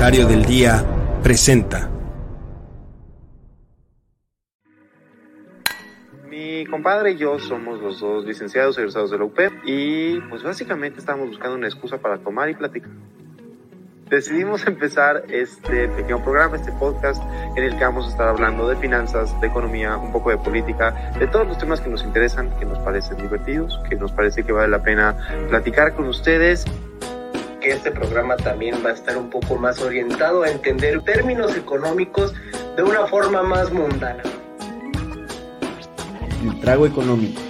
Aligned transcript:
Bancario 0.00 0.26
del 0.26 0.46
Día 0.46 0.82
presenta. 1.22 1.90
Mi 6.26 6.64
compadre 6.64 7.10
y 7.10 7.16
yo 7.18 7.38
somos 7.38 7.78
los 7.82 8.00
dos 8.00 8.24
licenciados 8.24 8.78
egresados 8.78 9.10
de 9.10 9.18
la 9.18 9.24
UP 9.24 9.38
y 9.66 10.18
pues 10.30 10.42
básicamente 10.42 11.00
estábamos 11.00 11.28
buscando 11.28 11.54
una 11.54 11.66
excusa 11.66 11.98
para 11.98 12.16
tomar 12.16 12.48
y 12.48 12.54
platicar. 12.54 12.88
Decidimos 14.08 14.66
empezar 14.66 15.24
este 15.28 15.88
pequeño 15.88 16.24
programa, 16.24 16.56
este 16.56 16.72
podcast, 16.72 17.22
en 17.58 17.64
el 17.64 17.76
que 17.76 17.84
vamos 17.84 18.06
a 18.06 18.08
estar 18.08 18.28
hablando 18.28 18.66
de 18.70 18.76
finanzas, 18.76 19.38
de 19.42 19.48
economía, 19.48 19.98
un 19.98 20.12
poco 20.12 20.30
de 20.30 20.38
política, 20.38 21.12
de 21.18 21.26
todos 21.26 21.46
los 21.46 21.58
temas 21.58 21.82
que 21.82 21.90
nos 21.90 22.02
interesan, 22.04 22.58
que 22.58 22.64
nos 22.64 22.78
parecen 22.78 23.18
divertidos, 23.18 23.78
que 23.86 23.96
nos 23.96 24.12
parece 24.12 24.44
que 24.44 24.52
vale 24.52 24.68
la 24.68 24.82
pena 24.82 25.14
platicar 25.50 25.92
con 25.92 26.06
ustedes 26.06 26.64
que 27.60 27.70
este 27.70 27.90
programa 27.92 28.36
también 28.36 28.76
va 28.84 28.90
a 28.90 28.94
estar 28.94 29.16
un 29.18 29.28
poco 29.28 29.56
más 29.56 29.80
orientado 29.82 30.42
a 30.42 30.50
entender 30.50 31.02
términos 31.02 31.56
económicos 31.56 32.32
de 32.76 32.82
una 32.82 33.06
forma 33.06 33.42
más 33.42 33.70
mundana. 33.70 34.22
El 36.42 36.58
trago 36.60 36.86
económico, 36.86 37.40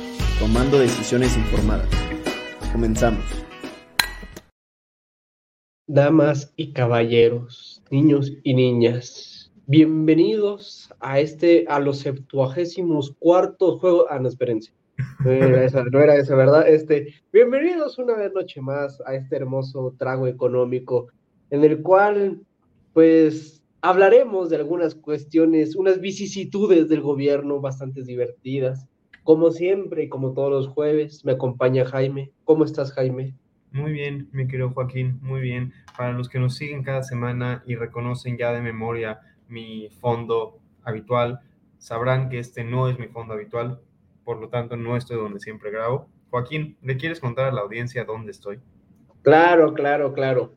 tomando 0.41 0.81
decisiones 0.81 1.37
informadas. 1.37 1.89
Comenzamos. 2.73 3.25
Damas 5.87 6.53
y 6.57 6.73
caballeros, 6.73 7.83
niños 7.91 8.33
y 8.43 8.55
niñas, 8.55 9.53
bienvenidos 9.67 10.93
a 10.99 11.21
este, 11.21 11.67
a 11.69 11.79
los 11.79 11.99
septuagésimos 11.99 13.15
cuartos 13.19 13.81
juegos. 13.81 14.07
Ah, 14.11 14.19
no, 14.19 14.29
espérense. 14.29 14.73
No 15.25 15.31
era 15.31 15.65
esa, 15.65 15.85
no 15.85 16.01
era 16.01 16.17
esa, 16.17 16.35
¿verdad? 16.35 16.69
Este, 16.69 17.15
bienvenidos 17.33 17.99
una 17.99 18.15
vez 18.15 18.33
noche 18.33 18.61
más 18.61 19.01
a 19.07 19.15
este 19.15 19.37
hermoso 19.37 19.95
trago 19.99 20.27
económico, 20.27 21.09
en 21.51 21.65
el 21.65 21.83
cual, 21.83 22.41
pues, 22.93 23.63
hablaremos 23.81 24.51
de 24.51 24.57
algunas 24.57 24.95
cuestiones, 24.95 25.77
unas 25.77 26.01
vicisitudes 26.01 26.89
del 26.89 27.01
gobierno 27.01 27.61
bastante 27.61 28.03
divertidas. 28.03 28.87
Como 29.23 29.51
siempre 29.51 30.05
y 30.05 30.09
como 30.09 30.33
todos 30.33 30.51
los 30.51 30.69
jueves, 30.69 31.25
me 31.25 31.33
acompaña 31.33 31.85
Jaime. 31.85 32.33
¿Cómo 32.45 32.65
estás, 32.65 32.93
Jaime? 32.93 33.35
Muy 33.73 33.93
bien, 33.93 34.29
mi 34.33 34.49
querido 34.49 34.71
Joaquín, 34.71 35.19
muy 35.23 35.41
bien. 35.41 35.73
Para 35.97 36.13
los 36.13 36.29
que 36.29 36.41
nos 36.41 36.57
siguen 36.57 36.83
cada 36.83 37.03
semana 37.03 37.63
y 37.67 37.77
reconocen 37.77 38.37
ya 38.37 38.53
de 38.53 38.61
memoria 38.61 39.21
mi 39.49 39.89
fondo 40.01 40.59
habitual, 40.83 41.41
sabrán 41.79 42.29
que 42.29 42.39
este 42.39 42.65
no 42.65 42.89
es 42.89 42.99
mi 42.99 43.09
fondo 43.09 43.35
habitual, 43.35 43.81
por 44.25 44.41
lo 44.41 44.49
tanto 44.49 44.77
no 44.77 44.97
estoy 44.97 45.17
donde 45.17 45.41
siempre 45.41 45.71
grabo. 45.71 46.09
Joaquín, 46.31 46.77
¿le 46.83 46.97
quieres 46.97 47.21
contar 47.21 47.47
a 47.47 47.53
la 47.53 47.61
audiencia 47.63 48.05
dónde 48.05 48.31
estoy? 48.31 48.59
Claro, 49.23 49.75
claro, 49.75 50.13
claro. 50.13 50.55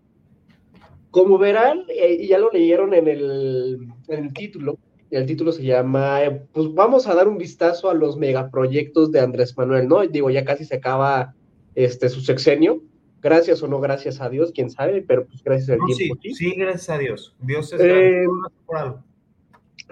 Como 1.12 1.38
verán, 1.38 1.84
eh, 1.90 2.18
y 2.22 2.28
ya 2.28 2.40
lo 2.40 2.52
leyeron 2.52 2.94
en 2.94 3.08
el, 3.08 3.88
en 4.08 4.24
el 4.26 4.34
título, 4.34 4.78
el 5.12 5.26
título 5.28 5.52
se 5.52 5.64
llama, 5.64 6.24
eh, 6.24 6.44
pues 6.52 6.74
vamos 6.74 7.08
a 7.08 7.14
dar 7.14 7.28
un 7.28 7.38
vistazo 7.38 7.90
a 7.90 7.94
los 7.94 8.18
megaproyectos 8.18 9.12
de 9.12 9.20
Andrés 9.20 9.56
Manuel, 9.58 9.88
¿no? 9.88 10.02
Digo, 10.08 10.30
ya 10.32 10.44
casi 10.44 10.66
se 10.66 10.76
acaba 10.76 11.36
este, 11.76 12.10
su 12.10 12.22
sexenio, 12.22 12.82
gracias 13.22 13.62
o 13.62 13.68
no 13.68 13.80
gracias 13.80 14.22
a 14.22 14.30
Dios, 14.30 14.52
quién 14.56 14.72
sabe, 14.72 15.04
pero 15.04 15.26
pues 15.28 15.44
gracias 15.44 15.70
al 15.70 15.78
No, 15.80 15.86
tiempo. 15.96 16.20
sí, 16.22 16.34
sí, 16.34 16.56
gracias 16.56 16.90
a 16.90 16.98
Dios. 16.98 17.36
Dios 17.40 17.72
es 17.74 17.80
Eh, 17.80 18.26
grande. 18.68 18.98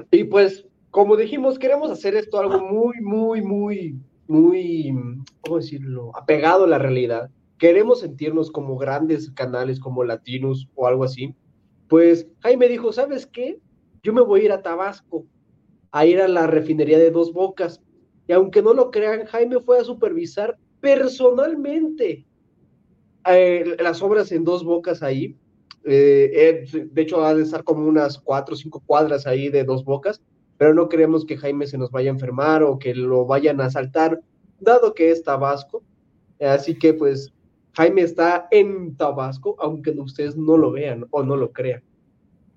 Y 0.10 0.24
pues, 0.24 0.66
como 0.92 1.16
dijimos, 1.16 1.58
queremos 1.58 1.89
hacer 1.89 2.16
esto 2.16 2.38
algo 2.38 2.59
muy, 2.59 3.00
muy, 3.02 3.42
muy, 3.42 3.95
muy, 4.28 4.94
¿cómo 5.39 5.58
decirlo? 5.58 6.11
Apegado 6.16 6.66
a 6.66 6.67
la 6.67 6.78
realidad. 6.78 7.30
Queremos 7.58 8.02
sentirnos 8.02 8.52
como 8.52 8.78
grandes 8.78 9.31
canales 9.31 9.80
como 9.80 10.03
Latinos 10.03 10.67
o 10.75 10.88
algo 10.88 11.06
así. 11.06 11.34
Pues 11.88 12.28
Jaime 12.41 12.68
dijo, 12.68 12.91
¿sabes 12.91 13.25
qué? 13.25 13.59
Yo 14.03 14.13
me 14.13 14.22
voy 14.22 14.41
a 14.41 14.44
ir 14.46 14.51
a 14.51 14.62
Tabasco, 14.62 15.25
a 15.91 16.06
ir 16.06 16.22
a 16.22 16.28
la 16.28 16.47
refinería 16.47 17.00
de 17.00 17.12
Dos 17.12 17.31
Bocas. 17.31 17.81
Y 18.28 18.34
aunque 18.34 18.62
no 18.62 18.74
lo 18.74 18.91
crean, 18.91 19.25
Jaime 19.25 19.59
fue 19.59 19.80
a 19.80 19.84
supervisar 19.84 20.57
personalmente 20.81 22.25
eh, 23.28 23.78
las 23.80 24.01
obras 24.01 24.31
en 24.31 24.44
Dos 24.44 24.63
Bocas 24.66 25.03
ahí. 25.03 25.38
Eh, 25.84 26.66
de 26.91 27.01
hecho, 27.01 27.24
ha 27.24 27.34
de 27.34 27.44
estar 27.44 27.63
como 27.63 27.88
unas 27.88 28.18
cuatro 28.19 28.56
o 28.56 28.57
cinco 28.57 28.84
cuadras 28.85 29.25
ahí 29.25 29.50
de 29.50 29.63
Dos 29.63 29.85
Bocas, 29.85 30.22
pero 30.62 30.76
no 30.76 30.90
queremos 30.90 31.26
que 31.26 31.38
Jaime 31.38 31.66
se 31.66 31.80
nos 31.80 31.90
vaya 31.90 32.12
a 32.12 32.14
enfermar 32.14 32.62
o 32.62 32.78
que 32.78 32.94
lo 32.94 33.26
vayan 33.26 33.60
a 33.62 33.66
asaltar, 33.66 34.22
dado 34.60 34.94
que 34.94 35.10
es 35.10 35.24
Tabasco. 35.24 35.82
Así 36.40 36.78
que 36.78 36.94
pues 36.94 37.34
Jaime 37.74 38.04
está 38.04 38.48
en 38.52 38.96
Tabasco, 38.96 39.56
aunque 39.58 39.90
ustedes 39.90 40.38
no 40.38 40.58
lo 40.58 40.72
vean 40.72 41.08
o 41.10 41.24
no 41.24 41.36
lo 41.36 41.52
crean. 41.52 41.82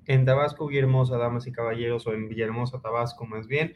En 0.04 0.26
Tabasco, 0.26 0.66
Villahermosa, 0.66 1.16
damas 1.16 1.46
y 1.46 1.52
caballeros, 1.52 2.06
o 2.06 2.12
en 2.12 2.28
Villahermosa, 2.28 2.78
Tabasco, 2.78 3.24
más 3.24 3.46
bien. 3.46 3.72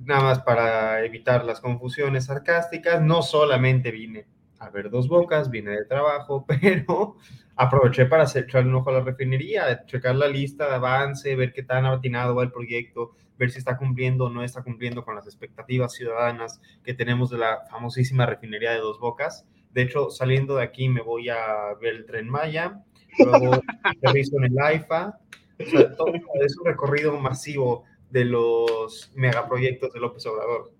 Nada 0.00 0.22
más 0.22 0.40
para 0.40 1.04
evitar 1.04 1.44
las 1.44 1.60
confusiones 1.60 2.24
sarcásticas, 2.24 3.00
no 3.00 3.22
solamente 3.22 3.92
vine 3.92 4.26
a 4.58 4.70
ver 4.70 4.90
dos 4.90 5.06
bocas, 5.06 5.50
vine 5.50 5.70
de 5.70 5.84
trabajo, 5.84 6.44
pero 6.60 7.14
aproveché 7.58 8.06
para 8.06 8.22
hacer, 8.22 8.44
echarle 8.44 8.70
un 8.70 8.76
ojo 8.76 8.90
a 8.90 8.94
la 8.94 9.00
refinería, 9.00 9.84
checar 9.84 10.14
la 10.14 10.28
lista 10.28 10.68
de 10.68 10.76
avance, 10.76 11.34
ver 11.34 11.52
qué 11.52 11.64
tan 11.64 11.86
atinado 11.86 12.36
va 12.36 12.44
el 12.44 12.52
proyecto, 12.52 13.16
ver 13.36 13.50
si 13.50 13.58
está 13.58 13.76
cumpliendo 13.76 14.26
o 14.26 14.30
no 14.30 14.44
está 14.44 14.62
cumpliendo 14.62 15.04
con 15.04 15.16
las 15.16 15.26
expectativas 15.26 15.92
ciudadanas 15.92 16.60
que 16.84 16.94
tenemos 16.94 17.30
de 17.30 17.38
la 17.38 17.66
famosísima 17.68 18.26
refinería 18.26 18.70
de 18.70 18.78
dos 18.78 19.00
bocas. 19.00 19.44
De 19.72 19.82
hecho, 19.82 20.08
saliendo 20.08 20.56
de 20.56 20.62
aquí 20.62 20.88
me 20.88 21.02
voy 21.02 21.30
a 21.30 21.74
ver 21.80 21.96
el 21.96 22.06
tren 22.06 22.28
Maya, 22.28 22.84
luego 23.18 23.60
aterrizo 23.82 24.36
en 24.38 24.44
el 24.44 24.58
AIFA, 24.58 25.18
o 25.60 25.64
sea, 25.64 25.96
todo 25.96 26.12
es 26.40 26.56
un 26.58 26.64
recorrido 26.64 27.18
masivo 27.18 27.84
de 28.10 28.24
los 28.24 29.10
megaproyectos 29.16 29.92
de 29.92 30.00
López 30.00 30.24
Obrador. 30.26 30.77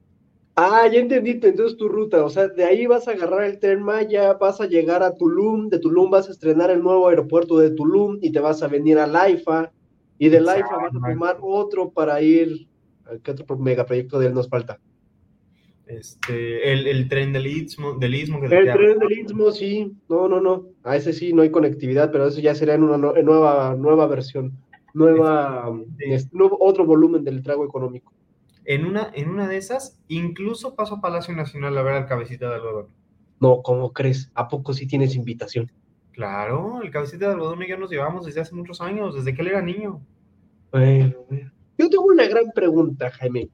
Ah, 0.60 0.88
ya 0.92 0.98
entendí, 0.98 1.38
entonces 1.40 1.76
tu 1.76 1.86
ruta, 1.88 2.24
o 2.24 2.28
sea, 2.28 2.48
de 2.48 2.64
ahí 2.64 2.84
vas 2.86 3.06
a 3.06 3.12
agarrar 3.12 3.44
el 3.44 3.60
tren 3.60 3.80
Maya, 3.80 4.32
vas 4.34 4.60
a 4.60 4.66
llegar 4.66 5.04
a 5.04 5.14
Tulum, 5.14 5.68
de 5.68 5.78
Tulum 5.78 6.10
vas 6.10 6.28
a 6.28 6.32
estrenar 6.32 6.68
el 6.72 6.82
nuevo 6.82 7.06
aeropuerto 7.06 7.58
de 7.58 7.70
Tulum 7.70 8.18
y 8.20 8.32
te 8.32 8.40
vas 8.40 8.60
a 8.64 8.66
venir 8.66 8.98
a 8.98 9.06
Laifa, 9.06 9.70
y 10.18 10.28
de 10.28 10.40
Laifa 10.40 10.74
vas 10.76 10.92
a 10.92 10.98
tomar 11.12 11.38
otro 11.40 11.90
para 11.90 12.20
ir, 12.22 12.66
¿a 13.06 13.18
¿qué 13.22 13.30
otro 13.30 13.56
megaproyecto 13.56 14.18
de 14.18 14.26
él 14.26 14.34
nos 14.34 14.48
falta? 14.48 14.80
Este, 15.86 16.72
el, 16.72 16.88
el 16.88 17.08
tren 17.08 17.32
del 17.32 17.46
Istmo, 17.46 17.94
del 17.94 18.16
Istmo 18.16 18.40
que 18.40 18.46
El 18.46 18.72
tren 18.72 18.98
del 18.98 19.12
Istmo, 19.12 19.52
sí, 19.52 19.92
no, 20.08 20.28
no, 20.28 20.40
no, 20.40 20.66
a 20.82 20.96
ese 20.96 21.12
sí 21.12 21.32
no 21.32 21.42
hay 21.42 21.50
conectividad, 21.50 22.10
pero 22.10 22.26
eso 22.26 22.40
ya 22.40 22.56
será 22.56 22.74
en 22.74 22.82
una 22.82 22.98
nueva, 22.98 23.76
nueva 23.78 24.08
versión, 24.08 24.54
nueva, 24.92 25.72
Sí. 25.98 26.04
este, 26.08 26.36
nuevo- 26.36 26.58
otro 26.60 26.84
volumen 26.84 27.22
del 27.22 27.44
trago 27.44 27.64
económico. 27.64 28.12
En 28.68 28.84
una, 28.84 29.10
en 29.14 29.30
una 29.30 29.48
de 29.48 29.56
esas, 29.56 29.98
incluso 30.08 30.74
paso 30.74 30.96
a 30.96 31.00
Palacio 31.00 31.34
Nacional 31.34 31.78
a 31.78 31.82
ver 31.82 31.94
al 31.94 32.06
cabecita 32.06 32.50
de 32.50 32.56
algodón. 32.56 32.88
No, 33.40 33.62
¿cómo 33.62 33.94
crees? 33.94 34.30
¿A 34.34 34.46
poco 34.46 34.74
sí 34.74 34.86
tienes 34.86 35.14
invitación? 35.14 35.72
Claro, 36.12 36.82
el 36.82 36.90
cabecita 36.90 37.28
de 37.28 37.32
algodón 37.32 37.62
y 37.62 37.68
yo 37.68 37.78
nos 37.78 37.88
llevamos 37.88 38.26
desde 38.26 38.42
hace 38.42 38.54
muchos 38.54 38.82
años, 38.82 39.14
desde 39.14 39.34
que 39.34 39.40
él 39.40 39.48
era 39.48 39.62
niño. 39.62 40.02
Bueno. 40.70 41.14
Yo 41.78 41.88
tengo 41.88 42.04
una 42.04 42.28
gran 42.28 42.52
pregunta, 42.54 43.10
Jaime. 43.10 43.48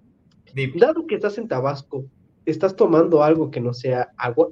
Dime. 0.52 0.80
Dado 0.80 1.06
que 1.06 1.14
estás 1.14 1.38
en 1.38 1.46
Tabasco, 1.46 2.06
¿estás 2.44 2.74
tomando 2.74 3.22
algo 3.22 3.52
que 3.52 3.60
no 3.60 3.72
sea 3.72 4.10
agua? 4.16 4.48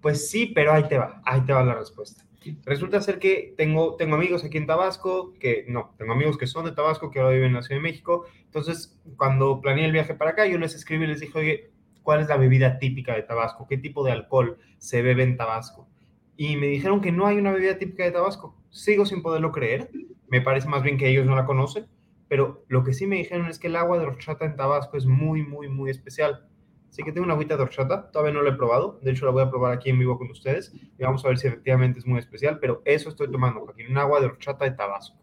Pues 0.00 0.30
sí, 0.30 0.52
pero 0.54 0.72
ahí 0.72 0.86
te 0.86 0.98
va, 0.98 1.20
ahí 1.24 1.40
te 1.40 1.52
va 1.52 1.64
la 1.64 1.74
respuesta. 1.74 2.24
Resulta 2.64 3.00
ser 3.00 3.18
que 3.18 3.54
tengo, 3.56 3.96
tengo 3.96 4.14
amigos 4.16 4.44
aquí 4.44 4.58
en 4.58 4.66
Tabasco, 4.66 5.34
que 5.38 5.64
no, 5.68 5.94
tengo 5.98 6.12
amigos 6.12 6.38
que 6.38 6.46
son 6.46 6.64
de 6.64 6.72
Tabasco, 6.72 7.10
que 7.10 7.20
ahora 7.20 7.34
viven 7.34 7.48
en 7.48 7.54
la 7.54 7.62
Ciudad 7.62 7.80
de 7.80 7.88
México. 7.88 8.26
Entonces, 8.44 9.00
cuando 9.16 9.60
planeé 9.60 9.86
el 9.86 9.92
viaje 9.92 10.14
para 10.14 10.32
acá, 10.32 10.46
yo 10.46 10.58
les 10.58 10.74
escribí 10.74 11.04
y 11.04 11.08
les 11.08 11.20
dije, 11.20 11.38
oye, 11.38 11.70
¿cuál 12.02 12.20
es 12.20 12.28
la 12.28 12.36
bebida 12.36 12.78
típica 12.78 13.14
de 13.14 13.22
Tabasco? 13.22 13.66
¿Qué 13.68 13.78
tipo 13.78 14.04
de 14.04 14.12
alcohol 14.12 14.58
se 14.78 15.02
bebe 15.02 15.22
en 15.22 15.36
Tabasco? 15.36 15.88
Y 16.36 16.56
me 16.56 16.66
dijeron 16.66 17.00
que 17.00 17.12
no 17.12 17.26
hay 17.26 17.36
una 17.36 17.52
bebida 17.52 17.78
típica 17.78 18.04
de 18.04 18.10
Tabasco. 18.10 18.56
Sigo 18.70 19.06
sin 19.06 19.22
poderlo 19.22 19.52
creer. 19.52 19.90
Me 20.28 20.40
parece 20.40 20.68
más 20.68 20.82
bien 20.82 20.96
que 20.96 21.08
ellos 21.08 21.26
no 21.26 21.36
la 21.36 21.44
conocen. 21.44 21.86
Pero 22.28 22.64
lo 22.68 22.82
que 22.82 22.94
sí 22.94 23.06
me 23.06 23.16
dijeron 23.16 23.46
es 23.48 23.58
que 23.58 23.66
el 23.66 23.76
agua 23.76 23.98
de 23.98 24.06
horchata 24.06 24.46
en 24.46 24.56
Tabasco 24.56 24.96
es 24.96 25.04
muy, 25.04 25.42
muy, 25.42 25.68
muy 25.68 25.90
especial. 25.90 26.46
Así 26.92 27.02
que 27.02 27.10
tengo 27.10 27.24
una 27.24 27.32
agüita 27.32 27.56
de 27.56 27.62
horchata, 27.62 28.10
todavía 28.10 28.34
no 28.34 28.42
la 28.42 28.50
he 28.50 28.54
probado, 28.54 29.00
de 29.00 29.12
hecho 29.12 29.24
la 29.24 29.32
voy 29.32 29.42
a 29.42 29.48
probar 29.48 29.72
aquí 29.72 29.88
en 29.88 29.98
vivo 29.98 30.18
con 30.18 30.30
ustedes 30.30 30.74
y 30.74 31.02
vamos 31.02 31.24
a 31.24 31.28
ver 31.28 31.38
si 31.38 31.46
efectivamente 31.46 31.98
es 31.98 32.06
muy 32.06 32.18
especial, 32.18 32.58
pero 32.60 32.82
eso 32.84 33.08
estoy 33.08 33.32
tomando, 33.32 33.60
Joaquín, 33.60 33.86
un 33.88 33.96
agua 33.96 34.20
de 34.20 34.26
horchata 34.26 34.66
de 34.66 34.72
Tabasco. 34.72 35.16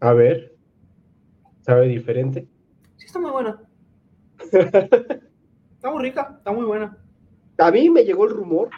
A 0.00 0.12
ver. 0.12 0.56
¿Sabe 1.60 1.86
diferente? 1.86 2.48
Sí, 2.96 3.06
está 3.06 3.20
muy 3.20 3.30
buena. 3.30 3.62
Está 5.78 5.92
muy 5.92 6.02
rica, 6.02 6.34
está 6.38 6.50
muy 6.50 6.64
buena. 6.64 6.98
A 7.56 7.70
mí 7.70 7.88
me 7.88 8.02
llegó 8.02 8.24
el 8.24 8.32
rumor 8.32 8.70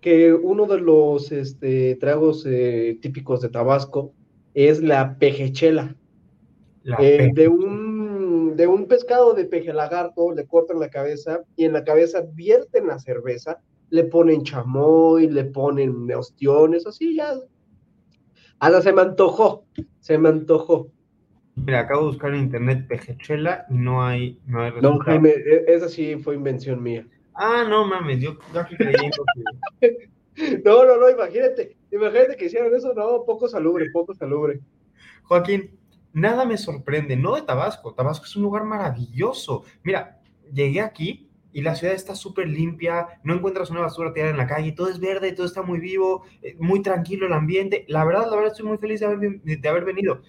que 0.00 0.32
uno 0.32 0.66
de 0.66 0.78
los 0.78 1.32
este, 1.32 1.96
tragos 1.96 2.46
eh, 2.46 2.96
típicos 3.02 3.40
de 3.40 3.48
Tabasco 3.48 4.12
es 4.54 4.80
la 4.80 5.18
pejechela. 5.18 5.96
La 6.84 6.96
Eh, 7.00 7.30
de, 7.34 7.48
un, 7.48 7.91
de 8.56 8.66
un 8.66 8.86
pescado 8.86 9.34
de 9.34 9.44
peje 9.44 9.72
lagarto, 9.72 10.32
le 10.32 10.46
cortan 10.46 10.80
la 10.80 10.90
cabeza 10.90 11.42
y 11.56 11.64
en 11.64 11.72
la 11.72 11.84
cabeza 11.84 12.22
vierten 12.34 12.86
la 12.86 12.98
cerveza, 12.98 13.60
le 13.90 14.04
ponen 14.04 14.42
chamoy, 14.42 15.28
le 15.28 15.44
ponen 15.44 16.12
ostiones, 16.12 16.86
así 16.86 17.16
ya. 17.16 17.34
Hasta 18.58 18.82
se 18.82 18.92
me 18.92 19.02
antojó, 19.02 19.64
se 20.00 20.18
me 20.18 20.28
antojó. 20.28 20.88
Mira, 21.54 21.80
acabo 21.80 22.02
de 22.02 22.06
buscar 22.08 22.34
en 22.34 22.40
internet 22.40 22.86
pejechela 22.88 23.66
y 23.68 23.74
no 23.74 24.04
hay, 24.04 24.38
no 24.46 24.62
hay 24.62 24.70
No, 24.70 24.76
resultado. 24.76 25.00
Jaime, 25.04 25.30
e- 25.30 25.64
esa 25.68 25.88
sí 25.88 26.16
fue 26.16 26.34
invención 26.34 26.82
mía. 26.82 27.06
Ah, 27.34 27.64
no 27.68 27.86
mames, 27.86 28.20
yo 28.20 28.38
creyendo 28.78 29.24
que... 29.80 30.08
No, 30.64 30.86
no, 30.86 30.96
no, 30.96 31.10
imagínate, 31.10 31.76
imagínate 31.90 32.36
que 32.36 32.46
hicieran 32.46 32.74
eso, 32.74 32.94
no, 32.94 33.22
poco 33.26 33.48
salubre, 33.48 33.90
poco 33.92 34.14
salubre. 34.14 34.60
Joaquín, 35.24 35.78
nada 36.12 36.44
me 36.44 36.58
sorprende, 36.58 37.16
no 37.16 37.34
de 37.34 37.42
Tabasco. 37.42 37.94
Tabasco 37.94 38.26
es 38.26 38.36
un 38.36 38.42
lugar 38.42 38.64
maravilloso. 38.64 39.64
Mira, 39.82 40.20
llegué 40.52 40.80
aquí 40.80 41.28
y 41.52 41.60
la 41.60 41.74
ciudad 41.74 41.94
está 41.94 42.14
súper 42.14 42.48
limpia, 42.48 43.20
no 43.22 43.34
encuentras 43.34 43.70
una 43.70 43.80
basura 43.80 44.12
tirada 44.12 44.30
en 44.30 44.38
la 44.38 44.46
calle, 44.46 44.72
todo 44.72 44.88
es 44.88 44.98
verde, 44.98 45.32
todo 45.32 45.46
está 45.46 45.62
muy 45.62 45.80
vivo, 45.80 46.24
eh, 46.40 46.56
muy 46.58 46.80
tranquilo 46.80 47.26
el 47.26 47.32
ambiente. 47.32 47.84
La 47.88 48.04
verdad, 48.04 48.26
la 48.30 48.36
verdad, 48.36 48.52
estoy 48.52 48.66
muy 48.66 48.78
feliz 48.78 49.00
de 49.00 49.68
haber, 49.68 49.84
venido. 49.84 50.22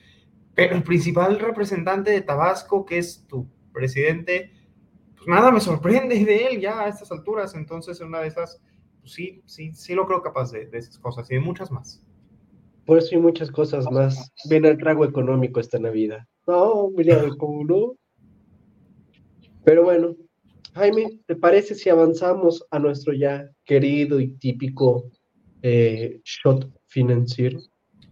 Pero 0.54 0.76
el 0.76 0.84
principal 0.84 1.40
representante 1.40 2.12
de 2.12 2.22
Tabasco, 2.22 2.86
que 2.86 2.98
es 2.98 3.26
tu 3.28 3.48
presidente, 3.72 4.52
pues 5.16 5.28
nada 5.28 5.52
me 5.52 5.62
sorprende 5.62 6.24
de 6.24 6.48
él 6.48 6.60
ya 6.60 6.82
a 6.82 6.90
estas 6.90 7.12
alturas. 7.12 7.56
Entonces, 7.56 8.00
en 8.02 8.08
una 8.08 8.20
de 8.20 8.28
esas, 8.28 8.62
pues 9.00 9.14
sí, 9.14 9.42
sí, 9.46 9.74
sí 9.74 9.96
lo 9.96 10.06
creo 10.06 10.22
capaz 10.22 10.52
de 10.52 10.70
esas 10.74 11.00
cosas 11.00 11.30
y 11.32 11.36
de 11.36 11.40
muchas 11.40 11.72
más. 11.72 12.04
Por 12.86 12.98
eso 12.98 13.16
hay 13.16 13.22
muchas 13.22 13.50
cosas 13.50 13.90
más. 13.92 14.32
Viene 14.50 14.70
el 14.70 14.78
trago 14.78 15.06
económico 15.06 15.60
esta 15.60 15.80
Navidad. 15.80 16.20
No, 16.48 16.90
mira, 16.90 17.30
como 17.38 17.64
no. 17.64 17.96
Pero 19.64 19.84
bueno, 19.84 20.16
Jaime, 20.74 21.20
¿te 21.26 21.36
parece 21.36 21.76
si 21.76 21.90
avanzamos 21.90 22.66
a 22.72 22.80
nuestro 22.80 23.14
ya 23.14 23.50
querido 23.64 24.20
y 24.20 24.30
típico 24.38 25.10
eh, 25.62 26.20
shot 26.24 26.70
financiero? 26.88 27.60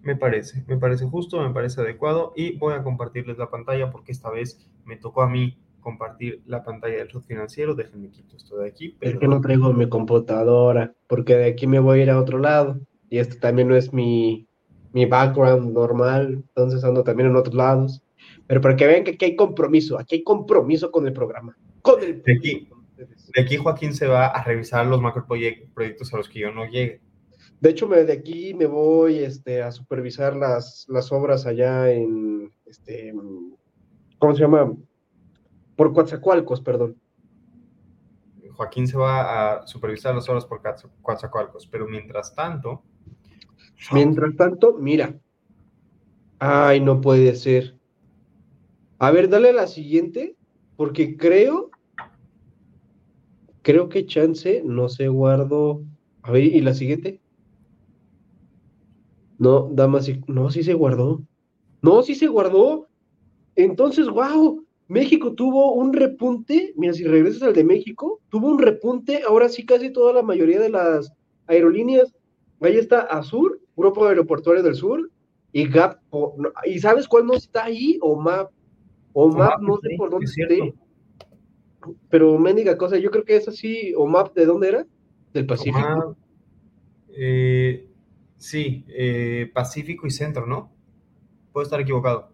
Me 0.01 0.15
parece, 0.15 0.63
me 0.68 0.77
parece 0.77 1.06
justo, 1.06 1.41
me 1.41 1.53
parece 1.53 1.81
adecuado 1.81 2.33
y 2.35 2.57
voy 2.57 2.73
a 2.73 2.83
compartirles 2.83 3.38
la 3.38 3.50
pantalla 3.50 3.91
porque 3.91 4.12
esta 4.12 4.29
vez 4.29 4.68
me 4.85 4.95
tocó 4.95 5.21
a 5.21 5.29
mí 5.29 5.57
compartir 5.81 6.41
la 6.45 6.63
pantalla 6.63 6.97
del 6.97 7.07
shot 7.07 7.25
financiero. 7.25 7.75
Déjenme 7.75 8.09
quito 8.09 8.38
esto 8.38 8.57
de 8.57 8.69
aquí, 8.69 8.95
Es 9.01 9.18
que 9.18 9.27
no 9.27 9.41
traigo 9.41 9.73
mi 9.73 9.89
computadora, 9.89 10.94
porque 11.07 11.35
de 11.35 11.45
aquí 11.45 11.68
me 11.68 11.79
voy 11.79 12.00
a 12.00 12.03
ir 12.03 12.09
a 12.09 12.19
otro 12.19 12.39
lado. 12.39 12.79
Y 13.09 13.18
este 13.18 13.35
también 13.35 13.68
no 13.68 13.75
es 13.75 13.91
mi, 13.91 14.47
mi 14.93 15.05
background 15.05 15.73
normal, 15.73 16.43
entonces 16.47 16.83
ando 16.83 17.03
también 17.03 17.29
en 17.29 17.35
otros 17.35 17.55
lados. 17.55 18.01
Pero 18.47 18.61
para 18.61 18.75
que 18.75 18.88
vean 18.88 19.03
que 19.03 19.11
aquí 19.11 19.25
hay 19.25 19.35
compromiso, 19.35 19.97
aquí 19.97 20.15
hay 20.15 20.23
compromiso 20.23 20.91
con 20.91 21.07
el 21.07 21.13
programa. 21.13 21.57
Con 21.81 22.01
el 22.03 22.21
De 22.21 22.33
aquí. 22.33 22.69
de 23.35 23.41
aquí 23.41 23.57
Joaquín 23.57 23.93
se 23.93 24.07
va 24.07 24.27
a 24.27 24.43
revisar 24.43 24.85
los 24.85 25.01
macroproyectos 25.01 26.13
a 26.13 26.17
los 26.17 26.27
que 26.29 26.39
yo 26.39 26.51
no 26.51 26.65
llegue. 26.65 27.01
De 27.59 27.69
hecho, 27.69 27.88
me, 27.88 28.03
de 28.03 28.13
aquí 28.13 28.53
me 28.53 28.65
voy 28.65 29.19
este, 29.19 29.61
a 29.61 29.71
supervisar 29.71 30.35
las, 30.35 30.85
las 30.89 31.11
obras 31.11 31.45
allá 31.45 31.91
en, 31.91 32.51
este, 32.65 33.13
¿cómo 34.17 34.33
se 34.35 34.41
llama? 34.41 34.73
Por 35.75 35.94
Coatzacoalcos, 35.94 36.59
perdón. 36.61 36.97
Joaquín 38.53 38.87
se 38.87 38.97
va 38.97 39.53
a 39.61 39.67
supervisar 39.67 40.13
las 40.13 40.27
horas 40.29 40.45
por 40.45 40.61
Coatza- 40.61 40.89
Coatzacoalcos, 41.01 41.67
pero 41.67 41.87
mientras 41.87 42.35
tanto, 42.35 42.83
Mientras 43.94 44.36
tanto, 44.36 44.78
mira. 44.80 45.19
Ay, 46.39 46.80
no 46.80 47.01
puede 47.01 47.36
ser. 47.36 47.75
A 49.00 49.12
ver, 49.12 49.30
dale 49.30 49.50
a 49.50 49.54
la 49.54 49.68
siguiente, 49.68 50.36
porque 50.75 51.18
creo, 51.18 51.72
creo 53.62 53.89
que 53.89 54.06
chance 54.06 54.62
no 54.66 54.89
se 54.89 55.07
guardó. 55.07 55.83
A 56.22 56.31
ver, 56.31 56.44
¿y 56.44 56.62
la 56.62 56.74
siguiente? 56.74 57.19
No, 59.39 59.69
damas. 59.72 60.10
No, 60.28 60.51
sí 60.51 60.62
se 60.63 60.74
guardó. 60.74 61.24
No, 61.81 62.04
sí 62.04 62.13
se 62.13 62.28
guardó. 62.28 62.88
Entonces, 63.56 64.07
wow, 64.07 64.63
México 64.88 65.33
tuvo 65.33 65.74
un 65.74 65.94
repunte. 65.94 66.74
Mira, 66.75 66.94
si 66.94 67.04
regresas 67.04 67.44
al 67.44 67.54
de 67.54 67.63
México, 67.63 68.19
tuvo 68.30 68.50
un 68.50 68.60
repunte. 68.60 69.24
Ahora 69.28 69.50
sí, 69.50 69.66
casi 69.66 69.92
toda 69.92 70.13
la 70.13 70.22
mayoría 70.22 70.60
de 70.60 70.69
las 70.69 71.12
aerolíneas. 71.48 72.13
Ahí 72.60 72.78
está 72.78 73.01
Azur, 73.01 73.60
Grupo 73.81 74.06
Aeroportuario 74.06 74.62
del 74.63 74.75
Sur, 74.75 75.10
y 75.51 75.68
GAP. 75.68 76.00
o- 76.12 76.36
¿Y 76.66 76.80
sabes 76.80 77.07
cuál 77.07 77.25
no 77.25 77.33
está 77.33 77.66
ahí? 77.66 77.98
OMAP. 78.01 78.51
OMAP, 79.13 79.62
no 79.62 79.78
sé 79.78 79.89
sí, 79.89 79.98
por 79.98 80.10
dónde 80.12 80.25
es 80.25 80.38
esté. 80.38 80.74
Pero 82.10 82.38
mendiga 82.38 82.78
cosa, 82.78 82.98
yo 82.98 83.10
creo 83.12 83.25
que 83.25 83.36
es 83.36 83.48
así. 83.48 83.94
OMAP, 83.98 84.33
¿de 84.36 84.45
dónde 84.45 84.68
era? 84.69 84.86
Del 85.33 85.45
Pacífico. 85.48 86.16
Eh, 87.10 87.88
sí, 88.38 88.86
eh, 88.88 89.50
Pacífico 89.54 90.06
y 90.07 90.12
Centro, 90.12 90.45
¿no? 90.45 90.72
Puedo 91.51 91.63
estar 91.66 91.81
equivocado. 91.81 92.31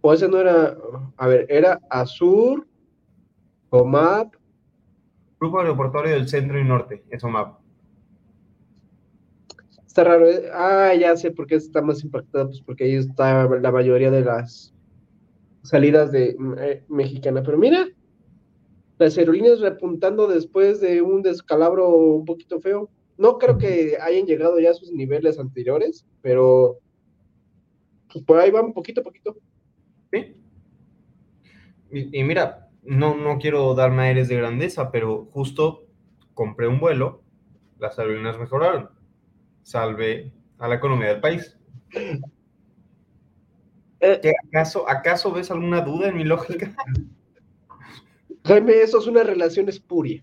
O 0.00 0.12
ese 0.12 0.28
no 0.28 0.38
era. 0.38 0.76
A 1.16 1.26
ver, 1.28 1.46
era 1.48 1.78
Azur, 1.90 2.66
OMAP. 3.70 4.34
Grupo 5.38 5.60
Aeroportuario 5.60 6.12
del 6.14 6.26
Centro 6.28 6.58
y 6.58 6.64
Norte, 6.64 7.04
es 7.10 7.22
OMAP. 7.22 7.58
Está 9.94 10.02
raro. 10.02 10.28
¿eh? 10.28 10.50
Ah, 10.52 10.92
ya 10.98 11.16
sé 11.16 11.30
por 11.30 11.46
qué 11.46 11.54
está 11.54 11.80
más 11.80 12.02
impactado, 12.02 12.48
pues 12.48 12.60
porque 12.62 12.82
ahí 12.82 12.94
está 12.96 13.46
la 13.46 13.70
mayoría 13.70 14.10
de 14.10 14.22
las 14.22 14.74
salidas 15.62 16.10
de 16.10 16.34
mm, 16.36 16.54
eh, 16.58 16.82
mexicana. 16.88 17.44
Pero 17.44 17.56
mira, 17.56 17.86
las 18.98 19.16
aerolíneas 19.16 19.60
repuntando 19.60 20.26
después 20.26 20.80
de 20.80 21.00
un 21.00 21.22
descalabro 21.22 21.90
un 21.90 22.24
poquito 22.24 22.60
feo. 22.60 22.90
No 23.18 23.38
creo 23.38 23.56
que 23.56 23.96
hayan 24.00 24.26
llegado 24.26 24.58
ya 24.58 24.70
a 24.72 24.74
sus 24.74 24.90
niveles 24.90 25.38
anteriores, 25.38 26.04
pero 26.22 26.80
pues 28.12 28.24
por 28.24 28.40
ahí 28.40 28.50
van 28.50 28.72
poquito 28.72 29.02
a 29.02 29.04
poquito. 29.04 29.36
¿Sí? 30.12 30.34
Y, 31.92 32.24
mira, 32.24 32.68
no, 32.82 33.14
no 33.16 33.38
quiero 33.38 33.72
darme 33.76 34.02
aires 34.02 34.26
de 34.26 34.38
grandeza, 34.38 34.90
pero 34.90 35.26
justo 35.26 35.86
compré 36.34 36.66
un 36.66 36.80
vuelo, 36.80 37.22
las 37.78 37.96
aerolíneas 37.96 38.40
mejoraron. 38.40 38.93
Salve 39.64 40.30
a 40.58 40.68
la 40.68 40.74
economía 40.76 41.08
del 41.08 41.20
país. 41.20 41.56
Eh. 43.98 44.20
¿Qué, 44.22 44.34
acaso, 44.46 44.88
¿Acaso 44.88 45.32
ves 45.32 45.50
alguna 45.50 45.80
duda 45.80 46.08
en 46.08 46.16
mi 46.16 46.24
lógica? 46.24 46.74
Jaime, 48.44 48.82
eso 48.82 48.98
es 48.98 49.06
una 49.06 49.22
relación 49.22 49.70
espuria. 49.70 50.22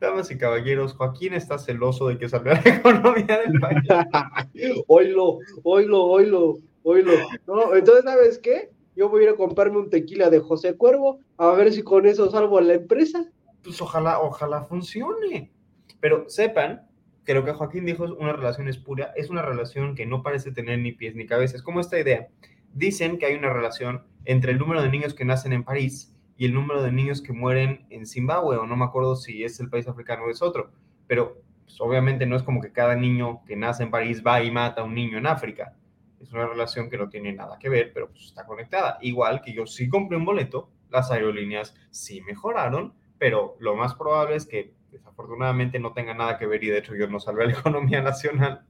Damas 0.00 0.30
y 0.30 0.38
caballeros, 0.38 0.94
Joaquín 0.94 1.34
está 1.34 1.58
celoso 1.58 2.08
de 2.08 2.16
que 2.16 2.28
salga 2.28 2.54
la 2.54 2.60
economía 2.76 3.38
del 3.40 3.60
país. 3.60 3.82
oilo, 4.88 5.38
oilo, 5.62 6.04
oilo, 6.06 6.58
oilo. 6.84 7.12
No, 7.46 7.74
entonces, 7.76 8.04
¿sabes 8.04 8.38
qué? 8.38 8.70
Yo 8.96 9.10
voy 9.10 9.20
a 9.20 9.24
ir 9.24 9.30
a 9.30 9.36
comprarme 9.36 9.78
un 9.78 9.90
tequila 9.90 10.30
de 10.30 10.40
José 10.40 10.74
Cuervo, 10.74 11.20
a 11.36 11.50
ver 11.50 11.70
si 11.70 11.82
con 11.82 12.06
eso 12.06 12.30
salvo 12.30 12.56
a 12.56 12.62
la 12.62 12.74
empresa. 12.74 13.30
Pues 13.62 13.80
ojalá, 13.82 14.20
ojalá 14.20 14.62
funcione. 14.62 15.52
Pero 16.00 16.28
sepan 16.30 16.88
lo 17.32 17.44
que 17.44 17.52
Joaquín 17.52 17.86
dijo 17.86 18.04
es 18.04 18.10
una 18.10 18.34
relación 18.34 18.68
espuria, 18.68 19.12
es 19.16 19.30
una 19.30 19.40
relación 19.40 19.94
que 19.94 20.04
no 20.04 20.22
parece 20.22 20.52
tener 20.52 20.78
ni 20.80 20.92
pies 20.92 21.14
ni 21.14 21.26
cabeza. 21.26 21.56
Es 21.56 21.62
como 21.62 21.80
esta 21.80 21.98
idea. 21.98 22.28
Dicen 22.74 23.16
que 23.16 23.26
hay 23.26 23.36
una 23.36 23.50
relación 23.50 24.04
entre 24.26 24.52
el 24.52 24.58
número 24.58 24.82
de 24.82 24.90
niños 24.90 25.14
que 25.14 25.24
nacen 25.24 25.54
en 25.54 25.64
París 25.64 26.14
y 26.36 26.44
el 26.44 26.52
número 26.52 26.82
de 26.82 26.92
niños 26.92 27.22
que 27.22 27.32
mueren 27.32 27.86
en 27.88 28.06
Zimbabue, 28.06 28.56
o 28.56 28.66
no 28.66 28.76
me 28.76 28.84
acuerdo 28.84 29.16
si 29.16 29.44
es 29.44 29.58
el 29.60 29.70
país 29.70 29.88
africano 29.88 30.24
o 30.24 30.30
es 30.30 30.42
otro. 30.42 30.70
Pero 31.06 31.40
pues, 31.64 31.80
obviamente 31.80 32.26
no 32.26 32.36
es 32.36 32.42
como 32.42 32.60
que 32.60 32.72
cada 32.72 32.94
niño 32.94 33.42
que 33.46 33.56
nace 33.56 33.84
en 33.84 33.90
París 33.90 34.22
va 34.26 34.42
y 34.42 34.50
mata 34.50 34.82
a 34.82 34.84
un 34.84 34.94
niño 34.94 35.18
en 35.18 35.26
África. 35.26 35.74
Es 36.20 36.32
una 36.32 36.46
relación 36.46 36.90
que 36.90 36.98
no 36.98 37.08
tiene 37.08 37.32
nada 37.32 37.58
que 37.58 37.68
ver, 37.68 37.92
pero 37.92 38.10
pues 38.10 38.24
está 38.26 38.44
conectada. 38.44 38.98
Igual 39.00 39.42
que 39.42 39.52
yo 39.52 39.66
sí 39.66 39.88
compré 39.88 40.16
un 40.16 40.24
boleto, 40.24 40.70
las 40.90 41.10
aerolíneas 41.10 41.74
sí 41.90 42.20
mejoraron, 42.22 42.94
pero 43.18 43.56
lo 43.60 43.76
más 43.76 43.94
probable 43.94 44.36
es 44.36 44.46
que 44.46 44.72
desafortunadamente 44.94 45.78
no 45.78 45.92
tenga 45.92 46.14
nada 46.14 46.38
que 46.38 46.46
ver 46.46 46.62
y 46.64 46.68
de 46.68 46.78
hecho 46.78 46.94
yo 46.94 47.08
no 47.08 47.20
salvé 47.20 47.44
a 47.44 47.46
la 47.48 47.52
economía 47.58 48.00
nacional. 48.02 48.64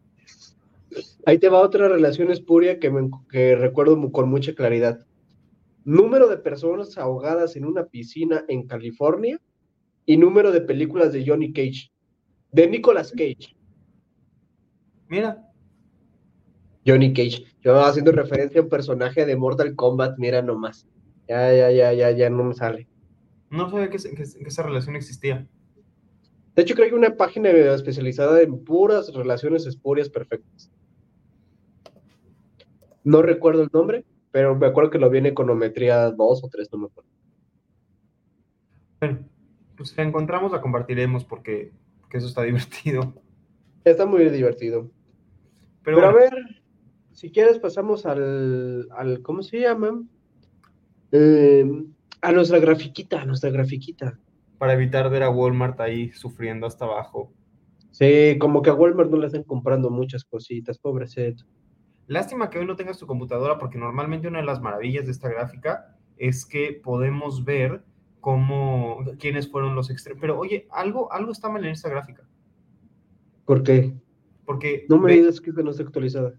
Ahí 1.26 1.38
te 1.38 1.48
va 1.48 1.60
otra 1.60 1.88
relación 1.88 2.30
espuria 2.30 2.78
que, 2.78 2.90
me- 2.90 3.10
que 3.30 3.56
recuerdo 3.56 4.10
con 4.12 4.28
mucha 4.28 4.54
claridad. 4.54 5.06
Número 5.84 6.28
de 6.28 6.36
personas 6.38 6.96
ahogadas 6.98 7.56
en 7.56 7.64
una 7.64 7.84
piscina 7.86 8.44
en 8.48 8.66
California 8.66 9.40
y 10.06 10.16
número 10.16 10.50
de 10.52 10.60
películas 10.60 11.12
de 11.12 11.24
Johnny 11.26 11.52
Cage, 11.52 11.90
de 12.52 12.66
Nicolas 12.68 13.10
Cage. 13.12 13.56
Mira, 15.08 15.46
Johnny 16.86 17.12
Cage. 17.12 17.44
Yo 17.62 17.80
haciendo 17.82 18.12
referencia 18.12 18.60
a 18.60 18.64
un 18.64 18.68
personaje 18.70 19.24
de 19.26 19.36
Mortal 19.36 19.74
Kombat, 19.74 20.18
mira 20.18 20.42
nomás. 20.42 20.86
Ya, 21.28 21.52
ya, 21.54 21.70
ya, 21.70 21.92
ya, 21.92 22.10
ya 22.10 22.30
no 22.30 22.44
me 22.44 22.54
sale. 22.54 22.86
no 23.50 23.70
sabía 23.70 23.88
que, 23.88 23.98
que- 23.98 24.14
que 24.14 24.48
esa 24.48 24.62
relación 24.62 24.96
existía. 24.96 25.46
De 26.54 26.62
hecho, 26.62 26.74
creo 26.74 26.88
que 26.88 26.94
una 26.94 27.16
página 27.16 27.50
especializada 27.50 28.40
en 28.40 28.62
puras 28.64 29.12
relaciones 29.12 29.66
espurias 29.66 30.08
perfectas. 30.08 30.70
No 33.02 33.22
recuerdo 33.22 33.62
el 33.62 33.70
nombre, 33.72 34.04
pero 34.30 34.54
me 34.54 34.66
acuerdo 34.66 34.90
que 34.90 34.98
lo 34.98 35.10
vi 35.10 35.18
en 35.18 35.26
econometría 35.26 36.10
2 36.10 36.44
o 36.44 36.48
3, 36.48 36.68
no 36.72 36.78
me 36.78 36.86
acuerdo. 36.86 37.10
Bueno, 39.00 39.28
pues 39.76 39.90
si 39.90 39.96
la 39.96 40.04
encontramos 40.04 40.52
la 40.52 40.60
compartiremos 40.60 41.24
porque, 41.24 41.72
porque 42.00 42.18
eso 42.18 42.28
está 42.28 42.42
divertido. 42.42 43.14
Está 43.84 44.06
muy 44.06 44.28
divertido. 44.30 44.90
Pero, 45.82 45.98
Pero 45.98 46.08
a 46.08 46.12
ver, 46.12 46.32
si 47.12 47.30
quieres 47.30 47.58
pasamos 47.58 48.06
al, 48.06 48.88
al 48.92 49.20
¿cómo 49.22 49.42
se 49.42 49.60
llama? 49.60 50.02
Eh, 51.12 51.84
a 52.22 52.32
nuestra 52.32 52.58
grafiquita, 52.58 53.20
a 53.20 53.26
nuestra 53.26 53.50
grafiquita. 53.50 54.18
Para 54.64 54.72
evitar 54.72 55.10
ver 55.10 55.22
a 55.22 55.28
Walmart 55.28 55.78
ahí 55.82 56.10
sufriendo 56.12 56.66
hasta 56.66 56.86
abajo. 56.86 57.30
Sí, 57.90 58.38
como 58.40 58.62
que 58.62 58.70
a 58.70 58.74
Walmart 58.74 59.10
no 59.10 59.18
le 59.18 59.26
están 59.26 59.42
comprando 59.42 59.90
muchas 59.90 60.24
cositas, 60.24 60.78
pobrecito. 60.78 61.44
Lástima 62.06 62.48
que 62.48 62.58
hoy 62.60 62.64
no 62.64 62.74
tengas 62.74 62.96
tu 62.98 63.06
computadora 63.06 63.58
porque 63.58 63.76
normalmente 63.76 64.26
una 64.26 64.38
de 64.38 64.46
las 64.46 64.62
maravillas 64.62 65.04
de 65.04 65.12
esta 65.12 65.28
gráfica 65.28 65.98
es 66.16 66.46
que 66.46 66.80
podemos 66.82 67.44
ver 67.44 67.84
cómo, 68.20 69.04
quiénes 69.18 69.50
fueron 69.50 69.74
los 69.74 69.90
extremos. 69.90 70.18
Pero 70.22 70.38
oye, 70.38 70.66
algo, 70.70 71.12
algo 71.12 71.30
está 71.32 71.50
mal 71.50 71.62
en 71.66 71.72
esta 71.72 71.90
gráfica. 71.90 72.26
¿Por 73.44 73.62
qué? 73.64 73.92
Porque 74.46 74.86
No 74.88 74.96
me 74.96 75.08
ve- 75.08 75.12
digas 75.18 75.42
que 75.42 75.52
no 75.52 75.72
está 75.72 75.82
actualizada. 75.82 76.32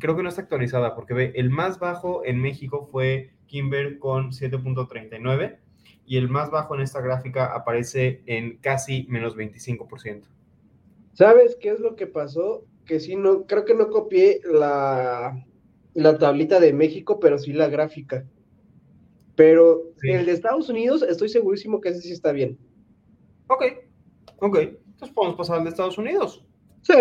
creo 0.00 0.16
que 0.16 0.24
no 0.24 0.30
está 0.30 0.42
actualizada 0.42 0.96
porque 0.96 1.14
ve, 1.14 1.32
el 1.36 1.50
más 1.50 1.78
bajo 1.78 2.24
en 2.24 2.40
México 2.40 2.88
fue 2.90 3.36
Kimber 3.46 4.00
con 4.00 4.32
7.39 4.32 5.60
y 6.08 6.16
el 6.16 6.28
más 6.28 6.50
bajo 6.50 6.74
en 6.74 6.80
esta 6.80 7.00
gráfica 7.00 7.54
aparece 7.54 8.22
en 8.26 8.56
casi 8.58 9.06
menos 9.08 9.36
25%. 9.36 10.22
¿Sabes 11.12 11.56
qué 11.60 11.70
es 11.70 11.80
lo 11.80 11.94
que 11.96 12.06
pasó? 12.06 12.64
Que 12.86 12.98
sí, 13.00 13.14
no, 13.16 13.44
creo 13.46 13.64
que 13.64 13.74
no 13.74 13.90
copié 13.90 14.40
la, 14.44 15.44
la 15.94 16.18
tablita 16.18 16.58
de 16.60 16.72
México, 16.72 17.20
pero 17.20 17.38
sí 17.38 17.52
la 17.52 17.68
gráfica. 17.68 18.24
Pero 19.36 19.82
Sí. 20.00 20.10
el 20.10 20.26
de 20.26 20.32
Estados 20.32 20.68
Unidos, 20.68 21.02
estoy 21.02 21.28
segurísimo 21.28 21.80
que 21.80 21.90
ese 21.90 22.00
sí 22.00 22.12
está 22.12 22.32
bien. 22.32 22.58
Ok, 23.48 23.62
ok, 24.38 24.56
entonces 24.58 25.14
podemos 25.14 25.36
pasar 25.36 25.58
al 25.58 25.64
de 25.64 25.70
Estados 25.70 25.98
Unidos. 25.98 26.44
Sí. 26.82 26.94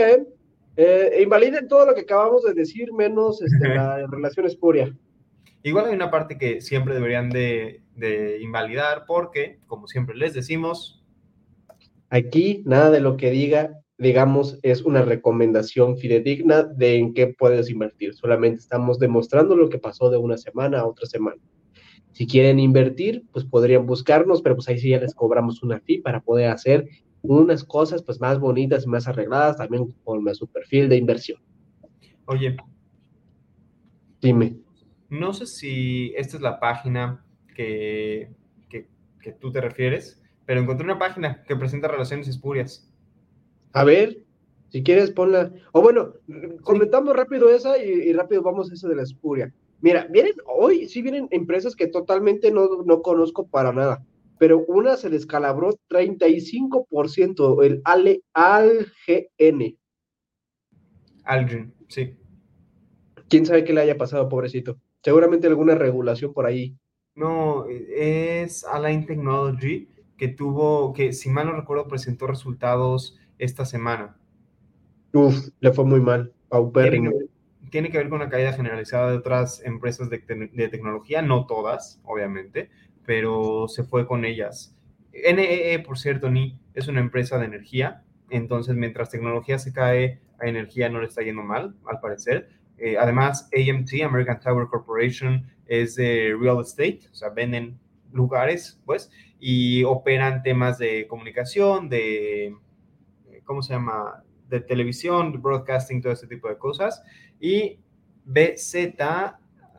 Eh, 0.75 1.21
invaliden 1.23 1.67
todo 1.67 1.85
lo 1.87 1.95
que 1.95 2.01
acabamos 2.01 2.43
de 2.43 2.53
decir, 2.53 2.91
menos 2.93 3.41
este, 3.41 3.67
la 3.75 4.05
relación 4.07 4.45
espuria. 4.45 4.95
Igual 5.67 5.87
hay 5.87 5.95
una 5.95 6.11
parte 6.11 6.37
que 6.37 6.61
siempre 6.61 6.93
deberían 6.93 7.29
de, 7.29 7.81
de 7.95 8.39
invalidar 8.41 9.05
porque, 9.05 9.59
como 9.67 9.87
siempre 9.87 10.15
les 10.15 10.33
decimos, 10.33 10.97
Aquí 12.09 12.63
nada 12.65 12.89
de 12.89 13.01
lo 13.01 13.17
que 13.17 13.31
diga, 13.31 13.81
digamos, 13.97 14.59
es 14.61 14.83
una 14.83 15.01
recomendación 15.01 15.97
fidedigna 15.97 16.63
de 16.63 16.97
en 16.97 17.13
qué 17.13 17.27
puedes 17.27 17.69
invertir. 17.69 18.13
Solamente 18.13 18.59
estamos 18.59 18.97
demostrando 18.97 19.55
lo 19.55 19.69
que 19.69 19.77
pasó 19.77 20.09
de 20.09 20.17
una 20.17 20.37
semana 20.37 20.79
a 20.79 20.87
otra 20.87 21.05
semana. 21.05 21.41
Si 22.13 22.25
quieren 22.25 22.59
invertir, 22.59 23.23
pues 23.33 23.43
podrían 23.43 23.85
buscarnos, 23.85 24.41
pero 24.41 24.55
pues 24.55 24.69
ahí 24.69 24.79
sí 24.79 24.89
ya 24.89 24.99
les 24.99 25.13
cobramos 25.13 25.61
una 25.63 25.79
fee 25.81 26.01
para 26.01 26.21
poder 26.21 26.49
hacer 26.49 26.87
unas 27.21 27.63
cosas 27.63 28.01
pues 28.03 28.21
más 28.21 28.39
bonitas 28.39 28.85
y 28.85 28.87
más 28.87 29.07
arregladas 29.07 29.57
también 29.57 29.93
con 30.03 30.33
su 30.33 30.47
perfil 30.47 30.87
de 30.87 30.95
inversión. 30.95 31.41
oye, 32.25 32.55
Dime. 34.21 34.66
No 35.09 35.33
sé 35.33 35.45
si 35.45 36.13
esta 36.15 36.37
es 36.37 36.41
la 36.41 36.59
página 36.59 37.25
que, 37.55 38.31
que, 38.69 38.87
que 39.21 39.31
tú 39.31 39.51
te 39.51 39.61
refieres, 39.61 40.21
pero 40.45 40.61
encontré 40.61 40.85
una 40.85 40.99
página 40.99 41.43
que 41.43 41.55
presenta 41.55 41.87
relaciones 41.87 42.27
espurias. 42.27 42.91
A 43.73 43.83
ver, 43.83 44.23
si 44.69 44.83
quieres 44.83 45.11
ponla. 45.11 45.51
O 45.71 45.81
bueno, 45.81 46.13
comentamos 46.61 47.15
rápido 47.15 47.49
esa 47.49 47.77
y, 47.77 47.89
y 47.89 48.13
rápido 48.13 48.41
vamos 48.41 48.69
a 48.69 48.73
esa 48.73 48.87
de 48.87 48.95
la 48.95 49.03
espuria. 49.03 49.53
Mira, 49.79 50.07
vienen 50.09 50.33
hoy, 50.45 50.87
sí 50.87 51.01
vienen 51.01 51.27
empresas 51.31 51.75
que 51.75 51.87
totalmente 51.87 52.51
no, 52.51 52.83
no 52.83 53.01
conozco 53.01 53.47
para 53.47 53.71
nada, 53.71 54.03
pero 54.39 54.65
una 54.67 54.97
se 54.97 55.09
descalabró 55.09 55.77
35%, 55.89 57.63
el 57.63 57.81
Ale, 57.83 58.23
ALGN. 58.33 59.77
Algin, 61.23 61.73
sí. 61.87 62.15
¿Quién 63.29 63.45
sabe 63.45 63.63
qué 63.65 63.73
le 63.73 63.81
haya 63.81 63.97
pasado, 63.97 64.29
pobrecito? 64.29 64.79
Seguramente 65.07 65.47
alguna 65.47 65.73
regulación 65.73 66.33
por 66.33 66.45
ahí. 66.45 66.77
No, 67.15 67.65
es 67.67 68.63
Align 68.63 69.05
Technology 69.05 69.89
que 70.17 70.29
tuvo, 70.29 70.93
que 70.93 71.11
si 71.13 71.29
mal 71.29 71.47
no 71.47 71.53
recuerdo, 71.53 71.87
presentó 71.87 72.27
resultados 72.27 73.17
esta 73.39 73.65
semana. 73.65 74.17
Uf, 75.13 75.49
le 75.59 75.73
fue 75.73 75.83
muy 75.85 75.99
mal. 75.99 76.33
Tiene 76.79 77.01
que, 77.01 77.09
Paupérrimo. 77.09 77.09
ver, 77.09 77.27
tiene 77.71 77.89
que 77.91 77.97
ver 77.97 78.09
con 78.09 78.19
la 78.19 78.29
caída 78.29 78.53
generalizada 78.53 79.11
de 79.11 79.17
otras 79.17 79.61
empresas 79.65 80.09
de, 80.09 80.19
te- 80.19 80.35
de 80.53 80.69
tecnología, 80.69 81.21
no 81.21 81.45
todas, 81.45 81.99
obviamente, 82.03 82.69
pero 83.05 83.67
se 83.67 83.83
fue 83.83 84.07
con 84.07 84.25
ellas. 84.25 84.75
NEE, 85.13 85.79
por 85.79 85.97
cierto, 85.97 86.29
ni 86.29 86.59
es 86.73 86.87
una 86.87 86.99
empresa 86.99 87.39
de 87.39 87.45
energía, 87.45 88.03
entonces 88.29 88.75
mientras 88.75 89.09
tecnología 89.09 89.57
se 89.59 89.73
cae, 89.73 90.21
a 90.39 90.47
energía 90.47 90.89
no 90.89 90.99
le 91.01 91.07
está 91.07 91.23
yendo 91.23 91.41
mal, 91.43 91.75
al 91.85 91.99
parecer. 91.99 92.49
Eh, 92.77 92.95
además, 92.97 93.49
AMT, 93.53 94.03
American 94.03 94.39
Tower 94.39 94.67
Corporation, 94.67 95.45
es 95.65 95.95
de 95.95 96.35
real 96.39 96.61
estate, 96.61 97.01
o 97.11 97.15
sea, 97.15 97.29
venden 97.29 97.79
lugares, 98.11 98.79
pues, 98.85 99.11
y 99.39 99.83
operan 99.83 100.41
temas 100.43 100.77
de 100.77 101.07
comunicación, 101.07 101.89
de, 101.89 102.47
eh, 102.47 103.41
¿cómo 103.43 103.61
se 103.61 103.73
llama? 103.73 104.23
De 104.47 104.61
televisión, 104.61 105.31
de 105.31 105.37
broadcasting, 105.39 106.01
todo 106.01 106.13
este 106.13 106.27
tipo 106.27 106.47
de 106.47 106.57
cosas. 106.57 107.03
Y 107.39 107.79
BZ, 108.23 108.77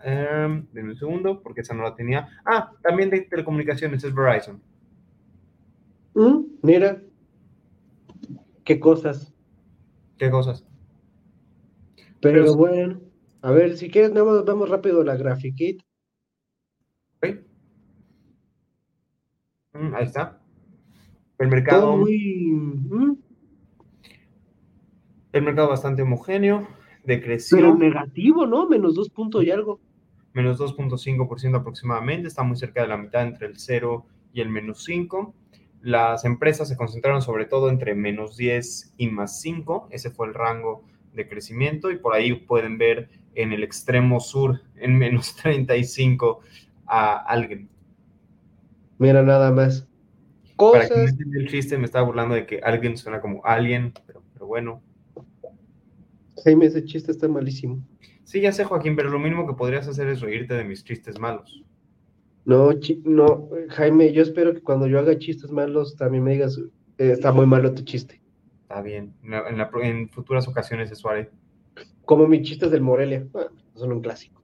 um, 0.04 0.66
denme 0.72 0.90
un 0.90 0.96
segundo, 0.96 1.40
porque 1.42 1.62
esa 1.62 1.74
no 1.74 1.82
la 1.82 1.94
tenía. 1.94 2.28
Ah, 2.44 2.72
también 2.82 3.10
de 3.10 3.22
telecomunicaciones, 3.22 4.04
es 4.04 4.14
Verizon. 4.14 4.60
Mm, 6.14 6.44
mira, 6.62 7.00
qué 8.64 8.78
cosas. 8.78 9.32
¿Qué 10.18 10.30
cosas? 10.30 10.67
Pero, 12.20 12.42
Pero- 12.42 12.56
bueno, 12.56 13.00
a 13.42 13.50
ver, 13.52 13.76
si 13.76 13.90
quieres, 13.90 14.12
nada 14.12 14.24
más 14.26 14.44
vamos 14.44 14.68
rápido 14.68 15.04
la 15.04 15.16
grafiquita. 15.16 15.84
Ok. 17.18 17.36
Mm, 19.74 19.94
ahí 19.94 20.04
está. 20.04 20.40
El 21.38 21.48
mercado, 21.48 21.82
Todo 21.82 21.96
muy... 21.98 22.50
mm, 22.52 23.16
el 25.32 25.42
mercado 25.42 25.68
bastante 25.68 26.02
homogéneo, 26.02 26.66
pero 26.66 27.04
decreció. 27.04 27.74
negativo, 27.76 28.46
¿no? 28.46 28.68
Menos 28.68 28.94
dos 28.94 29.08
puntos 29.10 29.44
y 29.44 29.50
algo. 29.50 29.80
menos 30.34 30.58
2.5% 30.58 31.56
aproximadamente, 31.56 32.28
está 32.28 32.42
muy 32.44 32.56
cerca 32.56 32.82
de 32.82 32.88
la 32.88 32.96
mitad 32.96 33.22
entre 33.22 33.46
el 33.48 33.58
0 33.58 34.06
y 34.32 34.40
el 34.40 34.48
menos 34.48 34.84
5. 34.84 35.34
Las 35.80 36.24
empresas 36.24 36.68
se 36.68 36.76
concentraron 36.76 37.22
sobre 37.22 37.46
todo 37.46 37.70
entre 37.70 37.94
menos 37.94 38.36
10 38.36 38.94
y 38.98 39.08
más 39.08 39.40
5, 39.40 39.88
ese 39.90 40.10
fue 40.10 40.28
el 40.28 40.34
rango 40.34 40.84
de 41.12 41.28
crecimiento 41.28 41.90
y 41.90 41.98
por 41.98 42.14
ahí 42.14 42.34
pueden 42.34 42.78
ver 42.78 43.08
en 43.34 43.52
el 43.52 43.62
extremo 43.62 44.20
sur, 44.20 44.60
en 44.76 44.96
menos 44.96 45.36
35, 45.42 46.40
a 46.86 47.16
alguien. 47.16 47.68
Mira, 48.98 49.22
nada 49.22 49.50
más. 49.52 49.86
Para 50.56 50.88
quien 50.88 50.90
no 50.90 51.04
Cosas. 51.04 51.10
entiende 51.10 51.38
el 51.40 51.48
chiste, 51.48 51.78
me 51.78 51.84
estaba 51.84 52.04
burlando 52.04 52.34
de 52.34 52.46
que 52.46 52.58
alguien 52.60 52.96
suena 52.96 53.20
como 53.20 53.44
alien, 53.44 53.92
pero, 54.06 54.22
pero 54.32 54.46
bueno. 54.46 54.82
Jaime, 56.44 56.66
ese 56.66 56.84
chiste 56.84 57.12
está 57.12 57.28
malísimo. 57.28 57.80
Sí, 58.24 58.40
ya 58.40 58.52
sé, 58.52 58.64
Joaquín, 58.64 58.96
pero 58.96 59.08
lo 59.08 59.18
mínimo 59.18 59.46
que 59.46 59.54
podrías 59.54 59.86
hacer 59.88 60.08
es 60.08 60.20
reírte 60.20 60.54
de 60.54 60.64
mis 60.64 60.84
chistes 60.84 61.18
malos. 61.18 61.62
No, 62.44 62.70
no, 63.04 63.48
Jaime, 63.68 64.12
yo 64.12 64.22
espero 64.22 64.54
que 64.54 64.62
cuando 64.62 64.86
yo 64.86 64.98
haga 64.98 65.18
chistes 65.18 65.50
malos 65.50 65.96
también 65.96 66.24
me 66.24 66.32
digas, 66.32 66.58
eh, 66.98 67.12
está 67.12 67.30
muy 67.30 67.46
malo 67.46 67.74
tu 67.74 67.82
chiste. 67.82 68.17
Está 68.68 68.82
bien, 68.82 69.14
en, 69.22 69.30
la- 69.30 69.48
en 69.48 69.56
la- 69.56 69.70
en 69.82 70.10
futuras 70.10 70.46
ocasiones 70.46 70.90
eso 70.90 71.08
haré. 71.08 71.30
Como 72.04 72.26
mis 72.26 72.42
chistes 72.42 72.70
del 72.70 72.82
Morelia. 72.82 73.26
Bueno, 73.32 73.50
son 73.74 73.92
un 73.92 74.02
clásico. 74.02 74.42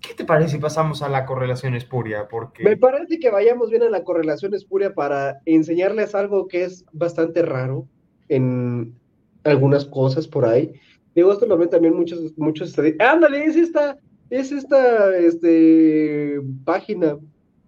¿Qué 0.00 0.14
te 0.14 0.24
parece 0.24 0.52
si 0.52 0.58
pasamos 0.58 1.02
a 1.02 1.10
la 1.10 1.26
correlación 1.26 1.74
espuria? 1.74 2.26
Porque 2.28 2.64
Me 2.64 2.78
parece 2.78 3.18
que 3.18 3.30
vayamos 3.30 3.68
bien 3.68 3.82
a 3.82 3.90
la 3.90 4.02
correlación 4.02 4.54
espuria 4.54 4.94
para 4.94 5.40
enseñarles 5.44 6.14
algo 6.14 6.48
que 6.48 6.64
es 6.64 6.86
bastante 6.92 7.42
raro 7.42 7.86
en 8.28 8.94
algunas 9.44 9.84
cosas 9.84 10.26
por 10.26 10.46
ahí. 10.46 10.72
Digo, 11.14 11.32
esto 11.32 11.44
lo 11.44 11.58
ven 11.58 11.68
también 11.68 11.94
muchos, 11.94 12.36
muchos 12.38 12.74
Ándale, 12.98 13.44
es 13.44 13.56
esta, 13.56 13.98
es 14.30 14.50
esta, 14.52 15.14
este, 15.18 16.40
página. 16.64 17.18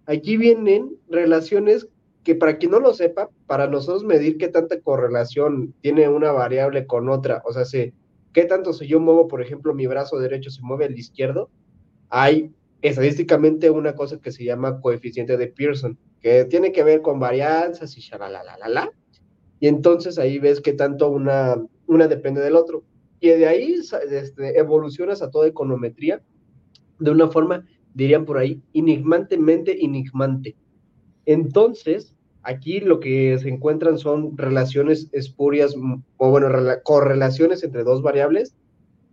Aquí 0.07 0.37
vienen 0.37 0.95
relaciones 1.09 1.87
que 2.25 2.35
para 2.35 2.57
quien 2.57 2.71
no 2.71 2.79
lo 2.79 2.93
sepa, 2.93 3.29
para 3.45 3.67
nosotros 3.67 4.03
medir 4.03 4.37
qué 4.37 4.47
tanta 4.47 4.81
correlación 4.81 5.75
tiene 5.81 6.09
una 6.09 6.31
variable 6.31 6.87
con 6.87 7.07
otra, 7.07 7.43
o 7.45 7.53
sea, 7.53 7.65
si, 7.65 7.93
qué 8.33 8.45
tanto 8.45 8.73
si 8.73 8.87
yo 8.87 8.99
muevo, 8.99 9.27
por 9.27 9.43
ejemplo, 9.43 9.75
mi 9.75 9.85
brazo 9.85 10.17
derecho 10.17 10.49
se 10.49 10.61
mueve 10.63 10.85
al 10.85 10.97
izquierdo, 10.97 11.51
hay 12.09 12.51
estadísticamente 12.81 13.69
una 13.69 13.93
cosa 13.93 14.19
que 14.19 14.31
se 14.31 14.43
llama 14.43 14.81
coeficiente 14.81 15.37
de 15.37 15.47
Pearson, 15.47 15.97
que 16.19 16.45
tiene 16.45 16.71
que 16.71 16.83
ver 16.83 17.03
con 17.03 17.19
varianzas 17.19 17.95
y 17.95 18.01
shalalalala. 18.01 18.89
Y 19.59 19.67
entonces 19.67 20.17
ahí 20.17 20.39
ves 20.39 20.61
que 20.61 20.73
tanto 20.73 21.09
una, 21.09 21.55
una 21.85 22.07
depende 22.07 22.41
del 22.41 22.55
otro. 22.55 22.83
Y 23.19 23.29
de 23.29 23.47
ahí 23.47 23.75
este, 24.09 24.59
evolucionas 24.59 25.21
a 25.21 25.29
toda 25.29 25.47
econometría 25.47 26.21
de 26.99 27.11
una 27.11 27.27
forma, 27.27 27.65
dirían 27.93 28.25
por 28.25 28.37
ahí, 28.39 28.61
enigmantemente 28.73 29.83
enigmante. 29.83 30.55
Entonces, 31.25 32.14
aquí 32.45 32.79
lo 32.79 32.99
que 32.99 33.37
se 33.39 33.49
encuentran 33.49 33.97
son 33.97 34.37
relaciones 34.37 35.09
espurias, 35.11 35.75
o 36.17 36.29
bueno, 36.29 36.47
rela- 36.47 36.81
correlaciones 36.83 37.63
entre 37.63 37.83
dos 37.83 38.01
variables 38.01 38.55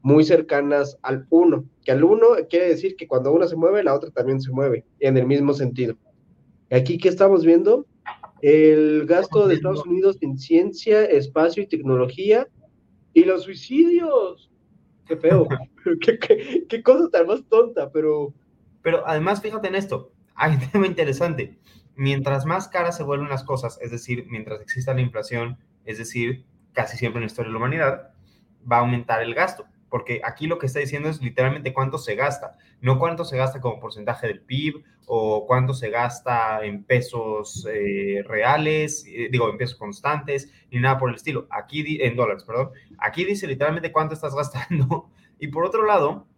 muy 0.02 0.24
cercanas 0.24 0.98
al 1.02 1.26
1, 1.30 1.64
que 1.84 1.92
al 1.92 2.02
1 2.04 2.26
quiere 2.50 2.68
decir 2.68 2.96
que 2.96 3.06
cuando 3.06 3.32
una 3.32 3.46
se 3.46 3.56
mueve, 3.56 3.82
la 3.82 3.94
otra 3.94 4.10
también 4.10 4.40
se 4.40 4.50
mueve, 4.50 4.84
en 5.00 5.16
el 5.16 5.26
mismo 5.26 5.54
sentido. 5.54 5.96
Aquí, 6.70 6.98
¿qué 6.98 7.08
estamos 7.08 7.44
viendo? 7.44 7.86
El 8.40 9.06
gasto 9.06 9.46
de 9.46 9.54
Estados 9.54 9.86
Unidos 9.86 10.18
en 10.20 10.36
ciencia, 10.38 11.04
espacio 11.04 11.62
y 11.62 11.68
tecnología 11.68 12.48
y 13.14 13.24
los 13.24 13.44
suicidios. 13.44 14.50
Qué 15.06 15.16
feo. 15.16 15.46
qué, 16.00 16.18
qué, 16.18 16.64
qué 16.68 16.82
cosa 16.82 17.08
tan 17.10 17.26
más 17.26 17.44
tonta, 17.48 17.90
pero... 17.90 18.34
Pero 18.82 19.06
además, 19.06 19.40
fíjate 19.40 19.68
en 19.68 19.76
esto, 19.76 20.10
hay 20.34 20.54
un 20.56 20.70
tema 20.70 20.88
interesante. 20.88 21.56
Mientras 21.94 22.46
más 22.46 22.68
caras 22.68 22.96
se 22.96 23.02
vuelven 23.02 23.28
las 23.28 23.44
cosas, 23.44 23.78
es 23.82 23.90
decir, 23.90 24.26
mientras 24.28 24.60
exista 24.60 24.94
la 24.94 25.00
inflación, 25.00 25.58
es 25.84 25.98
decir, 25.98 26.46
casi 26.72 26.96
siempre 26.96 27.18
en 27.18 27.24
la 27.24 27.26
historia 27.26 27.48
de 27.48 27.52
la 27.52 27.58
humanidad, 27.58 28.10
va 28.70 28.76
a 28.76 28.80
aumentar 28.80 29.22
el 29.22 29.34
gasto 29.34 29.66
porque 29.92 30.22
aquí 30.24 30.46
lo 30.46 30.58
que 30.58 30.64
está 30.64 30.78
diciendo 30.78 31.10
es 31.10 31.20
literalmente 31.20 31.74
cuánto 31.74 31.98
se 31.98 32.14
gasta, 32.14 32.56
no 32.80 32.98
cuánto 32.98 33.26
se 33.26 33.36
gasta 33.36 33.60
como 33.60 33.78
porcentaje 33.78 34.26
del 34.26 34.40
PIB 34.40 34.82
o 35.04 35.46
cuánto 35.46 35.74
se 35.74 35.90
gasta 35.90 36.64
en 36.64 36.84
pesos 36.84 37.68
eh, 37.70 38.22
reales, 38.26 39.04
eh, 39.06 39.28
digo, 39.30 39.50
en 39.50 39.58
pesos 39.58 39.76
constantes, 39.76 40.50
ni 40.70 40.80
nada 40.80 40.96
por 40.96 41.10
el 41.10 41.16
estilo. 41.16 41.46
Aquí, 41.50 41.98
en 42.00 42.16
dólares, 42.16 42.42
perdón. 42.44 42.70
Aquí 42.96 43.26
dice 43.26 43.46
literalmente 43.46 43.92
cuánto 43.92 44.14
estás 44.14 44.34
gastando. 44.34 45.10
Y 45.38 45.48
por 45.48 45.64
otro 45.64 45.84
lado, 45.84 46.28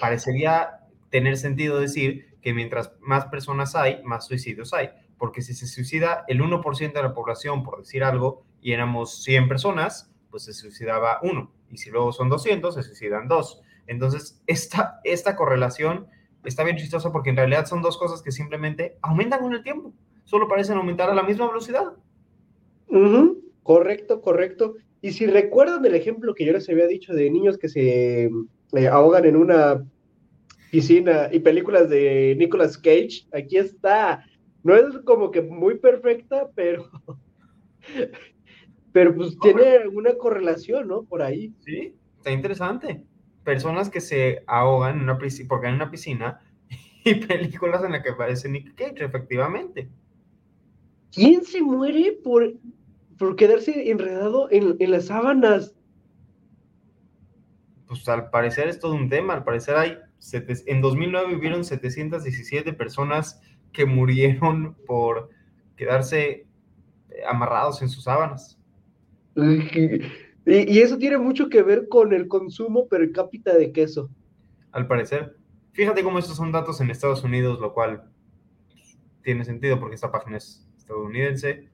parecería 0.00 0.80
tener 1.08 1.36
sentido 1.36 1.78
decir 1.78 2.29
que 2.40 2.54
mientras 2.54 2.92
más 3.00 3.26
personas 3.26 3.74
hay, 3.74 4.02
más 4.04 4.26
suicidios 4.26 4.72
hay. 4.72 4.90
Porque 5.18 5.42
si 5.42 5.54
se 5.54 5.66
suicida 5.66 6.24
el 6.28 6.40
1% 6.40 6.92
de 6.92 7.02
la 7.02 7.14
población, 7.14 7.62
por 7.62 7.78
decir 7.78 8.04
algo, 8.04 8.42
y 8.62 8.72
éramos 8.72 9.22
100 9.22 9.48
personas, 9.48 10.10
pues 10.30 10.44
se 10.44 10.52
suicidaba 10.52 11.18
uno 11.22 11.52
y 11.70 11.78
si 11.78 11.90
luego 11.90 12.12
son 12.12 12.28
200, 12.28 12.74
se 12.74 12.82
suicidan 12.82 13.28
dos. 13.28 13.62
Entonces, 13.86 14.42
esta, 14.46 15.00
esta 15.04 15.36
correlación 15.36 16.06
está 16.44 16.64
bien 16.64 16.76
chistosa 16.76 17.12
porque 17.12 17.30
en 17.30 17.36
realidad 17.36 17.66
son 17.66 17.82
dos 17.82 17.96
cosas 17.96 18.22
que 18.22 18.32
simplemente 18.32 18.98
aumentan 19.02 19.40
con 19.40 19.52
el 19.52 19.62
tiempo, 19.62 19.92
solo 20.24 20.48
parecen 20.48 20.76
aumentar 20.76 21.10
a 21.10 21.14
la 21.14 21.22
misma 21.22 21.46
velocidad. 21.46 21.92
Correcto, 23.62 24.20
correcto. 24.20 24.74
Y 25.00 25.12
si 25.12 25.26
recuerdan 25.26 25.84
el 25.84 25.94
ejemplo 25.94 26.34
que 26.34 26.44
yo 26.44 26.52
les 26.52 26.68
había 26.68 26.86
dicho 26.86 27.14
de 27.14 27.30
niños 27.30 27.56
que 27.56 27.68
se 27.68 28.24
eh, 28.72 28.88
ahogan 28.88 29.24
en 29.24 29.36
una 29.36 29.84
piscina 30.70 31.28
y 31.32 31.40
películas 31.40 31.88
de 31.88 32.34
Nicolas 32.38 32.76
Cage, 32.78 33.26
aquí 33.32 33.56
está. 33.56 34.24
No 34.62 34.74
es 34.76 34.98
como 35.04 35.30
que 35.30 35.42
muy 35.42 35.78
perfecta, 35.78 36.48
pero 36.54 36.90
Pero 38.92 39.14
pues 39.14 39.38
tiene 39.38 39.76
alguna 39.76 40.14
correlación, 40.14 40.88
¿no? 40.88 41.04
Por 41.04 41.22
ahí. 41.22 41.54
Sí, 41.64 41.94
está 42.16 42.32
interesante. 42.32 43.04
Personas 43.44 43.88
que 43.88 44.00
se 44.00 44.42
ahogan 44.46 44.96
en 44.96 45.02
una 45.04 45.18
piscina, 45.18 45.48
porque 45.48 45.68
en 45.68 45.74
una 45.74 45.90
piscina 45.90 46.40
y 47.04 47.14
películas 47.14 47.84
en 47.84 47.92
las 47.92 48.02
que 48.02 48.10
aparece 48.10 48.48
Nick 48.48 48.74
Cage, 48.74 49.04
efectivamente. 49.04 49.88
¿Quién 51.12 51.44
se 51.44 51.62
muere 51.62 52.18
por, 52.22 52.52
por 53.18 53.36
quedarse 53.36 53.90
enredado 53.90 54.48
en, 54.50 54.90
las 54.90 55.06
sábanas? 55.06 55.74
Pues 57.86 58.08
al 58.08 58.30
parecer 58.30 58.68
es 58.68 58.78
todo 58.78 58.94
un 58.94 59.08
tema. 59.08 59.34
Al 59.34 59.44
parecer 59.44 59.76
hay. 59.76 59.98
En 60.66 60.80
2009 60.80 61.34
vivieron 61.34 61.64
717 61.64 62.72
personas 62.72 63.40
que 63.72 63.86
murieron 63.86 64.74
por 64.86 65.30
quedarse 65.76 66.46
amarrados 67.26 67.82
en 67.82 67.88
sus 67.88 68.04
sábanas. 68.04 68.58
Y, 70.46 70.78
eso 70.78 70.98
tiene 70.98 71.18
mucho 71.18 71.48
que 71.48 71.62
ver 71.62 71.88
con 71.88 72.12
el 72.12 72.28
consumo 72.28 72.88
per 72.88 73.12
cápita 73.12 73.54
de 73.54 73.72
queso. 73.72 74.10
Al 74.72 74.86
parecer. 74.86 75.36
Fíjate 75.72 76.02
cómo 76.02 76.18
estos 76.18 76.36
son 76.36 76.52
datos 76.52 76.80
en 76.80 76.90
Estados 76.90 77.22
Unidos, 77.22 77.60
lo 77.60 77.72
cual 77.72 78.10
tiene 79.22 79.44
sentido 79.44 79.78
porque 79.78 79.94
esta 79.94 80.10
página 80.10 80.36
es 80.38 80.66
estadounidense. 80.76 81.68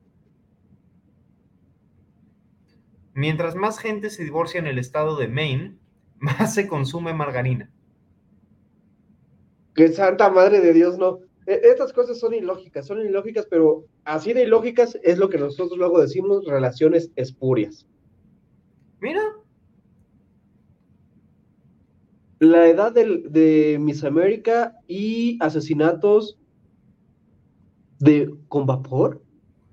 Mientras 3.15 3.55
más 3.55 3.79
gente 3.79 4.11
se 4.11 4.25
divorcia 4.25 4.59
en 4.59 4.67
el 4.67 4.79
estado 4.79 5.17
de 5.17 5.29
Maine, 5.29 5.79
más 6.19 6.55
se 6.55 6.69
consume 6.69 7.15
margarina. 7.15 7.71
Que 9.77 9.89
santa 9.89 10.31
madre 10.31 10.61
de 10.61 10.73
Dios, 10.73 10.99
no. 10.99 11.21
E, 11.47 11.61
estas 11.65 11.93
cosas 11.93 12.19
son 12.19 12.35
ilógicas, 12.35 12.87
son 12.87 13.01
ilógicas, 13.01 13.47
pero 13.49 13.85
así 14.05 14.33
de 14.33 14.43
ilógicas 14.43 14.99
es 15.03 15.19
lo 15.19 15.29
que 15.29 15.39
nosotros 15.39 15.79
luego 15.79 16.01
decimos 16.01 16.45
relaciones 16.47 17.11
espurias. 17.15 17.87
Mira. 19.01 19.23
La 22.39 22.69
edad 22.69 22.93
de 22.93 23.79
Miss 23.81 24.05
América 24.05 24.77
y 24.87 25.39
asesinatos 25.41 26.39
de 27.99 28.31
con 28.49 28.67
vapor 28.67 29.23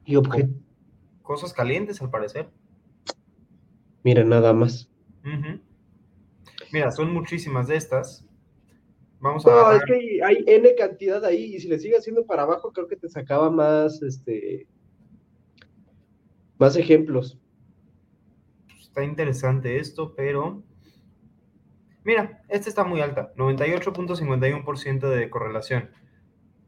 y 0.06 0.16
objetos. 0.16 0.56
Cosas 1.22 1.54
calientes, 1.54 2.02
al 2.02 2.10
parecer. 2.10 2.50
Mira, 4.04 4.24
nada 4.24 4.54
más. 4.54 4.89
Mira, 6.72 6.92
son 6.92 7.13
muchísimas 7.13 7.68
de 7.68 7.78
estas. 7.78 8.26
Vamos 9.23 9.47
a 9.47 9.51
no, 9.51 9.71
es 9.71 9.83
que 9.86 10.19
hay, 10.21 10.43
N 10.45 10.75
cantidad 10.75 11.23
ahí 11.23 11.55
y 11.55 11.59
si 11.62 11.69
le 11.69 11.79
sigue 11.79 11.95
haciendo 11.95 12.25
para 12.25 12.41
abajo 12.41 12.73
creo 12.73 12.89
que 12.89 12.97
te 12.97 13.07
sacaba 13.07 13.49
más, 13.49 14.01
este, 14.01 14.67
más 16.57 16.75
ejemplos. 16.75 17.39
Está 18.81 19.01
interesante 19.01 19.79
esto, 19.79 20.13
pero... 20.13 20.62
Mira, 22.03 22.43
esta 22.49 22.67
está 22.67 22.83
muy 22.83 22.99
alta, 22.99 23.33
98.51% 23.36 25.09
de 25.09 25.29
correlación. 25.29 25.89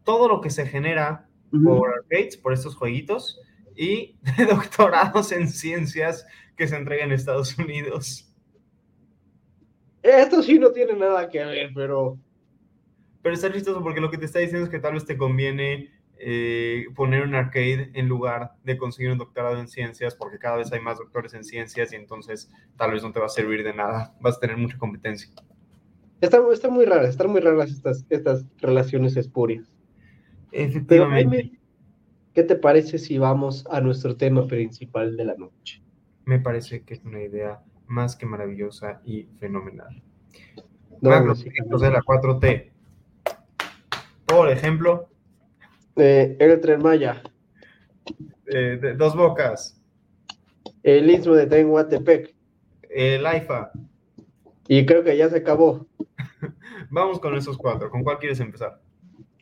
Todo 0.06 0.30
lo 0.30 0.40
que 0.40 0.50
se 0.50 0.66
genera 0.66 1.28
por 1.62 1.90
arcades, 1.90 2.38
por 2.38 2.54
estos 2.54 2.74
jueguitos, 2.78 3.42
y 3.76 4.18
doctorados 4.50 5.34
en 5.34 5.50
ciencias 5.50 6.26
que 6.56 6.70
se 6.70 6.78
entregan 6.78 7.10
en 7.10 7.16
Estados 7.16 7.58
Unidos. 7.58 8.34
Esto 10.02 10.42
sí 10.42 10.58
no 10.58 10.72
tiene 10.72 10.94
nada 10.94 11.28
que 11.28 11.44
ver, 11.44 11.72
pero 11.76 12.18
pero 13.26 13.34
está 13.34 13.52
chistoso 13.52 13.82
porque 13.82 14.00
lo 14.00 14.12
que 14.12 14.20
te 14.20 14.26
está 14.26 14.38
diciendo 14.38 14.66
es 14.66 14.70
que 14.70 14.78
tal 14.78 14.94
vez 14.94 15.04
te 15.04 15.18
conviene 15.18 15.90
eh, 16.20 16.86
poner 16.94 17.24
un 17.24 17.34
arcade 17.34 17.90
en 17.96 18.08
lugar 18.08 18.52
de 18.64 18.78
conseguir 18.78 19.12
un 19.12 19.18
doctorado 19.18 19.60
en 19.60 19.68
ciencias, 19.68 20.14
porque 20.14 20.38
cada 20.38 20.58
vez 20.58 20.72
hay 20.72 20.80
más 20.80 21.00
doctores 21.00 21.34
en 21.34 21.44
ciencias 21.44 21.92
y 21.92 21.96
entonces 21.96 22.52
tal 22.78 22.92
vez 22.92 23.02
no 23.02 23.12
te 23.12 23.20
va 23.20 23.26
a 23.26 23.30
servir 23.30 23.64
de 23.64 23.74
nada, 23.74 24.16
vas 24.22 24.38
a 24.38 24.42
tener 24.42 24.58
mucha 24.58 24.78
competencia. 24.78 25.28
Está, 26.22 26.40
está 26.54 26.70
muy 26.70 26.86
rara, 26.86 27.10
están 27.10 27.32
muy 27.32 27.42
raras 27.42 27.72
estas, 27.72 28.06
estas 28.12 28.46
relaciones 28.60 29.18
espurias. 29.18 29.76
Efectivamente. 30.52 31.60
¿Qué 32.36 32.44
te 32.44 32.56
parece 32.56 33.00
si 33.00 33.18
vamos 33.18 33.66
a 33.72 33.82
nuestro 33.82 34.18
tema 34.18 34.46
principal 34.46 35.18
de 35.18 35.26
la 35.26 35.34
noche? 35.34 35.82
Me 36.26 36.38
parece 36.38 36.84
que 36.84 36.94
es 36.94 37.04
una 37.04 37.24
idea 37.24 37.60
más 37.88 38.16
que 38.16 38.28
maravillosa 38.28 39.02
y 39.04 39.24
fenomenal. 39.40 40.04
No, 41.02 41.10
de 41.10 41.90
la 41.90 42.02
4T. 42.02 42.75
Por 44.36 44.52
ejemplo. 44.52 45.08
Eh, 45.96 46.36
el 46.42 46.60
Tren 46.60 46.82
Maya. 46.82 47.24
Eh, 48.48 48.96
dos 48.98 49.16
Bocas. 49.16 49.82
El 50.84 51.10
Istmo 51.10 51.36
de 51.36 51.48
Tenhuatepec. 51.48 52.36
El 52.90 53.26
AIFA. 53.26 53.72
Y 54.68 54.86
creo 54.86 55.06
que 55.06 55.16
ya 55.16 55.30
se 55.30 55.38
acabó. 55.38 55.88
Vamos 56.90 57.22
con 57.22 57.34
esos 57.38 57.58
cuatro. 57.58 57.90
¿Con 57.90 58.04
cuál 58.04 58.20
quieres 58.20 58.42
empezar? 58.42 58.82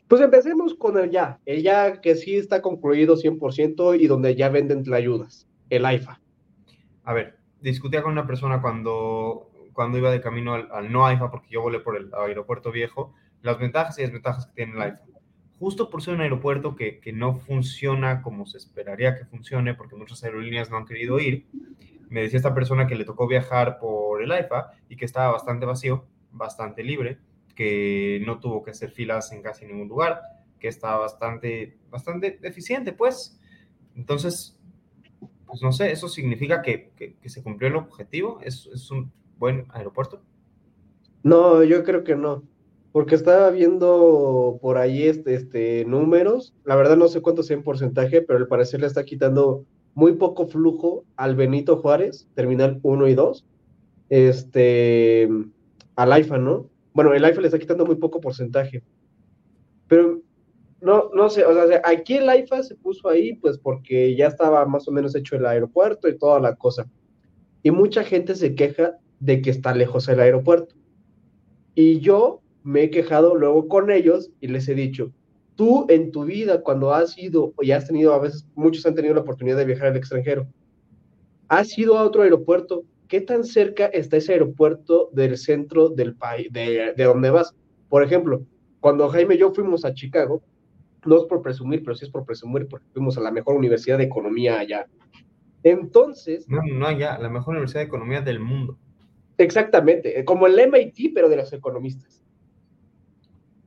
Pues 0.06 0.22
empecemos 0.22 0.74
con 0.74 0.96
el 0.96 1.10
ya. 1.10 1.40
El 1.44 1.64
ya 1.64 2.00
que 2.00 2.14
sí 2.14 2.36
está 2.36 2.62
concluido 2.62 3.16
100% 3.16 3.98
y 4.00 4.06
donde 4.06 4.36
ya 4.36 4.48
venden 4.48 4.84
ayudas. 4.94 5.48
El 5.70 5.86
AIFA. 5.86 6.20
A 7.02 7.12
ver, 7.12 7.36
discutía 7.60 8.00
con 8.00 8.12
una 8.12 8.28
persona 8.28 8.62
cuando, 8.62 9.50
cuando 9.72 9.98
iba 9.98 10.12
de 10.12 10.20
camino 10.20 10.54
al, 10.54 10.68
al 10.70 10.92
no 10.92 11.04
AIFA, 11.04 11.32
porque 11.32 11.48
yo 11.50 11.62
volé 11.62 11.80
por 11.80 11.96
el 11.96 12.14
aeropuerto 12.14 12.70
viejo 12.70 13.12
las 13.44 13.58
ventajas 13.58 13.98
y 13.98 14.02
desventajas 14.02 14.46
que 14.46 14.54
tiene 14.54 14.72
el 14.72 14.80
iPhone. 14.80 15.10
Justo 15.58 15.90
por 15.90 16.02
ser 16.02 16.14
un 16.14 16.22
aeropuerto 16.22 16.74
que, 16.74 16.98
que 16.98 17.12
no 17.12 17.34
funciona 17.34 18.22
como 18.22 18.46
se 18.46 18.56
esperaría 18.56 19.16
que 19.16 19.26
funcione, 19.26 19.74
porque 19.74 19.96
muchas 19.96 20.24
aerolíneas 20.24 20.70
no 20.70 20.78
han 20.78 20.86
querido 20.86 21.20
ir, 21.20 21.46
me 22.08 22.22
decía 22.22 22.38
esta 22.38 22.54
persona 22.54 22.86
que 22.86 22.94
le 22.94 23.04
tocó 23.04 23.26
viajar 23.26 23.78
por 23.78 24.22
el 24.22 24.30
IFA 24.30 24.72
y 24.88 24.96
que 24.96 25.04
estaba 25.04 25.30
bastante 25.30 25.66
vacío, 25.66 26.06
bastante 26.32 26.82
libre, 26.82 27.18
que 27.54 28.22
no 28.26 28.40
tuvo 28.40 28.62
que 28.62 28.70
hacer 28.70 28.90
filas 28.90 29.30
en 29.32 29.42
casi 29.42 29.66
ningún 29.66 29.88
lugar, 29.88 30.22
que 30.58 30.68
estaba 30.68 30.98
bastante, 30.98 31.76
bastante 31.90 32.38
eficiente, 32.42 32.92
pues. 32.92 33.38
Entonces, 33.94 34.58
pues 35.46 35.62
no 35.62 35.70
sé, 35.70 35.92
¿eso 35.92 36.08
significa 36.08 36.62
que, 36.62 36.92
que, 36.96 37.16
que 37.16 37.28
se 37.28 37.42
cumplió 37.42 37.68
el 37.68 37.76
objetivo? 37.76 38.40
¿Es, 38.42 38.66
¿Es, 38.72 38.90
un 38.90 39.12
buen 39.38 39.66
aeropuerto? 39.70 40.22
No, 41.22 41.62
yo 41.62 41.84
creo 41.84 42.04
que 42.04 42.16
no 42.16 42.42
porque 42.94 43.16
estaba 43.16 43.50
viendo 43.50 44.60
por 44.62 44.78
ahí 44.78 45.02
este, 45.02 45.34
este, 45.34 45.84
números, 45.84 46.54
la 46.64 46.76
verdad 46.76 46.96
no 46.96 47.08
sé 47.08 47.22
cuánto 47.22 47.42
sea 47.42 47.56
en 47.56 47.64
porcentaje, 47.64 48.22
pero 48.22 48.38
al 48.38 48.46
parecer 48.46 48.80
le 48.80 48.86
está 48.86 49.04
quitando 49.04 49.66
muy 49.94 50.12
poco 50.12 50.46
flujo 50.46 51.04
al 51.16 51.34
Benito 51.34 51.78
Juárez, 51.78 52.28
terminal 52.36 52.78
1 52.84 53.08
y 53.08 53.14
2, 53.14 53.46
este, 54.10 55.28
al 55.96 56.12
AIFA, 56.12 56.38
¿no? 56.38 56.70
Bueno, 56.92 57.12
el 57.14 57.24
AIFA 57.24 57.40
le 57.40 57.48
está 57.48 57.58
quitando 57.58 57.84
muy 57.84 57.96
poco 57.96 58.20
porcentaje. 58.20 58.84
Pero 59.88 60.20
no, 60.80 61.10
no 61.12 61.28
sé, 61.30 61.44
o 61.44 61.52
sea, 61.52 61.82
aquí 61.84 62.14
el 62.14 62.28
AIFA 62.28 62.62
se 62.62 62.76
puso 62.76 63.08
ahí 63.08 63.34
pues 63.34 63.58
porque 63.58 64.14
ya 64.14 64.28
estaba 64.28 64.64
más 64.66 64.86
o 64.86 64.92
menos 64.92 65.16
hecho 65.16 65.34
el 65.34 65.46
aeropuerto 65.46 66.06
y 66.08 66.16
toda 66.16 66.38
la 66.38 66.54
cosa. 66.54 66.88
Y 67.60 67.72
mucha 67.72 68.04
gente 68.04 68.36
se 68.36 68.54
queja 68.54 68.98
de 69.18 69.42
que 69.42 69.50
está 69.50 69.74
lejos 69.74 70.06
el 70.06 70.20
aeropuerto. 70.20 70.76
Y 71.74 71.98
yo 71.98 72.43
me 72.64 72.84
he 72.84 72.90
quejado 72.90 73.36
luego 73.36 73.68
con 73.68 73.90
ellos 73.90 74.30
y 74.40 74.48
les 74.48 74.68
he 74.68 74.74
dicho, 74.74 75.12
tú 75.54 75.86
en 75.88 76.10
tu 76.10 76.24
vida 76.24 76.62
cuando 76.62 76.92
has 76.92 77.16
ido 77.16 77.54
y 77.60 77.70
has 77.70 77.86
tenido, 77.86 78.12
a 78.14 78.18
veces 78.18 78.48
muchos 78.54 78.84
han 78.86 78.94
tenido 78.94 79.14
la 79.14 79.20
oportunidad 79.20 79.58
de 79.58 79.66
viajar 79.66 79.88
al 79.88 79.96
extranjero, 79.96 80.48
has 81.48 81.78
ido 81.78 81.96
a 81.96 82.02
otro 82.02 82.22
aeropuerto, 82.22 82.84
¿qué 83.06 83.20
tan 83.20 83.44
cerca 83.44 83.86
está 83.86 84.16
ese 84.16 84.32
aeropuerto 84.32 85.10
del 85.12 85.36
centro 85.36 85.90
del 85.90 86.16
país, 86.16 86.48
de, 86.50 86.94
de 86.96 87.04
donde 87.04 87.30
vas? 87.30 87.54
Por 87.88 88.02
ejemplo, 88.02 88.42
cuando 88.80 89.08
Jaime 89.10 89.34
y 89.34 89.38
yo 89.38 89.52
fuimos 89.54 89.84
a 89.84 89.92
Chicago, 89.92 90.42
no 91.04 91.18
es 91.18 91.24
por 91.24 91.42
presumir, 91.42 91.82
pero 91.84 91.94
sí 91.94 92.06
es 92.06 92.10
por 92.10 92.24
presumir 92.24 92.66
porque 92.66 92.86
fuimos 92.94 93.18
a 93.18 93.20
la 93.20 93.30
mejor 93.30 93.56
universidad 93.56 93.98
de 93.98 94.04
economía 94.04 94.58
allá. 94.58 94.86
Entonces... 95.62 96.48
No, 96.48 96.62
no 96.62 96.86
allá, 96.86 97.18
la 97.18 97.28
mejor 97.28 97.52
universidad 97.52 97.80
de 97.80 97.86
economía 97.86 98.22
del 98.22 98.40
mundo. 98.40 98.78
Exactamente, 99.36 100.24
como 100.24 100.46
el 100.46 100.58
MIT, 100.58 101.12
pero 101.14 101.28
de 101.28 101.36
los 101.36 101.52
economistas. 101.52 102.23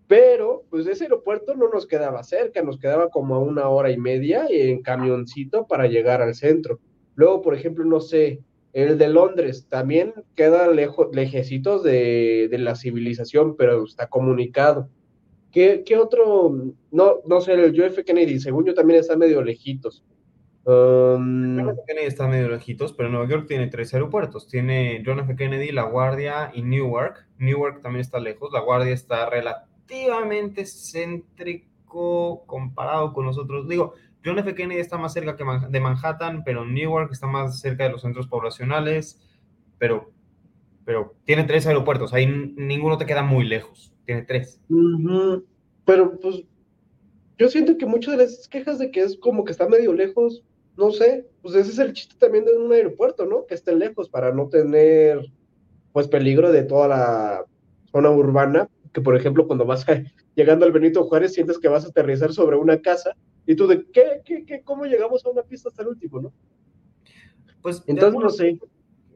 Pero, 0.08 0.64
pues 0.70 0.88
ese 0.88 1.04
aeropuerto 1.04 1.54
no 1.56 1.70
nos 1.70 1.86
quedaba 1.86 2.24
cerca, 2.24 2.62
nos 2.62 2.80
quedaba 2.80 3.10
como 3.10 3.36
a 3.36 3.40
una 3.40 3.68
hora 3.68 3.92
y 3.92 3.98
media 3.98 4.46
en 4.50 4.82
camioncito 4.82 5.68
para 5.68 5.88
llegar 5.88 6.22
al 6.22 6.34
centro. 6.34 6.80
Luego, 7.16 7.42
por 7.42 7.54
ejemplo, 7.54 7.84
no 7.84 8.00
sé, 8.00 8.40
el 8.72 8.98
de 8.98 9.10
Londres 9.10 9.68
también 9.68 10.14
queda 10.36 10.68
lejos, 10.70 11.10
lejecitos 11.14 11.84
de, 11.84 12.48
de 12.50 12.58
la 12.58 12.76
civilización, 12.76 13.58
pero 13.58 13.84
está 13.84 14.08
comunicado. 14.08 14.90
¿Qué, 15.52 15.84
¿Qué, 15.86 15.98
otro? 15.98 16.74
No, 16.92 17.16
no 17.26 17.42
sé, 17.42 17.54
el 17.54 17.74
John 17.76 17.88
F. 17.88 18.04
Kennedy, 18.04 18.40
según 18.40 18.66
yo, 18.66 18.74
también 18.74 19.00
está 19.00 19.18
medio 19.18 19.42
lejitos. 19.42 20.06
Um... 20.64 21.58
John 21.58 21.70
F. 21.70 21.82
Kennedy 21.88 22.06
está 22.06 22.28
medio 22.28 22.50
lejitos, 22.50 22.94
pero 22.94 23.10
Nueva 23.10 23.28
York 23.28 23.46
tiene 23.48 23.68
tres 23.68 23.94
aeropuertos. 23.94 24.48
Tiene 24.48 25.02
John 25.06 25.20
F. 25.20 25.36
Kennedy, 25.36 25.72
La 25.72 25.84
Guardia 25.84 26.52
y 26.54 26.62
Newark. 26.62 27.26
Newark 27.40 27.82
también 27.82 28.02
está 28.02 28.20
lejos. 28.20 28.52
La 28.54 28.62
Guardia 28.62 28.94
está 28.94 29.30
relativamente 29.30 29.67
céntrico 30.66 32.44
comparado 32.46 33.14
con 33.14 33.26
nosotros. 33.26 33.68
Digo, 33.68 33.94
John 34.24 34.40
F. 34.40 34.56
Kennedy 34.56 34.80
está 34.80 34.98
más 34.98 35.14
cerca 35.14 35.36
que 35.36 35.46
de 35.70 35.80
Manhattan, 35.80 36.44
pero 36.44 36.66
Newark 36.66 37.12
está 37.12 37.28
más 37.28 37.60
cerca 37.60 37.86
de 37.86 37.92
los 37.92 38.02
centros 38.02 38.28
poblacionales. 38.28 39.22
Pero, 39.78 40.12
pero 40.86 41.16
tiene 41.24 41.44
tres 41.44 41.68
aeropuertos. 41.68 42.14
Ahí 42.14 42.26
ninguno 42.28 42.98
te 42.98 43.06
queda 43.06 43.24
muy 43.24 43.46
lejos 43.46 43.94
tiene 44.08 44.24
tres. 44.24 44.60
Pero 45.86 46.20
pues 46.20 46.44
yo 47.38 47.50
siento 47.50 47.78
que 47.78 47.86
muchas 47.86 48.18
de 48.18 48.24
las 48.24 48.48
quejas 48.48 48.80
de 48.80 48.90
que 48.90 49.02
es 49.02 49.18
como 49.18 49.44
que 49.44 49.52
está 49.52 49.68
medio 49.68 49.94
lejos, 49.94 50.44
no 50.76 50.92
sé, 50.92 51.28
pues 51.42 51.54
ese 51.54 51.72
es 51.72 51.80
el 51.80 51.94
chiste 51.94 52.16
también 52.18 52.46
de 52.46 52.58
un 52.58 52.72
aeropuerto, 52.72 53.26
¿no? 53.26 53.46
Que 53.46 53.54
esté 53.54 53.76
lejos 53.76 54.10
para 54.10 54.34
no 54.34 54.48
tener 54.48 55.32
pues 55.92 56.08
peligro 56.08 56.52
de 56.52 56.64
toda 56.64 56.88
la 56.88 57.46
zona 57.92 58.10
urbana, 58.10 58.70
que 58.94 59.02
por 59.02 59.16
ejemplo 59.16 59.48
cuando 59.48 59.66
vas 59.66 59.86
llegando 60.36 60.66
al 60.66 60.72
Benito 60.72 61.04
Juárez 61.06 61.34
sientes 61.34 61.60
que 61.60 61.68
vas 61.68 61.86
a 61.86 61.90
aterrizar 61.90 62.34
sobre 62.34 62.58
una 62.58 62.82
casa 62.82 63.16
y 63.46 63.56
tú 63.56 63.68
de 63.68 63.86
qué, 63.92 64.22
qué, 64.26 64.46
qué, 64.46 64.62
cómo 64.62 64.86
llegamos 64.86 65.26
a 65.26 65.30
una 65.30 65.44
pista 65.44 65.70
hasta 65.70 65.82
el 65.82 65.90
último, 65.90 66.22
¿no? 66.22 66.34
Pues 67.62 67.84
entonces 67.88 68.20
no 68.20 68.30
sé. 68.30 68.60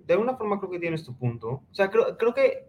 De 0.05 0.13
alguna 0.13 0.36
forma 0.36 0.60
creo 0.60 0.71
que 0.71 0.79
tienes 0.79 1.03
tu 1.03 1.15
punto. 1.17 1.49
O 1.49 1.73
sea, 1.73 1.89
creo, 1.89 2.17
creo 2.17 2.34
que 2.34 2.67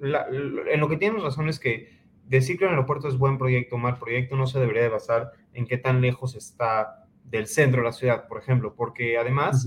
en 0.00 0.80
lo 0.80 0.88
que 0.88 0.96
tienes 0.96 1.22
razón 1.22 1.48
es 1.48 1.58
que 1.60 2.02
decir 2.26 2.58
que 2.58 2.64
un 2.64 2.70
aeropuerto 2.70 3.08
es 3.08 3.16
buen 3.16 3.38
proyecto 3.38 3.76
o 3.76 3.78
mal 3.78 3.98
proyecto 3.98 4.36
no 4.36 4.46
se 4.46 4.58
debería 4.58 4.82
de 4.82 4.88
basar 4.88 5.32
en 5.52 5.66
qué 5.66 5.78
tan 5.78 6.00
lejos 6.00 6.34
está 6.34 7.06
del 7.24 7.46
centro 7.46 7.80
de 7.80 7.86
la 7.86 7.92
ciudad, 7.92 8.26
por 8.26 8.38
ejemplo, 8.38 8.74
porque 8.74 9.16
además, 9.16 9.66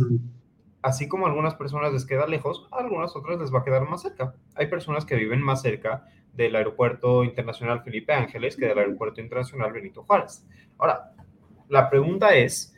así 0.81 1.07
como 1.07 1.25
a 1.25 1.29
algunas 1.29 1.55
personas 1.55 1.93
les 1.93 2.05
queda 2.05 2.27
lejos, 2.27 2.67
a 2.71 2.77
algunas 2.77 3.15
otras 3.15 3.39
les 3.39 3.53
va 3.53 3.59
a 3.59 3.63
quedar 3.63 3.87
más 3.89 4.01
cerca. 4.01 4.35
Hay 4.55 4.67
personas 4.67 5.05
que 5.05 5.15
viven 5.15 5.41
más 5.41 5.61
cerca 5.61 6.05
del 6.35 6.55
aeropuerto 6.55 7.23
internacional 7.23 7.83
Felipe 7.83 8.13
Ángeles 8.13 8.55
que 8.55 8.67
del 8.67 8.77
aeropuerto 8.77 9.21
internacional 9.21 9.71
Benito 9.71 10.03
Juárez. 10.03 10.45
Ahora, 10.77 11.11
la 11.69 11.89
pregunta 11.89 12.35
es, 12.35 12.75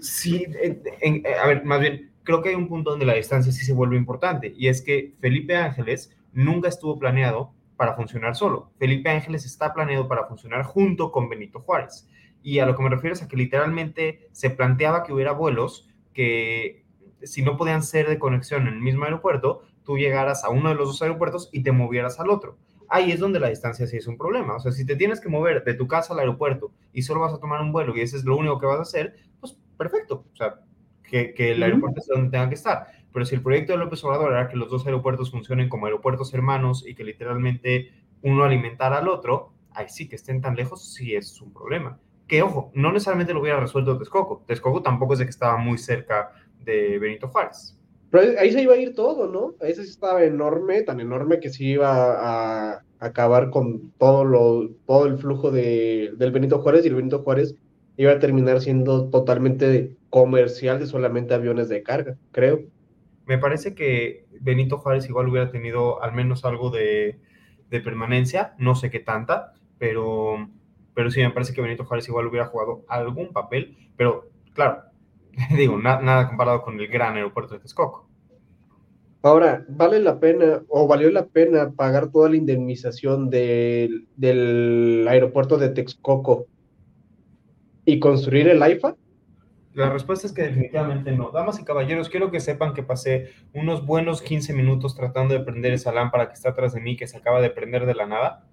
si, 0.00 0.44
a 0.44 1.46
ver, 1.46 1.64
más 1.64 1.80
bien, 1.80 2.12
creo 2.22 2.42
que 2.42 2.50
hay 2.50 2.54
un 2.54 2.68
punto 2.68 2.90
donde 2.90 3.06
la 3.06 3.14
distancia 3.14 3.52
sí 3.52 3.64
se 3.64 3.72
vuelve 3.72 3.96
importante, 3.96 4.52
y 4.56 4.68
es 4.68 4.82
que 4.82 5.14
Felipe 5.20 5.56
Ángeles 5.56 6.16
nunca 6.32 6.68
estuvo 6.68 6.98
planeado 6.98 7.52
para 7.76 7.94
funcionar 7.94 8.34
solo. 8.34 8.72
Felipe 8.78 9.10
Ángeles 9.10 9.44
está 9.44 9.72
planeado 9.74 10.08
para 10.08 10.26
funcionar 10.26 10.64
junto 10.64 11.12
con 11.12 11.28
Benito 11.28 11.60
Juárez. 11.60 12.08
Y 12.42 12.58
a 12.58 12.66
lo 12.66 12.76
que 12.76 12.82
me 12.82 12.90
refiero 12.90 13.14
es 13.14 13.22
a 13.22 13.28
que 13.28 13.36
literalmente 13.36 14.28
se 14.32 14.50
planteaba 14.50 15.02
que 15.02 15.12
hubiera 15.12 15.32
vuelos 15.32 15.88
que 16.12 16.84
si 17.22 17.42
no 17.42 17.56
podían 17.56 17.82
ser 17.82 18.08
de 18.08 18.18
conexión 18.18 18.66
en 18.66 18.74
el 18.74 18.80
mismo 18.80 19.04
aeropuerto, 19.04 19.62
tú 19.84 19.98
llegaras 19.98 20.44
a 20.44 20.50
uno 20.50 20.68
de 20.68 20.74
los 20.74 20.88
dos 20.88 21.02
aeropuertos 21.02 21.50
y 21.52 21.62
te 21.62 21.72
movieras 21.72 22.20
al 22.20 22.30
otro. 22.30 22.56
Ahí 22.88 23.12
es 23.12 23.20
donde 23.20 23.40
la 23.40 23.48
distancia 23.48 23.86
sí 23.86 23.96
es 23.96 24.06
un 24.06 24.16
problema. 24.16 24.56
O 24.56 24.60
sea, 24.60 24.72
si 24.72 24.84
te 24.84 24.96
tienes 24.96 25.20
que 25.20 25.28
mover 25.28 25.64
de 25.64 25.74
tu 25.74 25.86
casa 25.86 26.12
al 26.12 26.20
aeropuerto 26.20 26.72
y 26.92 27.02
solo 27.02 27.20
vas 27.20 27.34
a 27.34 27.40
tomar 27.40 27.60
un 27.60 27.72
vuelo 27.72 27.96
y 27.96 28.00
ese 28.00 28.16
es 28.16 28.24
lo 28.24 28.36
único 28.36 28.58
que 28.58 28.66
vas 28.66 28.78
a 28.78 28.82
hacer, 28.82 29.16
pues 29.40 29.58
perfecto. 29.76 30.24
O 30.32 30.36
sea, 30.36 30.60
que, 31.02 31.34
que 31.34 31.52
el 31.52 31.62
aeropuerto 31.62 32.00
es 32.00 32.06
donde 32.06 32.30
tenga 32.30 32.48
que 32.48 32.54
estar. 32.54 32.86
Pero 33.12 33.24
si 33.24 33.34
el 33.34 33.42
proyecto 33.42 33.72
de 33.72 33.78
López 33.78 34.04
Obrador 34.04 34.32
era 34.32 34.48
que 34.48 34.56
los 34.56 34.70
dos 34.70 34.84
aeropuertos 34.84 35.30
funcionen 35.30 35.68
como 35.68 35.86
aeropuertos 35.86 36.34
hermanos 36.34 36.86
y 36.86 36.94
que 36.94 37.04
literalmente 37.04 37.92
uno 38.22 38.44
alimentara 38.44 38.98
al 38.98 39.08
otro, 39.08 39.52
ahí 39.70 39.86
sí 39.88 40.08
que 40.08 40.16
estén 40.16 40.40
tan 40.40 40.56
lejos, 40.56 40.92
sí 40.94 41.14
es 41.14 41.40
un 41.40 41.52
problema. 41.52 41.98
Que 42.26 42.42
ojo, 42.42 42.72
no 42.74 42.92
necesariamente 42.92 43.32
lo 43.32 43.40
hubiera 43.40 43.60
resuelto 43.60 43.96
Texcoco. 43.98 44.44
Texcoco 44.46 44.82
tampoco 44.82 45.12
es 45.12 45.20
de 45.20 45.26
que 45.26 45.30
estaba 45.30 45.56
muy 45.56 45.78
cerca 45.78 46.32
de 46.60 46.98
Benito 46.98 47.28
Juárez. 47.28 47.78
Pero 48.10 48.38
ahí 48.38 48.52
se 48.52 48.62
iba 48.62 48.74
a 48.74 48.78
ir 48.78 48.94
todo, 48.94 49.28
¿no? 49.28 49.54
Ahí 49.60 49.74
sí 49.74 49.82
estaba 49.82 50.24
enorme, 50.24 50.82
tan 50.82 51.00
enorme 51.00 51.40
que 51.40 51.50
sí 51.50 51.72
iba 51.72 52.72
a 52.72 52.82
acabar 52.98 53.50
con 53.50 53.92
todo, 53.98 54.24
lo, 54.24 54.70
todo 54.86 55.06
el 55.06 55.18
flujo 55.18 55.50
de, 55.50 56.12
del 56.16 56.32
Benito 56.32 56.60
Juárez 56.60 56.84
y 56.84 56.88
el 56.88 56.94
Benito 56.94 57.22
Juárez 57.22 57.56
iba 57.96 58.12
a 58.12 58.18
terminar 58.18 58.60
siendo 58.60 59.08
totalmente 59.10 59.96
comercial 60.10 60.78
de 60.78 60.86
solamente 60.86 61.34
aviones 61.34 61.68
de 61.68 61.82
carga, 61.82 62.16
creo. 62.32 62.60
Me 63.26 63.38
parece 63.38 63.74
que 63.74 64.26
Benito 64.40 64.78
Juárez 64.78 65.08
igual 65.08 65.28
hubiera 65.28 65.50
tenido 65.50 66.02
al 66.02 66.12
menos 66.12 66.44
algo 66.44 66.70
de, 66.70 67.18
permanencia, 67.70 68.54
no 68.58 68.74
sé 68.74 68.90
qué 68.90 69.00
tanta, 69.00 69.52
pero, 69.78 70.48
pero 70.94 71.10
sí 71.10 71.20
me 71.20 71.30
parece 71.30 71.52
que 71.52 71.60
Benito 71.60 71.84
Juárez 71.84 72.08
igual 72.08 72.26
hubiera 72.26 72.46
jugado 72.46 72.84
algún 72.88 73.32
papel, 73.32 73.76
pero 73.96 74.30
claro, 74.54 74.84
digo, 75.56 75.78
nada 75.78 76.28
comparado 76.28 76.62
con 76.62 76.80
el 76.80 76.88
gran 76.88 77.14
aeropuerto 77.14 77.54
de 77.54 77.60
Texcoco. 77.60 78.08
Ahora, 79.22 79.64
¿vale 79.68 79.98
la 79.98 80.20
pena 80.20 80.62
o 80.68 80.86
valió 80.86 81.10
la 81.10 81.26
pena 81.26 81.72
pagar 81.72 82.12
toda 82.12 82.30
la 82.30 82.36
indemnización 82.36 83.28
del, 83.28 84.06
del 84.16 85.04
aeropuerto 85.08 85.58
de 85.58 85.70
Texcoco 85.70 86.46
y 87.84 87.98
construir 87.98 88.48
el 88.48 88.62
AIFA? 88.62 88.94
La 89.74 89.90
respuesta 89.90 90.26
es 90.26 90.32
que 90.32 90.42
definitivamente 90.42 91.12
no. 91.12 91.32
Damas 91.32 91.60
y 91.60 91.64
caballeros, 91.64 92.08
quiero 92.08 92.30
que 92.30 92.40
sepan 92.40 92.72
que 92.72 92.82
pasé 92.82 93.32
unos 93.52 93.84
buenos 93.84 94.22
15 94.22 94.54
minutos 94.54 94.94
tratando 94.94 95.34
de 95.34 95.40
prender 95.40 95.72
esa 95.72 95.92
lámpara 95.92 96.28
que 96.28 96.34
está 96.34 96.50
atrás 96.50 96.72
de 96.72 96.80
mí, 96.80 96.96
que 96.96 97.06
se 97.06 97.18
acaba 97.18 97.40
de 97.40 97.50
prender 97.50 97.84
de 97.84 97.94
la 97.94 98.06
nada. 98.06 98.48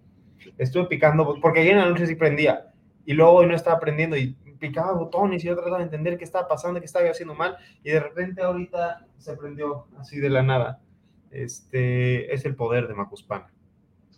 Estuve 0.57 0.85
picando, 0.85 1.37
porque 1.39 1.61
ayer 1.61 1.73
en 1.73 1.79
la 1.79 1.89
noche 1.89 2.07
sí 2.07 2.15
prendía, 2.15 2.73
y 3.05 3.13
luego 3.13 3.33
hoy 3.33 3.45
no 3.45 3.55
estaba 3.55 3.79
prendiendo, 3.79 4.17
y 4.17 4.35
picaba 4.63 4.93
botones, 4.93 5.43
y 5.43 5.47
yo 5.47 5.55
trataba 5.55 5.79
de 5.79 5.83
entender 5.83 6.17
qué 6.17 6.23
estaba 6.23 6.47
pasando, 6.47 6.79
qué 6.79 6.85
estaba 6.85 7.09
haciendo 7.09 7.35
mal, 7.35 7.57
y 7.83 7.91
de 7.91 7.99
repente 7.99 8.41
ahorita 8.41 9.05
se 9.17 9.35
prendió 9.35 9.87
así 9.99 10.21
de 10.21 10.29
la 10.29 10.41
nada. 10.41 10.79
Este 11.31 12.33
es 12.33 12.45
el 12.45 12.55
poder 12.55 12.87
de 12.87 12.93
Macuspana. 12.93 13.51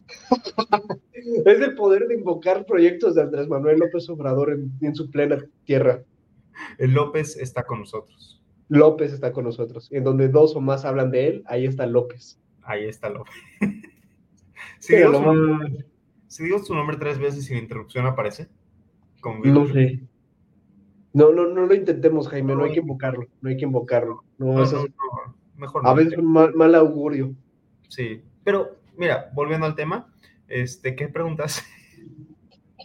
es 1.13 1.62
el 1.62 1.73
poder 1.73 2.08
de 2.08 2.13
invocar 2.13 2.63
proyectos 2.67 3.15
de 3.15 3.23
Andrés 3.23 3.47
Manuel 3.47 3.79
López 3.79 4.08
Obrador 4.08 4.51
en, 4.51 4.71
en 4.81 4.93
su 4.93 5.10
plena 5.10 5.43
tierra. 5.63 6.03
El 6.77 6.91
López 6.91 7.38
está 7.38 7.63
con 7.63 7.79
nosotros. 7.79 8.39
López 8.69 9.13
está 9.13 9.31
con 9.31 9.45
nosotros. 9.45 9.91
En 9.91 10.03
donde 10.03 10.27
dos 10.27 10.55
o 10.55 10.62
más 10.62 10.86
hablan 10.86 11.10
de 11.10 11.27
él, 11.27 11.43
ahí 11.47 11.65
está 11.65 11.88
López. 11.88 12.39
Ahí 12.62 12.86
está 12.86 13.10
López. 13.10 13.34
si, 14.79 14.95
digo 14.95 16.60
su, 16.60 16.75
nombre 16.75 16.97
tres 16.97 17.17
veces 17.17 17.45
sin 17.45 17.58
interrupción, 17.58 18.05
¿aparece? 18.05 18.47
no 19.23 19.67
sé. 19.67 20.01
No, 21.15 21.32
no, 21.32 21.47
no 21.47 21.65
lo 21.65 21.73
intentemos, 21.73 22.28
Jaime, 22.28 22.54
no, 22.54 22.65
hay 22.65 22.73
que 22.73 22.82
invocarlo, 22.82 23.25
no 23.39 23.49
hay 23.49 23.56
que 23.56 23.63
invocarlo. 23.63 24.25
No, 24.38 24.62
eso 24.62 24.86
mejor 25.56 25.88
A 25.88 25.93
veces 25.93 26.21
mal, 26.21 26.54
mal 26.54 26.75
augurio. 26.75 27.34
Sí, 27.88 28.21
pero 28.43 28.75
mira, 28.97 29.32
volviendo 29.34 29.65
al 29.65 29.75
tema, 29.75 30.13
este, 30.49 30.93
¿qué 30.93 31.08
preguntas? 31.08 31.63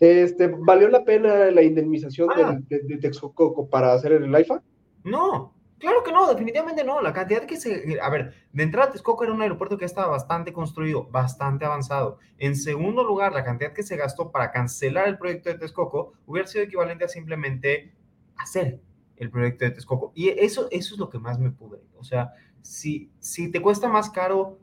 Este, 0.01 0.47
¿Valió 0.47 0.89
la 0.89 1.05
pena 1.05 1.51
la 1.51 1.61
indemnización 1.61 2.31
ah. 2.35 2.59
de, 2.71 2.79
de, 2.79 2.97
Texcoco 2.97 3.69
para 3.69 3.93
hacer 3.93 4.13
el 4.13 4.35
IFA? 4.35 4.63
No, 5.05 5.53
Claro 5.81 6.03
que 6.05 6.13
no, 6.13 6.29
definitivamente 6.29 6.85
no. 6.85 7.01
La 7.01 7.15
cantidad 7.15 7.47
que 7.47 7.57
se... 7.57 7.99
A 8.01 8.11
ver, 8.11 8.35
de 8.53 8.63
entrada 8.63 8.93
Texcoco 8.93 9.25
era 9.25 9.33
un 9.33 9.41
aeropuerto 9.41 9.79
que 9.79 9.87
estaba 9.87 10.09
bastante 10.09 10.53
construido, 10.53 11.05
bastante 11.11 11.65
avanzado. 11.65 12.19
En 12.37 12.55
segundo 12.55 13.03
lugar, 13.03 13.33
la 13.33 13.45
cantidad 13.45 13.73
que 13.73 13.83
se 13.83 13.97
gastó 13.97 14.31
para 14.31 14.53
cancelar 14.53 15.09
el 15.09 15.17
proyecto 15.17 15.49
de 15.49 15.59
Texcoco 15.59 16.13
hubiera 16.27 16.47
sido 16.47 16.65
equivalente 16.65 17.05
a 17.05 17.09
simplemente 17.09 17.95
hacer 18.37 18.81
el 19.17 19.31
proyecto 19.31 19.65
de 19.65 19.73
Texcoco. 19.73 20.13
Y 20.15 20.29
eso, 20.29 20.69
eso 20.71 20.95
es 20.95 20.99
lo 20.99 21.11
que 21.11 21.19
más 21.19 21.39
me 21.39 21.51
pude. 21.51 21.81
O 21.99 22.05
sea, 22.05 22.33
si, 22.63 23.11
si 23.19 23.51
te 23.51 23.61
cuesta 23.61 23.89
más 23.89 24.11
caro 24.11 24.59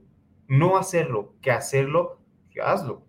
no 0.48 0.78
hacerlo 0.78 1.36
que 1.42 1.52
hacerlo, 1.52 2.20
hazlo. 2.64 3.06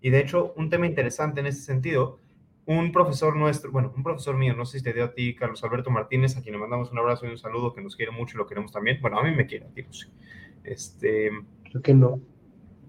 Y 0.00 0.10
de 0.10 0.20
hecho, 0.20 0.52
un 0.56 0.70
tema 0.70 0.86
interesante 0.86 1.40
en 1.40 1.46
ese 1.46 1.62
sentido 1.62 2.20
un 2.66 2.92
profesor 2.92 3.36
nuestro, 3.36 3.70
bueno, 3.70 3.92
un 3.94 4.02
profesor 4.02 4.36
mío, 4.36 4.54
no 4.54 4.64
sé 4.64 4.78
si 4.78 4.84
te 4.84 4.92
dio 4.92 5.04
a 5.04 5.12
ti, 5.12 5.34
Carlos 5.34 5.62
Alberto 5.64 5.90
Martínez, 5.90 6.36
a 6.36 6.42
quien 6.42 6.54
le 6.54 6.60
mandamos 6.60 6.90
un 6.90 6.98
abrazo 6.98 7.26
y 7.26 7.30
un 7.30 7.38
saludo, 7.38 7.74
que 7.74 7.82
nos 7.82 7.96
quiere 7.96 8.10
mucho 8.10 8.36
y 8.36 8.38
lo 8.38 8.46
queremos 8.46 8.72
también. 8.72 8.98
Bueno, 9.00 9.18
a 9.18 9.22
mí 9.22 9.34
me 9.34 9.46
quiere, 9.46 9.66
tío. 9.74 9.84
Este. 10.62 11.30
Creo 11.64 11.82
que 11.82 11.94
no. 11.94 12.20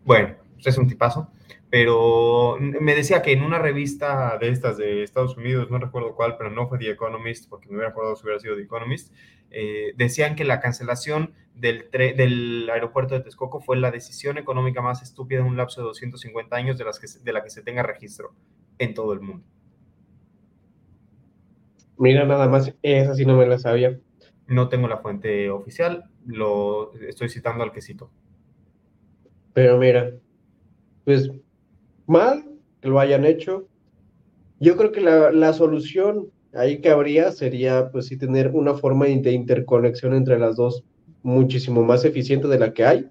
Bueno, 0.06 0.36
pues 0.54 0.68
es 0.68 0.78
un 0.78 0.88
tipazo. 0.88 1.30
Pero 1.76 2.58
me 2.58 2.96
decía 2.96 3.22
que 3.22 3.34
en 3.34 3.44
una 3.44 3.60
revista 3.60 4.38
de 4.38 4.48
estas 4.48 4.78
de 4.78 5.04
Estados 5.04 5.36
Unidos, 5.36 5.70
no 5.70 5.78
recuerdo 5.78 6.16
cuál, 6.16 6.38
pero 6.38 6.50
no 6.50 6.70
fue 6.70 6.78
The 6.78 6.92
Economist, 6.92 7.50
porque 7.50 7.68
me 7.68 7.76
hubiera 7.76 7.90
acordado 7.90 8.16
si 8.16 8.24
hubiera 8.24 8.40
sido 8.40 8.56
The 8.56 8.62
Economist, 8.62 9.14
eh, 9.52 9.92
decían 9.98 10.38
que 10.38 10.46
la 10.46 10.62
cancelación 10.62 11.34
del, 11.54 11.90
del 11.92 12.70
aeropuerto 12.72 13.14
de 13.14 13.20
Texcoco 13.20 13.60
fue 13.60 13.76
la 13.76 13.92
decisión 13.92 14.38
económica 14.38 14.82
más 14.82 15.02
estúpida 15.02 15.42
en 15.42 15.48
un 15.48 15.58
lapso 15.58 15.82
de 15.82 15.88
250 15.88 16.56
años 16.56 16.78
de, 16.78 16.86
las 16.86 16.98
que, 16.98 17.08
de 17.22 17.34
la 17.34 17.44
que 17.44 17.50
se 17.50 17.62
tenga 17.62 17.84
registro 17.84 18.34
en 18.78 18.94
todo 18.94 19.12
el 19.12 19.20
mundo. 19.20 19.46
Mira, 21.98 22.24
nada 22.24 22.48
más, 22.48 22.74
esa 22.84 23.16
sí 23.16 23.26
no 23.26 23.36
me 23.36 23.48
la 23.48 23.60
sabía. 23.60 24.00
No 24.48 24.70
tengo 24.70 24.88
la 24.88 25.00
fuente 25.00 25.50
oficial, 25.50 26.10
lo 26.26 26.94
estoy 27.02 27.28
citando 27.28 27.66
al 27.66 27.74
quesito. 27.74 28.10
Pero 29.52 29.78
mira, 29.78 30.14
pues 31.04 31.30
mal 32.08 32.46
que 32.82 32.90
lo 32.90 33.00
hayan 33.00 33.26
hecho. 33.26 33.68
Yo 34.60 34.78
creo 34.78 34.92
que 34.92 35.02
la, 35.02 35.32
la 35.32 35.54
solución 35.54 36.30
ahí 36.54 36.80
que 36.80 36.90
habría 36.90 37.32
sería, 37.32 37.92
pues 37.92 38.08
sí, 38.08 38.18
tener 38.18 38.52
una 38.52 38.74
forma 38.74 39.06
de 39.06 39.32
interconexión 39.32 40.14
entre 40.14 40.40
las 40.40 40.56
dos 40.56 40.84
muchísimo 41.24 41.84
más 41.84 42.06
eficiente 42.06 42.48
de 42.48 42.60
la 42.60 42.74
que 42.74 42.86
hay. 42.86 43.10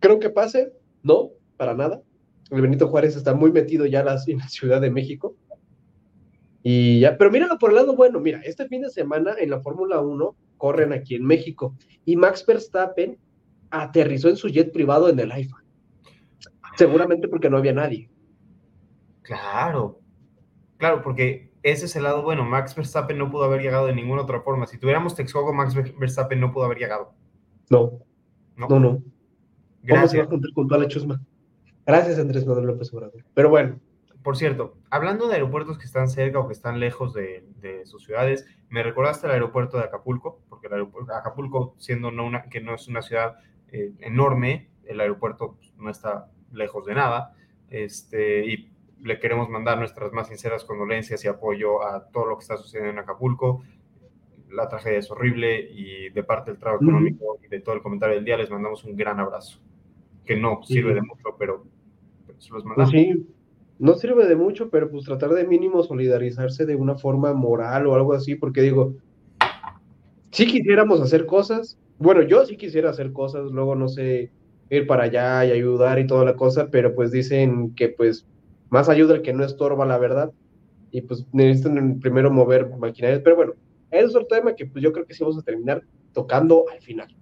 Creo 0.00 0.18
que 0.18 0.30
pase, 0.30 0.72
no, 1.02 1.30
para 1.56 1.74
nada. 1.74 2.02
El 2.50 2.60
Benito 2.60 2.88
Juárez 2.88 3.16
está 3.16 3.34
muy 3.34 3.52
metido 3.52 3.86
ya 3.86 4.00
en 4.00 4.06
la 4.38 4.48
Ciudad 4.48 4.80
de 4.80 4.90
México. 4.90 5.36
Y 6.62 7.00
ya, 7.00 7.16
pero 7.16 7.30
míralo 7.30 7.58
por 7.58 7.70
el 7.70 7.76
lado 7.76 7.94
bueno, 7.94 8.20
mira, 8.20 8.40
este 8.42 8.66
fin 8.66 8.82
de 8.82 8.90
semana 8.90 9.34
en 9.38 9.50
la 9.50 9.60
Fórmula 9.60 10.00
1 10.00 10.36
corren 10.56 10.92
aquí 10.92 11.14
en 11.14 11.24
México 11.24 11.74
y 12.06 12.16
Max 12.16 12.44
Verstappen 12.46 13.18
aterrizó 13.70 14.28
en 14.28 14.36
su 14.36 14.48
jet 14.48 14.72
privado 14.72 15.08
en 15.08 15.18
el 15.18 15.30
IFA. 15.36 15.63
Seguramente 16.76 17.28
porque 17.28 17.50
no 17.50 17.56
había 17.56 17.72
nadie. 17.72 18.10
Claro, 19.22 20.00
claro, 20.76 21.02
porque 21.02 21.52
ese 21.62 21.86
es 21.86 21.96
el 21.96 22.02
lado 22.02 22.22
bueno. 22.22 22.44
Max 22.44 22.74
Verstappen 22.74 23.16
no 23.16 23.30
pudo 23.30 23.44
haber 23.44 23.62
llegado 23.62 23.86
de 23.86 23.94
ninguna 23.94 24.22
otra 24.22 24.40
forma. 24.40 24.66
Si 24.66 24.78
tuviéramos 24.78 25.14
Texcoco, 25.14 25.52
Max 25.52 25.74
Verstappen 25.98 26.40
no 26.40 26.52
pudo 26.52 26.64
haber 26.64 26.78
llegado. 26.78 27.14
No, 27.70 28.00
no, 28.56 28.78
no. 28.78 29.02
¿Cómo 29.88 30.06
se 30.06 30.18
va 30.18 30.24
a 30.24 30.26
juntar 30.26 30.52
con 30.54 30.68
toda 30.68 30.80
la 30.80 30.88
chusma? 30.88 31.20
Gracias, 31.86 32.18
Andrés 32.18 32.46
Manuel 32.46 32.66
López 32.66 32.92
Obrador. 32.92 33.24
Pero 33.34 33.50
bueno, 33.50 33.80
por 34.22 34.36
cierto, 34.36 34.78
hablando 34.88 35.28
de 35.28 35.34
aeropuertos 35.34 35.76
que 35.76 35.84
están 35.84 36.08
cerca 36.08 36.38
o 36.38 36.46
que 36.46 36.54
están 36.54 36.80
lejos 36.80 37.12
de, 37.12 37.44
sus 37.84 38.04
ciudades, 38.04 38.46
me 38.70 38.82
recordaste 38.82 39.26
el 39.26 39.34
aeropuerto 39.34 39.76
de 39.76 39.84
Acapulco, 39.84 40.40
porque 40.48 40.66
el 40.68 40.74
aeropuerto, 40.74 41.14
Acapulco, 41.14 41.74
siendo 41.78 42.10
no 42.10 42.24
una, 42.24 42.44
que 42.44 42.60
no 42.60 42.74
es 42.74 42.88
una 42.88 43.02
ciudad 43.02 43.36
eh, 43.68 43.92
enorme, 44.00 44.70
el 44.84 45.00
aeropuerto 45.00 45.58
no 45.76 45.90
está 45.90 46.30
lejos 46.54 46.86
de 46.86 46.94
nada, 46.94 47.34
este, 47.70 48.46
y 48.46 48.70
le 49.02 49.18
queremos 49.18 49.48
mandar 49.48 49.78
nuestras 49.78 50.12
más 50.12 50.28
sinceras 50.28 50.64
condolencias 50.64 51.24
y 51.24 51.28
apoyo 51.28 51.86
a 51.86 52.08
todo 52.10 52.26
lo 52.26 52.36
que 52.36 52.42
está 52.42 52.56
sucediendo 52.56 52.92
en 52.92 52.98
Acapulco. 52.98 53.62
La 54.50 54.68
tragedia 54.68 54.98
es 54.98 55.10
horrible 55.10 55.60
y 55.60 56.10
de 56.10 56.24
parte 56.24 56.52
del 56.52 56.60
trabajo 56.60 56.84
económico 56.84 57.38
y 57.44 57.48
de 57.48 57.60
todo 57.60 57.74
el 57.74 57.82
comentario 57.82 58.16
del 58.16 58.24
día 58.24 58.36
les 58.36 58.50
mandamos 58.50 58.84
un 58.84 58.96
gran 58.96 59.18
abrazo, 59.20 59.58
que 60.24 60.36
no 60.36 60.62
sirve 60.62 60.94
de 60.94 61.02
mucho, 61.02 61.36
pero, 61.38 61.64
se 62.38 62.52
los 62.52 62.64
mandamos. 62.64 62.92
Pues 62.92 63.02
sí 63.02 63.26
no 63.78 63.94
sirve 63.94 64.26
de 64.26 64.36
mucho, 64.36 64.70
pero 64.70 64.90
pues 64.90 65.04
tratar 65.04 65.30
de 65.30 65.46
mínimo 65.46 65.82
solidarizarse 65.82 66.66
de 66.66 66.76
una 66.76 66.96
forma 66.96 67.32
moral 67.32 67.86
o 67.86 67.94
algo 67.94 68.12
así, 68.12 68.34
porque 68.34 68.62
digo, 68.62 68.94
si 70.30 70.46
quisiéramos 70.46 71.00
hacer 71.00 71.26
cosas, 71.26 71.78
bueno, 71.98 72.22
yo 72.22 72.44
sí 72.46 72.56
quisiera 72.56 72.90
hacer 72.90 73.12
cosas, 73.12 73.50
luego 73.50 73.74
no 73.74 73.88
sé, 73.88 74.30
ir 74.70 74.86
para 74.86 75.04
allá 75.04 75.44
y 75.44 75.52
ayudar 75.52 75.98
y 75.98 76.06
toda 76.06 76.24
la 76.24 76.36
cosa, 76.36 76.68
pero 76.70 76.94
pues 76.94 77.10
dicen 77.10 77.74
que 77.74 77.88
pues 77.88 78.26
más 78.70 78.88
ayuda 78.88 79.14
el 79.14 79.22
que 79.22 79.32
no 79.32 79.44
estorba 79.44 79.86
la 79.86 79.98
verdad, 79.98 80.32
y 80.90 81.00
pues 81.02 81.26
necesitan 81.32 81.98
primero 82.00 82.30
mover 82.30 82.70
maquinarias, 82.76 83.20
pero 83.22 83.36
bueno, 83.36 83.54
eso 83.90 84.06
es 84.06 84.14
otro 84.14 84.26
tema 84.28 84.54
que 84.54 84.66
pues 84.66 84.82
yo 84.82 84.92
creo 84.92 85.06
que 85.06 85.14
sí 85.14 85.22
vamos 85.22 85.38
a 85.38 85.42
terminar 85.42 85.82
tocando 86.12 86.66
al 86.72 86.80
final. 86.80 87.14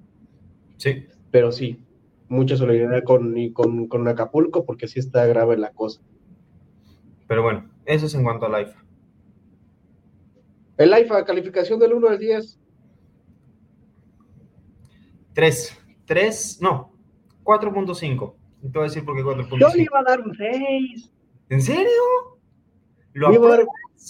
Sí. 0.76 1.06
Pero 1.30 1.52
sí, 1.52 1.82
mucha 2.28 2.56
solidaridad 2.56 3.02
con, 3.04 3.36
y 3.36 3.52
con, 3.52 3.88
con 3.88 4.06
Acapulco, 4.08 4.66
porque 4.66 4.88
sí 4.88 4.98
está 4.98 5.26
grave 5.26 5.56
la 5.56 5.72
cosa. 5.72 6.02
Pero 7.26 7.42
bueno, 7.42 7.70
eso 7.86 8.06
es 8.06 8.14
en 8.14 8.24
cuanto 8.24 8.46
al 8.46 8.62
IFA. 8.62 8.84
El 10.76 10.98
IFA, 11.00 11.24
calificación 11.24 11.78
del 11.78 11.94
1 11.94 12.08
al 12.08 12.18
10. 12.18 12.58
3. 15.32 15.78
3, 16.04 16.58
no, 16.60 16.91
4.5. 17.44 18.34
Te 18.62 18.68
voy 18.68 18.80
a 18.80 18.84
decir 18.84 19.04
por 19.04 19.16
qué 19.16 19.22
4.5. 19.22 19.58
Yo 19.58 19.68
le 19.74 19.82
iba 19.82 19.98
a 19.98 20.02
dar 20.02 20.20
un 20.20 20.34
6. 20.34 21.12
¿En 21.48 21.62
serio? 21.62 21.90
¿Lo 23.12 23.28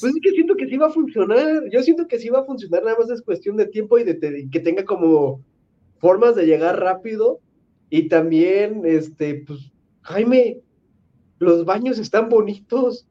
pues 0.00 0.14
es 0.14 0.20
que 0.22 0.30
siento 0.30 0.56
que 0.56 0.66
sí 0.66 0.76
va 0.76 0.86
a 0.86 0.90
funcionar. 0.90 1.68
Yo 1.70 1.82
siento 1.82 2.08
que 2.08 2.18
sí 2.18 2.30
va 2.30 2.40
a 2.40 2.44
funcionar, 2.44 2.82
nada 2.82 2.96
más 2.98 3.10
es 3.10 3.20
cuestión 3.20 3.56
de 3.56 3.66
tiempo 3.66 3.98
y 3.98 4.04
de, 4.04 4.48
que 4.50 4.60
tenga 4.60 4.84
como 4.84 5.44
formas 5.98 6.34
de 6.34 6.46
llegar 6.46 6.80
rápido. 6.80 7.40
Y 7.90 8.08
también, 8.08 8.82
este, 8.86 9.44
pues, 9.46 9.70
Jaime, 10.00 10.60
los 11.38 11.64
baños 11.66 11.98
están 11.98 12.30
bonitos. 12.30 13.06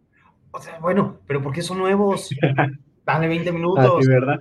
O 0.51 0.59
sea, 0.59 0.79
bueno, 0.79 1.19
pero 1.27 1.41
¿por 1.41 1.53
qué 1.53 1.61
son 1.61 1.77
nuevos? 1.77 2.29
Dale 3.05 3.27
20 3.27 3.51
minutos. 3.51 3.85
Ah, 3.85 3.99
sí, 4.01 4.09
¿verdad? 4.09 4.39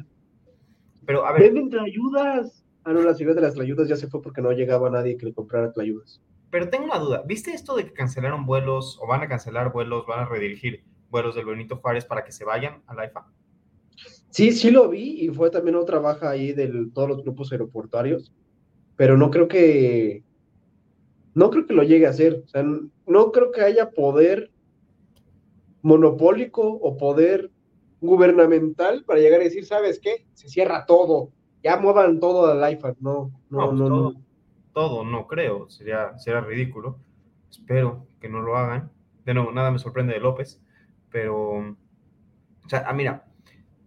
Pero, 1.05 1.27
a 1.27 1.33
ver. 1.33 1.43
Venden 1.43 1.69
tlayudas. 1.69 2.65
Ah, 2.85 2.93
no, 2.93 3.03
la 3.03 3.15
ciudad 3.15 3.35
de 3.35 3.43
las 3.43 3.55
tlayudas 3.55 3.89
ya 3.89 3.97
se 3.97 4.09
fue 4.09 4.23
porque 4.23 4.41
no 4.41 4.53
llegaba 4.53 4.91
nadie 4.91 5.17
que 5.17 5.27
le 5.27 5.35
comprara 5.35 5.73
tlayudas. 5.73 6.23
Pero 6.51 6.69
tengo 6.69 6.85
una 6.85 6.99
duda. 6.99 7.23
¿Viste 7.27 7.53
esto 7.53 7.77
de 7.77 7.85
que 7.85 7.93
cancelaron 7.93 8.47
vuelos 8.47 8.99
o 9.01 9.07
van 9.07 9.23
a 9.23 9.29
cancelar 9.29 9.73
vuelos, 9.73 10.07
van 10.07 10.21
a 10.21 10.29
redirigir 10.29 10.83
vuelos 11.11 11.35
del 11.35 11.47
Benito 11.47 11.77
Juárez 11.77 12.05
para 12.05 12.25
que 12.25 12.33
se 12.33 12.45
vayan 12.45 12.83
a 12.87 12.95
la 12.95 13.07
IFA? 13.07 13.27
Sí, 14.31 14.53
sí 14.53 14.71
lo 14.71 14.89
vi 14.89 15.25
y 15.25 15.29
fue 15.29 15.51
también 15.51 15.77
otra 15.77 15.99
baja 15.99 16.31
ahí 16.31 16.53
de 16.53 16.87
todos 16.95 17.09
los 17.09 17.23
grupos 17.23 17.53
aeroportuarios, 17.53 18.33
pero 18.97 19.17
no 19.17 19.31
creo 19.31 19.49
que 19.49 20.23
no 21.35 21.51
creo 21.51 21.67
que 21.67 21.75
lo 21.75 21.83
llegue 21.83 22.07
a 22.07 22.11
hacer. 22.11 22.43
O 22.45 22.49
sea, 22.49 22.65
no 23.07 23.33
creo 23.33 23.53
que 23.53 23.63
haya 23.63 23.91
poder 23.91 24.51
monopólico 25.83 26.63
o 26.63 26.97
poder 26.97 27.51
gubernamental 28.01 29.05
para 29.05 29.21
llegar 29.21 29.41
a 29.41 29.45
decir, 29.45 29.65
¿sabes 29.67 30.01
qué? 30.01 30.27
Se 30.35 30.49
cierra 30.49 30.87
todo, 30.87 31.33
ya 31.63 31.77
muevan 31.77 32.21
todo 32.21 32.51
al 32.51 32.73
iPad. 32.73 32.95
No, 33.01 33.31
no, 33.51 33.73
no, 33.73 33.89
no. 33.89 33.89
Todo, 33.89 34.15
todo, 34.73 35.05
no 35.05 35.27
creo, 35.27 35.69
sería, 35.69 36.19
sería 36.19 36.41
ridículo. 36.41 36.99
Espero 37.51 38.07
que 38.21 38.29
no 38.29 38.41
lo 38.43 38.57
hagan. 38.57 38.91
De 39.25 39.35
nuevo, 39.35 39.53
nada 39.53 39.71
me 39.71 39.79
sorprende 39.79 40.15
de 40.15 40.21
López, 40.21 40.63
pero, 41.11 41.59
o 41.59 42.69
sea, 42.69 42.85
ah, 42.87 42.93
mira, 42.93 43.27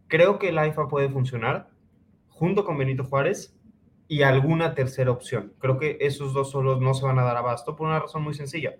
creo 0.07 0.37
que 0.37 0.49
el 0.49 0.67
IFA 0.67 0.87
puede 0.87 1.09
funcionar 1.09 1.69
junto 2.29 2.65
con 2.65 2.77
Benito 2.77 3.03
Juárez 3.03 3.57
y 4.07 4.21
alguna 4.21 4.75
tercera 4.75 5.11
opción. 5.11 5.53
Creo 5.59 5.79
que 5.79 5.97
esos 6.01 6.33
dos 6.33 6.51
solos 6.51 6.81
no 6.81 6.93
se 6.93 7.05
van 7.05 7.19
a 7.19 7.23
dar 7.23 7.37
abasto 7.37 7.75
por 7.75 7.87
una 7.87 7.99
razón 7.99 8.21
muy 8.23 8.33
sencilla. 8.33 8.75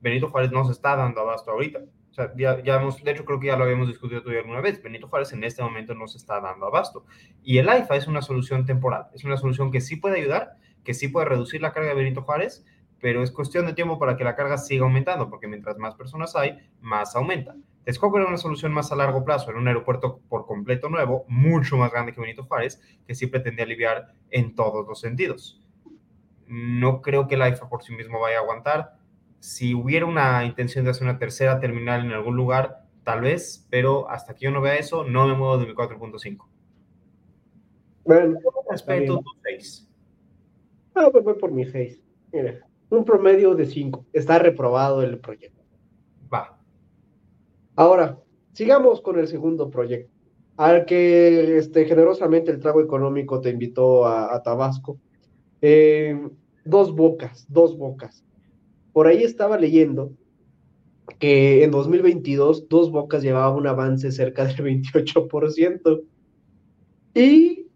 Benito 0.00 0.28
Juárez 0.28 0.52
no 0.52 0.64
se 0.64 0.72
está 0.72 0.96
dando 0.96 1.20
abasto 1.20 1.50
ahorita. 1.50 1.80
O 2.14 2.16
sea, 2.16 2.32
ya, 2.36 2.62
ya 2.62 2.76
hemos, 2.76 3.02
de 3.02 3.10
hecho 3.10 3.24
creo 3.24 3.40
que 3.40 3.48
ya 3.48 3.56
lo 3.56 3.64
habíamos 3.64 3.88
discutido 3.88 4.20
todavía 4.20 4.42
alguna 4.42 4.60
vez. 4.60 4.80
Benito 4.80 5.08
Juárez 5.08 5.32
en 5.32 5.42
este 5.42 5.64
momento 5.64 5.96
no 5.96 6.06
se 6.06 6.16
está 6.16 6.40
dando 6.40 6.66
abasto. 6.66 7.04
Y 7.42 7.58
el 7.58 7.68
AIFA 7.68 7.96
es 7.96 8.06
una 8.06 8.22
solución 8.22 8.64
temporal. 8.66 9.08
Es 9.14 9.24
una 9.24 9.36
solución 9.36 9.72
que 9.72 9.80
sí 9.80 9.96
puede 9.96 10.20
ayudar, 10.20 10.52
que 10.84 10.94
sí 10.94 11.08
puede 11.08 11.26
reducir 11.26 11.60
la 11.60 11.72
carga 11.72 11.88
de 11.88 11.96
Benito 11.96 12.22
Juárez, 12.22 12.64
pero 13.00 13.24
es 13.24 13.32
cuestión 13.32 13.66
de 13.66 13.72
tiempo 13.72 13.98
para 13.98 14.16
que 14.16 14.22
la 14.22 14.36
carga 14.36 14.58
siga 14.58 14.84
aumentando, 14.84 15.28
porque 15.28 15.48
mientras 15.48 15.76
más 15.76 15.96
personas 15.96 16.36
hay, 16.36 16.56
más 16.80 17.16
aumenta. 17.16 17.56
Texcoco 17.82 18.16
era 18.16 18.28
una 18.28 18.38
solución 18.38 18.72
más 18.72 18.92
a 18.92 18.96
largo 18.96 19.24
plazo, 19.24 19.50
era 19.50 19.58
un 19.58 19.66
aeropuerto 19.66 20.20
por 20.28 20.46
completo 20.46 20.88
nuevo, 20.88 21.24
mucho 21.26 21.76
más 21.76 21.90
grande 21.90 22.12
que 22.12 22.20
Benito 22.20 22.44
Juárez, 22.44 22.80
que 23.08 23.16
sí 23.16 23.26
pretendía 23.26 23.64
aliviar 23.64 24.14
en 24.30 24.54
todos 24.54 24.86
los 24.86 25.00
sentidos. 25.00 25.60
No 26.46 27.02
creo 27.02 27.26
que 27.26 27.36
la 27.36 27.48
IFA 27.48 27.68
por 27.68 27.82
sí 27.82 27.92
mismo 27.92 28.20
vaya 28.20 28.38
a 28.38 28.42
aguantar. 28.42 28.98
Si 29.44 29.74
hubiera 29.74 30.06
una 30.06 30.42
intención 30.46 30.86
de 30.86 30.92
hacer 30.92 31.02
una 31.02 31.18
tercera 31.18 31.60
terminal 31.60 32.02
en 32.02 32.12
algún 32.12 32.34
lugar, 32.34 32.86
tal 33.02 33.20
vez, 33.20 33.66
pero 33.68 34.08
hasta 34.08 34.34
que 34.34 34.46
yo 34.46 34.50
no 34.50 34.62
vea 34.62 34.76
eso, 34.76 35.04
no 35.04 35.28
me 35.28 35.34
muevo 35.34 35.58
de 35.58 35.66
mi 35.66 35.74
4.5. 35.74 36.46
Bueno, 38.06 38.38
Respeto 38.70 39.18
tu 39.18 39.30
6. 39.42 39.86
ah, 40.94 41.10
pues 41.12 41.22
voy 41.22 41.34
por 41.34 41.52
mi 41.52 41.66
6. 41.66 42.02
Mira, 42.32 42.66
un 42.88 43.04
promedio 43.04 43.54
de 43.54 43.66
5. 43.66 44.06
Está 44.14 44.38
reprobado 44.38 45.02
el 45.02 45.18
proyecto. 45.18 45.62
Va. 46.32 46.58
Ahora, 47.76 48.18
sigamos 48.54 49.02
con 49.02 49.18
el 49.18 49.28
segundo 49.28 49.68
proyecto, 49.68 50.10
al 50.56 50.86
que 50.86 51.58
este, 51.58 51.84
generosamente 51.84 52.50
el 52.50 52.60
trago 52.60 52.80
económico 52.80 53.42
te 53.42 53.50
invitó 53.50 54.06
a, 54.06 54.34
a 54.34 54.42
Tabasco. 54.42 54.98
Eh, 55.60 56.18
dos 56.64 56.94
bocas, 56.96 57.44
dos 57.50 57.76
bocas. 57.76 58.24
Por 58.94 59.08
ahí 59.08 59.24
estaba 59.24 59.58
leyendo 59.58 60.12
que 61.18 61.64
en 61.64 61.72
2022 61.72 62.68
dos 62.68 62.92
bocas 62.92 63.24
llevaba 63.24 63.52
un 63.52 63.66
avance 63.66 64.12
cerca 64.12 64.44
del 64.44 64.56
28%. 64.56 66.00
Y 67.12 67.66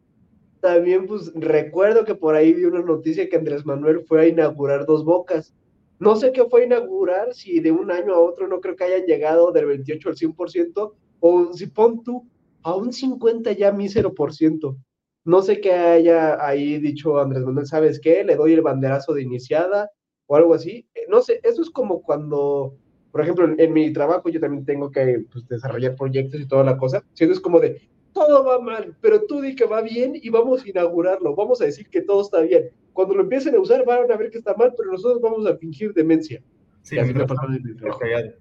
también 0.60 1.08
pues 1.08 1.32
recuerdo 1.34 2.04
que 2.04 2.14
por 2.14 2.36
ahí 2.36 2.52
vi 2.52 2.66
una 2.66 2.82
noticia 2.82 3.28
que 3.28 3.36
Andrés 3.36 3.66
Manuel 3.66 4.04
fue 4.06 4.20
a 4.20 4.28
inaugurar 4.28 4.86
dos 4.86 5.04
bocas. 5.04 5.52
No 5.98 6.14
sé 6.14 6.30
qué 6.30 6.44
fue 6.44 6.62
a 6.62 6.66
inaugurar, 6.66 7.34
si 7.34 7.58
de 7.58 7.72
un 7.72 7.90
año 7.90 8.14
a 8.14 8.20
otro 8.20 8.46
no 8.46 8.60
creo 8.60 8.76
que 8.76 8.84
hayan 8.84 9.04
llegado 9.04 9.50
del 9.50 9.66
28 9.66 10.10
al 10.10 10.14
100%, 10.14 10.92
o 11.18 11.52
si 11.52 11.66
pon 11.66 12.04
tú 12.04 12.28
a 12.62 12.76
un 12.76 12.92
50 12.92 13.50
ya 13.52 13.72
mísero 13.72 14.14
por 14.14 14.32
ciento. 14.32 14.76
No 15.24 15.42
sé 15.42 15.60
qué 15.60 15.72
haya 15.72 16.46
ahí 16.46 16.78
dicho 16.78 17.18
Andrés 17.18 17.42
Manuel, 17.42 17.66
¿sabes 17.66 17.98
qué? 17.98 18.22
Le 18.22 18.36
doy 18.36 18.52
el 18.52 18.62
banderazo 18.62 19.14
de 19.14 19.22
iniciada 19.22 19.90
o 20.28 20.36
algo 20.36 20.54
así. 20.54 20.86
Eh, 20.94 21.06
No 21.08 21.20
sé, 21.22 21.40
eso 21.42 21.60
es 21.62 21.70
como 21.70 22.00
cuando, 22.02 22.76
por 23.10 23.22
ejemplo, 23.22 23.44
en, 23.46 23.58
en 23.58 23.72
mi 23.72 23.92
trabajo 23.92 24.28
yo 24.28 24.38
también 24.38 24.64
tengo 24.64 24.90
que 24.92 25.24
pues, 25.32 25.48
desarrollar 25.48 25.96
proyectos 25.96 26.40
y 26.40 26.46
toda 26.46 26.62
la 26.62 26.76
cosa. 26.78 27.02
Siento 27.14 27.34
es 27.34 27.40
como 27.40 27.58
de, 27.58 27.80
todo 28.12 28.44
va 28.44 28.60
mal, 28.60 28.96
pero 29.00 29.24
tú 29.26 29.40
di 29.40 29.56
que 29.56 29.64
va 29.64 29.80
bien 29.82 30.12
y 30.14 30.28
vamos 30.30 30.64
a 30.64 30.68
inaugurarlo, 30.68 31.34
vamos 31.34 31.60
a 31.60 31.64
decir 31.64 31.88
que 31.88 32.02
todo 32.02 32.20
está 32.22 32.40
bien. 32.42 32.70
Cuando 32.92 33.14
lo 33.14 33.22
empiecen 33.22 33.54
a 33.54 33.60
usar 33.60 33.84
van 33.84 34.10
a 34.10 34.16
ver 34.16 34.30
que 34.30 34.38
está 34.38 34.54
mal, 34.54 34.72
pero 34.76 34.92
nosotros 34.92 35.20
vamos 35.20 35.46
a 35.46 35.56
fingir 35.56 35.92
demencia. 35.94 36.42
Sí, 36.82 36.96
Y 36.96 36.98
así 37.00 37.12
me 37.14 37.26
pasó 37.26 37.44
en 37.46 37.52
mi 37.52 37.58
tanto, 37.62 37.78
trabajo. 37.78 37.98
callado. 38.00 38.32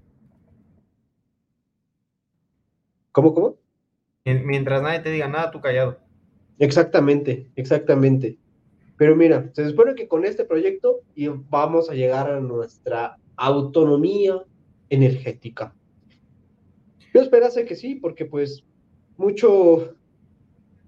¿Cómo, 3.12 3.34
cómo? 3.34 3.56
Mien- 4.26 4.46
Mientras 4.46 4.82
nadie 4.82 5.00
te 5.00 5.12
diga 5.12 5.28
nada, 5.28 5.52
tú 5.52 5.62
callado. 5.62 6.00
Exactamente, 6.60 7.52
exactamente. 7.56 8.38
Pero 8.98 9.16
mira, 9.16 9.50
se 9.54 9.70
supone 9.70 9.96
que 9.96 10.08
con 10.08 10.26
este 10.26 10.44
proyecto 10.44 11.02
vamos 11.50 11.90
a 11.90 11.94
llegar 11.94 12.30
a 12.30 12.40
nuestra 12.40 13.18
autonomía 13.36 14.44
energética. 14.90 15.74
Yo 17.14 17.22
esperase 17.22 17.66
que 17.66 17.76
sí, 17.76 17.96
porque 17.96 18.26
pues 18.26 18.64
mucho, 19.18 19.96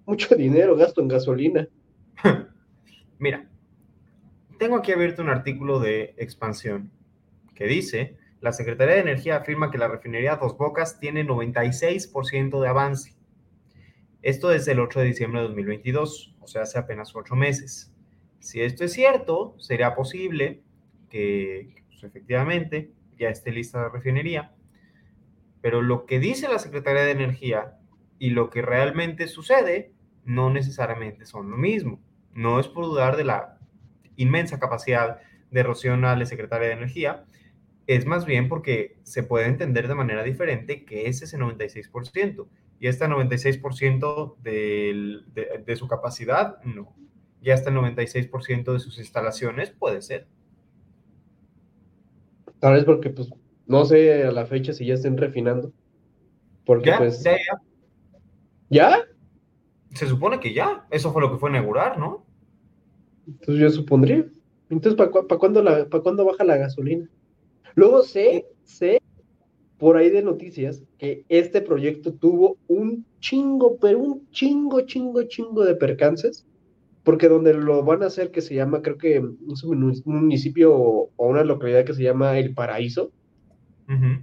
mucho 0.06 0.36
dinero 0.36 0.76
gasto 0.76 1.02
en 1.02 1.08
gasolina. 1.08 1.68
Mira, 3.20 3.50
tengo 4.58 4.76
aquí 4.76 4.92
abierto 4.92 5.22
un 5.22 5.30
artículo 5.30 5.80
de 5.80 6.16
expansión 6.18 6.92
que 7.56 7.66
dice, 7.66 8.18
la 8.42 8.54
Secretaría 8.54 8.96
de 8.96 9.02
Energía 9.02 9.38
afirma 9.38 9.70
que 9.70 9.78
la 9.78 9.88
refinería 9.88 10.38
Dos 10.38 10.58
Bocas 10.58 11.00
tiene 11.00 11.26
96% 11.26 12.62
de 12.62 12.68
avance. 12.68 13.16
Esto 14.22 14.50
desde 14.50 14.72
el 14.72 14.80
8 14.80 15.00
de 15.00 15.06
diciembre 15.06 15.42
de 15.42 15.48
2022, 15.48 16.36
o 16.40 16.48
sea, 16.48 16.64
hace 16.64 16.80
apenas 16.80 17.16
ocho 17.16 17.36
meses. 17.36 17.94
Si 18.40 18.62
esto 18.62 18.84
es 18.86 18.94
cierto, 18.94 19.56
sería 19.60 19.96
posible 19.96 20.62
que 21.10 21.84
pues, 21.90 22.04
efectivamente 22.04 22.92
ya 23.18 23.30
esté 23.30 23.52
lista 23.52 23.82
la 23.82 23.90
refinería, 23.90 24.54
pero 25.62 25.82
lo 25.82 26.06
que 26.06 26.20
dice 26.20 26.48
la 26.48 26.60
Secretaría 26.60 27.04
de 27.04 27.12
Energía 27.12 27.78
y 28.18 28.30
lo 28.32 28.50
que 28.50 28.62
realmente 28.62 29.28
sucede 29.28 29.92
no 30.26 30.50
necesariamente 30.50 31.26
son 31.26 31.50
lo 31.52 31.58
mismo. 31.58 32.00
No 32.34 32.60
es 32.60 32.68
por 32.68 32.86
dudar 32.86 33.18
de 33.18 33.26
la 33.26 33.58
inmensa 34.16 34.60
capacidad 34.60 35.20
de 35.52 35.64
Rocío 35.64 35.98
Nale, 35.98 36.26
secretaria 36.26 36.68
de 36.68 36.74
Energía, 36.76 37.26
es 37.88 38.06
más 38.06 38.26
bien 38.26 38.50
porque 38.50 38.98
se 39.04 39.24
puede 39.24 39.48
entender 39.48 39.88
de 39.88 39.96
manera 39.96 40.24
diferente 40.24 40.86
que 40.86 41.08
es 41.08 41.22
ese 41.24 41.38
96%. 41.38 42.48
Y 42.80 42.88
este 42.88 43.08
96% 43.08 44.38
del- 44.42 45.26
de, 45.34 45.64
de 45.66 45.76
su 45.76 45.88
capacidad, 45.88 46.62
no. 46.64 46.96
Y 47.42 47.52
hasta 47.52 47.70
el 47.70 47.78
96% 47.78 48.74
de 48.74 48.80
sus 48.80 49.00
instalaciones 49.00 49.72
puede 49.72 50.02
ser. 50.02 50.28
Tal 52.60 52.74
vez 52.74 52.84
porque 52.84 53.10
pues 53.10 53.30
no 53.66 53.86
sé 53.86 54.24
a 54.24 54.32
la 54.32 54.46
fecha 54.46 54.74
si 54.74 54.86
ya 54.86 54.96
estén 54.96 55.18
refinando. 55.18 55.72
Porque 56.66 56.90
Ya, 56.90 56.98
pues... 56.98 57.24
ya, 57.24 57.32
ya. 57.34 57.62
¿Ya? 58.70 59.06
Se 59.94 60.08
supone 60.08 60.40
que 60.40 60.54
ya. 60.54 60.86
Eso 60.92 61.12
fue 61.12 61.22
lo 61.22 61.32
que 61.32 61.38
fue 61.38 61.50
inaugurar, 61.50 61.98
¿no? 61.98 62.26
Entonces 63.28 63.62
yo 63.62 63.70
supondría. 63.70 64.26
Entonces, 64.70 64.96
¿para 64.96 65.40
cuándo, 65.40 65.64
la, 65.64 65.88
¿para 65.88 66.04
cuándo 66.04 66.26
baja 66.26 66.44
la 66.44 66.58
gasolina? 66.58 67.10
Luego 67.76 68.04
sé, 68.04 68.46
sé 68.64 69.02
por 69.78 69.98
ahí 69.98 70.10
de 70.10 70.22
noticias 70.22 70.84
que 70.98 71.24
este 71.30 71.62
proyecto 71.62 72.14
tuvo 72.14 72.58
un 72.68 73.06
chingo, 73.20 73.78
pero 73.78 74.00
un 74.00 74.30
chingo, 74.32 74.82
chingo, 74.82 75.24
chingo 75.24 75.64
de 75.64 75.76
percances, 75.76 76.46
porque 77.10 77.28
donde 77.28 77.56
lo 77.56 77.82
van 77.84 78.04
a 78.04 78.06
hacer, 78.06 78.30
que 78.30 78.40
se 78.40 78.54
llama, 78.54 78.84
creo 78.84 79.00
que 79.00 79.16
es 79.18 79.64
un 79.64 79.80
mun- 79.82 80.00
un 80.06 80.16
municipio 80.22 80.76
o 80.76 81.12
una 81.18 81.44
localidad 81.44 81.84
que 81.84 81.96
se 81.96 82.04
llama 82.04 82.38
El 82.38 82.54
Paraíso, 82.54 83.12
Ujú. 83.88 84.22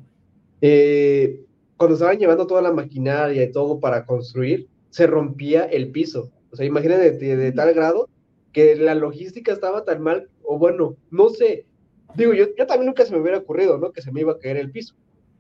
eh, 0.61 1.41
cuando 1.77 1.95
estaban 1.95 2.17
llevando 2.21 2.47
toda 2.47 2.63
la 2.63 2.73
maquinaria 2.73 3.43
y 3.43 3.51
todo 3.51 3.81
para 3.81 4.07
construir, 4.07 4.69
se 4.91 5.09
rompía 5.09 5.65
el 5.65 5.91
piso. 5.91 6.31
O 6.53 6.55
sea, 6.55 6.65
imagínate 6.65 7.11
de, 7.11 7.37
de 7.37 7.51
tal 7.51 7.75
grado 7.75 8.09
que 8.53 8.77
la 8.77 8.95
logística 8.95 9.53
estaba 9.53 9.85
tan 9.85 10.01
mal, 10.01 10.29
o 10.45 10.57
bueno, 10.57 10.95
no 11.11 11.29
sé. 11.31 11.67
Digo, 12.15 12.35
yo, 12.35 12.45
yo 12.57 12.67
también 12.69 12.87
nunca 12.87 13.05
se 13.05 13.13
me 13.13 13.21
hubiera 13.21 13.39
ocurrido, 13.39 13.79
¿no? 13.79 13.91
Que 13.91 14.01
se 14.01 14.13
me 14.13 14.21
iba 14.21 14.35
a 14.35 14.39
caer 14.39 14.59
el 14.59 14.71
piso. 14.71 14.95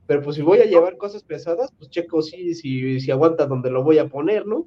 Pero 0.09 0.21
pues 0.21 0.35
si 0.35 0.43
voy 0.43 0.59
a 0.59 0.65
llevar 0.67 0.97
cosas 0.97 1.23
pesadas, 1.23 1.71
pues 1.79 1.91
checo 1.91 2.23
si, 2.23 2.55
si, 2.57 2.99
si 2.99 3.11
aguanta 3.13 3.47
donde 3.47 3.71
lo 3.71 3.85
voy 3.85 3.99
a 3.99 4.09
poner, 4.09 4.47
¿no? 4.47 4.67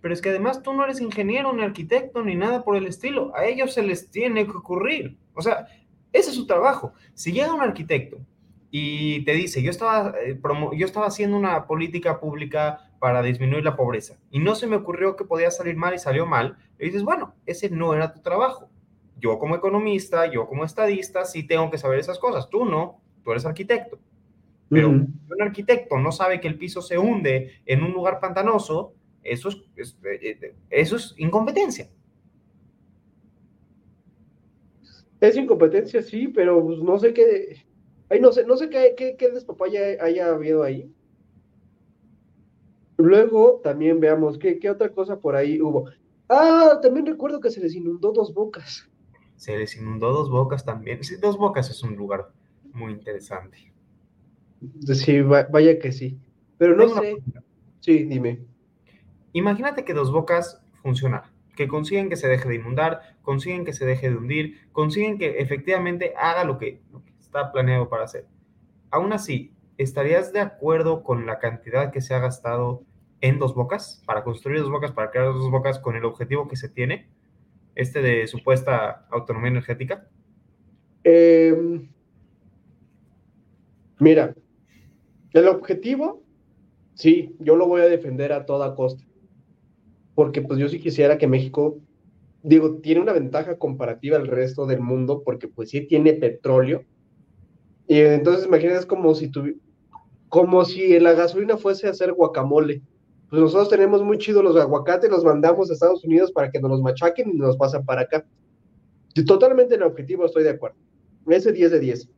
Pero 0.00 0.14
es 0.14 0.22
que 0.22 0.30
además 0.30 0.62
tú 0.62 0.72
no 0.72 0.84
eres 0.84 1.00
ingeniero, 1.00 1.52
ni 1.52 1.62
arquitecto, 1.62 2.22
ni 2.22 2.34
nada 2.34 2.64
por 2.64 2.76
el 2.76 2.86
estilo. 2.86 3.32
A 3.36 3.44
ellos 3.44 3.74
se 3.74 3.82
les 3.82 4.10
tiene 4.10 4.46
que 4.46 4.56
ocurrir. 4.56 5.18
O 5.34 5.42
sea, 5.42 5.66
ese 6.12 6.30
es 6.30 6.36
su 6.36 6.46
trabajo. 6.46 6.94
Si 7.14 7.32
llega 7.32 7.54
un 7.54 7.60
arquitecto 7.60 8.18
y 8.70 9.24
te 9.24 9.32
dice, 9.32 9.62
yo 9.62 9.70
estaba, 9.70 10.14
eh, 10.24 10.40
yo 10.76 10.86
estaba 10.86 11.06
haciendo 11.06 11.36
una 11.36 11.66
política 11.66 12.20
pública 12.20 12.90
para 12.98 13.22
disminuir 13.22 13.64
la 13.64 13.76
pobreza 13.76 14.18
y 14.30 14.38
no 14.38 14.54
se 14.54 14.66
me 14.66 14.76
ocurrió 14.76 15.16
que 15.16 15.24
podía 15.24 15.50
salir 15.50 15.74
mal 15.74 15.94
y 15.94 15.98
salió 15.98 16.26
mal, 16.26 16.58
dices, 16.78 17.02
bueno, 17.02 17.34
ese 17.46 17.70
no 17.70 17.94
era 17.94 18.12
tu 18.12 18.20
trabajo. 18.20 18.68
Yo 19.18 19.38
como 19.38 19.54
economista, 19.54 20.30
yo 20.30 20.46
como 20.46 20.64
estadista, 20.64 21.24
sí 21.24 21.42
tengo 21.42 21.70
que 21.70 21.78
saber 21.78 21.98
esas 21.98 22.18
cosas. 22.18 22.48
Tú 22.48 22.64
no, 22.64 23.00
tú 23.22 23.32
eres 23.32 23.44
arquitecto. 23.44 23.98
Pero 24.70 24.88
un 24.88 25.20
arquitecto 25.40 25.98
no 25.98 26.12
sabe 26.12 26.40
que 26.40 26.46
el 26.46 26.56
piso 26.56 26.80
se 26.80 26.96
hunde 26.96 27.60
en 27.66 27.82
un 27.82 27.90
lugar 27.90 28.20
pantanoso, 28.20 28.94
eso 29.22 29.48
es, 29.76 29.96
eh, 30.04 30.38
eh, 30.42 30.54
eso 30.70 30.96
es 30.96 31.14
incompetencia. 31.18 31.88
Es 35.20 35.36
incompetencia, 35.36 36.02
sí, 36.02 36.28
pero 36.28 36.64
pues, 36.64 36.78
no 36.80 36.98
sé 36.98 37.12
qué. 37.12 37.64
Ay, 38.08 38.20
no 38.20 38.32
sé, 38.32 38.44
no 38.44 38.56
sé 38.56 38.68
qué, 38.70 38.94
qué, 38.96 39.16
qué 39.16 39.30
despapaya 39.30 40.02
haya 40.02 40.30
habido 40.30 40.62
ahí. 40.62 40.92
Luego 42.98 43.60
también 43.64 43.98
veamos 43.98 44.38
qué, 44.38 44.58
qué 44.58 44.70
otra 44.70 44.90
cosa 44.90 45.18
por 45.18 45.34
ahí 45.34 45.60
hubo. 45.60 45.86
Ah, 46.28 46.78
también 46.82 47.06
recuerdo 47.06 47.40
que 47.40 47.50
se 47.50 47.60
les 47.60 47.74
inundó 47.74 48.12
dos 48.12 48.32
bocas. 48.34 48.88
Se 49.36 49.58
les 49.58 49.76
inundó 49.76 50.12
dos 50.12 50.30
bocas 50.30 50.64
también. 50.64 51.02
Sí, 51.02 51.16
dos 51.16 51.36
bocas 51.36 51.68
es 51.68 51.82
un 51.82 51.96
lugar 51.96 52.30
muy 52.72 52.92
interesante. 52.92 53.72
Sí, 54.94 55.20
va- 55.22 55.46
vaya 55.50 55.78
que 55.78 55.92
sí. 55.92 56.18
Pero 56.58 56.76
no 56.76 56.86
Tengo 56.86 57.00
sé. 57.00 57.22
Sí, 57.80 58.04
dime. 58.04 58.44
Imagínate 59.32 59.84
que 59.84 59.94
dos 59.94 60.10
bocas 60.10 60.60
funciona, 60.82 61.30
que 61.56 61.68
consiguen 61.68 62.08
que 62.08 62.16
se 62.16 62.28
deje 62.28 62.48
de 62.48 62.56
inundar, 62.56 63.16
consiguen 63.22 63.64
que 63.64 63.72
se 63.72 63.86
deje 63.86 64.10
de 64.10 64.16
hundir, 64.16 64.68
consiguen 64.72 65.18
que 65.18 65.38
efectivamente 65.40 66.14
haga 66.16 66.44
lo 66.44 66.58
que, 66.58 66.80
lo 66.92 67.04
que 67.04 67.12
está 67.20 67.52
planeado 67.52 67.88
para 67.88 68.04
hacer. 68.04 68.26
Aún 68.90 69.12
así, 69.12 69.52
¿estarías 69.78 70.32
de 70.32 70.40
acuerdo 70.40 71.02
con 71.02 71.26
la 71.26 71.38
cantidad 71.38 71.92
que 71.92 72.00
se 72.00 72.14
ha 72.14 72.18
gastado 72.18 72.82
en 73.20 73.38
dos 73.38 73.54
bocas, 73.54 74.02
para 74.06 74.24
construir 74.24 74.60
dos 74.60 74.70
bocas, 74.70 74.92
para 74.92 75.10
crear 75.10 75.26
dos 75.26 75.50
bocas 75.50 75.78
con 75.78 75.96
el 75.96 76.04
objetivo 76.04 76.48
que 76.48 76.56
se 76.56 76.68
tiene, 76.68 77.08
este 77.74 78.02
de 78.02 78.26
supuesta 78.26 79.06
autonomía 79.10 79.50
energética? 79.50 80.08
Em, 81.04 81.88
mira, 83.98 84.34
el 85.32 85.48
objetivo, 85.48 86.22
sí, 86.94 87.36
yo 87.38 87.56
lo 87.56 87.66
voy 87.66 87.82
a 87.82 87.86
defender 87.86 88.32
a 88.32 88.44
toda 88.44 88.74
costa. 88.74 89.04
Porque 90.14 90.42
pues 90.42 90.58
yo 90.58 90.68
sí 90.68 90.80
quisiera 90.80 91.18
que 91.18 91.26
México, 91.26 91.78
digo, 92.42 92.76
tiene 92.80 93.00
una 93.00 93.12
ventaja 93.12 93.58
comparativa 93.58 94.16
al 94.16 94.26
resto 94.28 94.66
del 94.66 94.80
mundo 94.80 95.22
porque 95.24 95.48
pues 95.48 95.70
sí 95.70 95.86
tiene 95.86 96.14
petróleo. 96.14 96.84
Y 97.86 97.98
entonces 98.00 98.46
imagínate, 98.46 98.78
es 98.78 98.86
como 98.86 99.14
si 99.14 99.30
tuvi- 99.30 99.58
como 100.28 100.64
si 100.64 100.98
la 101.00 101.12
gasolina 101.14 101.56
fuese 101.56 101.86
a 101.88 101.90
hacer 101.90 102.12
guacamole. 102.12 102.82
pues 103.28 103.42
nosotros 103.42 103.68
tenemos 103.70 104.02
muy 104.02 104.18
chido 104.18 104.42
los 104.42 104.56
aguacates, 104.56 105.10
los 105.10 105.24
mandamos 105.24 105.70
a 105.70 105.74
Estados 105.74 106.04
Unidos 106.04 106.32
para 106.32 106.50
que 106.50 106.60
nos 106.60 106.70
los 106.70 106.82
machaquen 106.82 107.30
y 107.30 107.34
nos 107.38 107.56
pasan 107.56 107.84
para 107.84 108.02
acá. 108.02 108.26
Totalmente 109.26 109.74
en 109.74 109.82
el 109.82 109.88
objetivo 109.88 110.24
estoy 110.26 110.44
de 110.44 110.50
acuerdo. 110.50 110.76
Ese 111.26 111.52
10 111.52 111.70
de 111.70 111.80
10. 111.80 112.08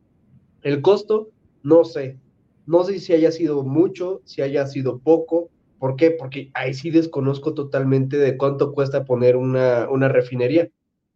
El 0.63 0.83
costo, 0.83 1.31
no 1.63 1.85
sé. 1.85 2.19
No 2.67 2.85
sé 2.85 2.99
si 3.01 3.13
haya 3.13 3.33
sido 3.33 3.63
mucho, 3.65 4.21
si 4.25 4.43
haya 4.43 4.67
sido 4.67 4.99
poco. 5.01 5.51
¿Por 5.83 5.97
qué? 5.97 6.13
Porque 6.13 6.49
ahí 6.55 6.75
sí 6.75 6.91
desconozco 6.91 7.55
totalmente 7.55 8.17
de 8.17 8.37
cuánto 8.37 8.73
cuesta 8.73 9.05
poner 9.05 9.35
una, 9.35 9.91
una 9.91 10.07
refinería. 10.07 10.71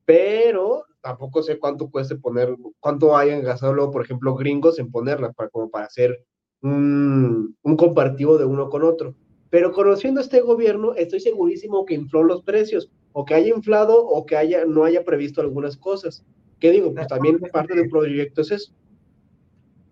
Pero 0.05 0.87
tampoco 1.01 1.45
sé 1.45 1.61
cuánto 1.61 1.89
cueste 1.89 2.17
poner, 2.17 2.57
cuánto 2.81 3.17
hayan 3.17 3.45
gastado 3.45 3.75
luego, 3.75 3.93
por 3.93 4.03
ejemplo, 4.03 4.35
gringos 4.35 4.81
en 4.81 4.91
ponerla, 4.91 5.33
para, 5.33 5.51
como 5.51 5.71
para 5.71 5.85
hacer 5.85 6.25
un, 6.63 7.57
un 7.63 7.77
compartido 7.77 8.39
de 8.39 8.45
uno 8.45 8.69
con 8.69 8.83
otro. 8.83 9.15
Pero 9.51 9.71
conociendo 9.71 10.21
este 10.21 10.41
gobierno, 10.41 10.95
estoy 10.95 11.21
segurísimo 11.21 11.87
que 11.87 11.95
infló 11.95 12.25
los 12.25 12.43
precios, 12.43 12.91
o 13.13 13.25
que 13.25 13.35
haya 13.35 13.55
inflado, 13.55 14.05
o 14.05 14.27
que 14.27 14.37
haya, 14.37 14.65
no 14.65 14.83
haya 14.83 15.05
previsto 15.05 15.41
algunas 15.41 15.77
cosas. 15.77 16.27
¿Qué 16.59 16.73
digo? 16.73 16.93
Pues 16.93 17.07
también 17.07 17.39
parte 17.53 17.77
del 17.77 17.89
proyecto 17.89 18.41
es 18.41 18.51
eso. 18.51 18.73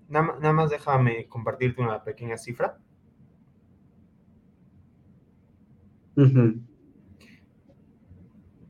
Nada, 0.08 0.36
nada 0.40 0.52
más 0.52 0.70
déjame 0.70 1.28
compartirte 1.28 1.80
una 1.80 2.02
pequeña 2.02 2.36
cifra. 2.36 2.76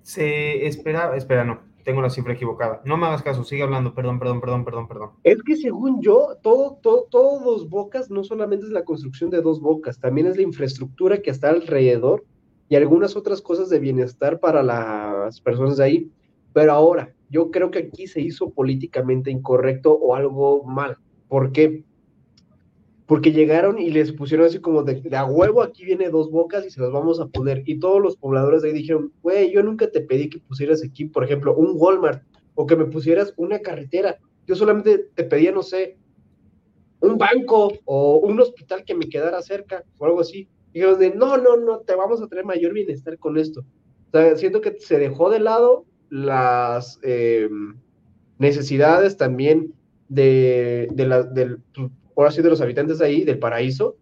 Se 0.02 0.66
esperaba, 0.66 1.16
espera, 1.16 1.44
no, 1.44 1.60
tengo 1.84 2.00
la 2.02 2.10
cifra 2.10 2.32
equivocada. 2.32 2.82
No 2.84 2.96
me 2.96 3.06
hagas 3.06 3.22
caso, 3.22 3.44
sigue 3.44 3.62
hablando, 3.62 3.94
perdón, 3.94 4.18
perdón, 4.18 4.40
perdón, 4.40 4.64
perdón, 4.64 4.88
perdón. 4.88 5.10
Es 5.22 5.42
que 5.42 5.56
según 5.56 6.00
yo, 6.00 6.36
todo, 6.42 6.78
todo, 6.82 7.06
todo 7.10 7.40
dos 7.44 7.68
bocas 7.68 8.10
no 8.10 8.24
solamente 8.24 8.66
es 8.66 8.72
la 8.72 8.84
construcción 8.84 9.30
de 9.30 9.42
dos 9.42 9.60
bocas, 9.60 10.00
también 10.00 10.26
es 10.26 10.36
la 10.36 10.42
infraestructura 10.42 11.22
que 11.22 11.30
está 11.30 11.50
alrededor 11.50 12.24
y 12.68 12.76
algunas 12.76 13.16
otras 13.16 13.42
cosas 13.42 13.68
de 13.68 13.78
bienestar 13.78 14.40
para 14.40 14.62
las 14.62 15.40
personas 15.40 15.76
de 15.76 15.84
ahí. 15.84 16.10
Pero 16.52 16.72
ahora, 16.72 17.14
yo 17.28 17.50
creo 17.50 17.70
que 17.70 17.80
aquí 17.80 18.06
se 18.06 18.20
hizo 18.20 18.50
políticamente 18.50 19.30
incorrecto 19.30 19.92
o 19.92 20.14
algo 20.14 20.64
mal. 20.64 20.96
¿Por 21.28 21.52
qué? 21.52 21.84
Porque 23.06 23.32
llegaron 23.32 23.78
y 23.78 23.90
les 23.90 24.12
pusieron 24.12 24.46
así 24.46 24.60
como 24.60 24.82
de, 24.82 25.02
a 25.14 25.24
huevo, 25.26 25.62
aquí 25.62 25.84
viene 25.84 26.08
dos 26.08 26.30
bocas 26.30 26.64
y 26.64 26.70
se 26.70 26.80
las 26.80 26.90
vamos 26.90 27.20
a 27.20 27.26
poner. 27.26 27.62
Y 27.66 27.78
todos 27.78 28.00
los 28.00 28.16
pobladores 28.16 28.62
de 28.62 28.68
ahí 28.68 28.74
dijeron, 28.74 29.12
güey, 29.22 29.52
yo 29.52 29.62
nunca 29.62 29.90
te 29.90 30.00
pedí 30.00 30.30
que 30.30 30.38
pusieras 30.38 30.82
aquí, 30.82 31.04
por 31.04 31.24
ejemplo, 31.24 31.54
un 31.54 31.72
Walmart 31.74 32.22
o 32.54 32.66
que 32.66 32.76
me 32.76 32.86
pusieras 32.86 33.34
una 33.36 33.58
carretera. 33.58 34.18
Yo 34.46 34.56
solamente 34.56 35.10
te 35.14 35.24
pedía, 35.24 35.52
no 35.52 35.62
sé, 35.62 35.98
un 37.00 37.18
banco 37.18 37.72
o 37.84 38.16
un 38.18 38.40
hospital 38.40 38.84
que 38.84 38.94
me 38.94 39.08
quedara 39.08 39.42
cerca 39.42 39.84
o 39.98 40.06
algo 40.06 40.20
así. 40.20 40.48
Dijeron 40.72 40.98
de, 40.98 41.14
no, 41.14 41.36
no, 41.36 41.56
no, 41.56 41.80
te 41.80 41.94
vamos 41.94 42.22
a 42.22 42.26
traer 42.26 42.46
mayor 42.46 42.72
bienestar 42.72 43.18
con 43.18 43.36
esto. 43.36 43.60
O 43.60 44.10
sea, 44.12 44.36
siento 44.36 44.60
que 44.60 44.78
se 44.78 44.98
dejó 44.98 45.30
de 45.30 45.40
lado 45.40 45.84
las 46.08 46.98
eh, 47.02 47.48
necesidades 48.38 49.16
también 49.16 49.74
de, 50.14 50.88
de 50.92 51.06
la, 51.06 51.22
del, 51.22 51.58
ahora 52.16 52.30
sí, 52.30 52.42
de 52.42 52.50
los 52.50 52.60
habitantes 52.60 52.98
de 52.98 53.06
ahí, 53.06 53.24
del 53.24 53.38
paraíso, 53.38 53.96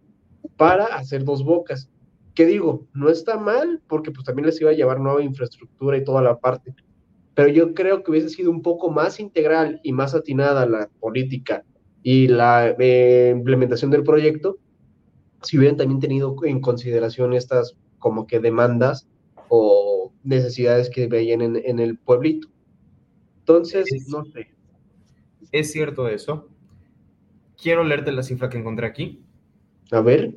para 0.57 0.85
hacer 0.85 1.23
dos 1.23 1.43
bocas. 1.43 1.89
¿Qué 2.35 2.45
digo? 2.45 2.87
No 2.93 3.09
está 3.09 3.37
mal, 3.37 3.81
porque 3.87 4.11
pues 4.11 4.25
también 4.25 4.47
les 4.47 4.59
iba 4.61 4.71
a 4.71 4.73
llevar 4.73 4.99
nueva 4.99 5.23
infraestructura 5.23 5.97
y 5.97 6.03
toda 6.03 6.21
la 6.21 6.39
parte. 6.39 6.75
Pero 7.35 7.49
yo 7.49 7.73
creo 7.73 8.03
que 8.03 8.11
hubiese 8.11 8.29
sido 8.29 8.51
un 8.51 8.61
poco 8.61 8.91
más 8.91 9.19
integral 9.19 9.79
y 9.83 9.93
más 9.93 10.15
atinada 10.15 10.65
la 10.67 10.89
política 10.99 11.65
y 12.03 12.27
la 12.27 12.75
eh, 12.79 13.33
implementación 13.35 13.91
del 13.91 14.03
proyecto, 14.03 14.59
si 15.43 15.57
hubieran 15.57 15.77
también 15.77 15.99
tenido 15.99 16.35
en 16.45 16.61
consideración 16.61 17.33
estas 17.33 17.75
como 17.99 18.27
que 18.27 18.39
demandas 18.39 19.07
o 19.49 20.13
necesidades 20.23 20.89
que 20.89 21.07
veían 21.07 21.41
en, 21.41 21.57
en 21.57 21.79
el 21.79 21.97
pueblito. 21.97 22.49
Entonces, 23.39 23.87
Es- 23.91 24.07
no 24.09 24.25
sé. 24.25 24.52
Es 25.53 25.71
cierto 25.71 26.09
eso. 26.09 26.49
Quiero 27.61 27.85
leerte 27.85 28.11
la 28.11 28.23
cifra 28.23 28.49
que 28.49 28.57
encontré 28.57 28.87
aquí. 28.87 29.21
A 29.91 30.01
ver, 30.01 30.33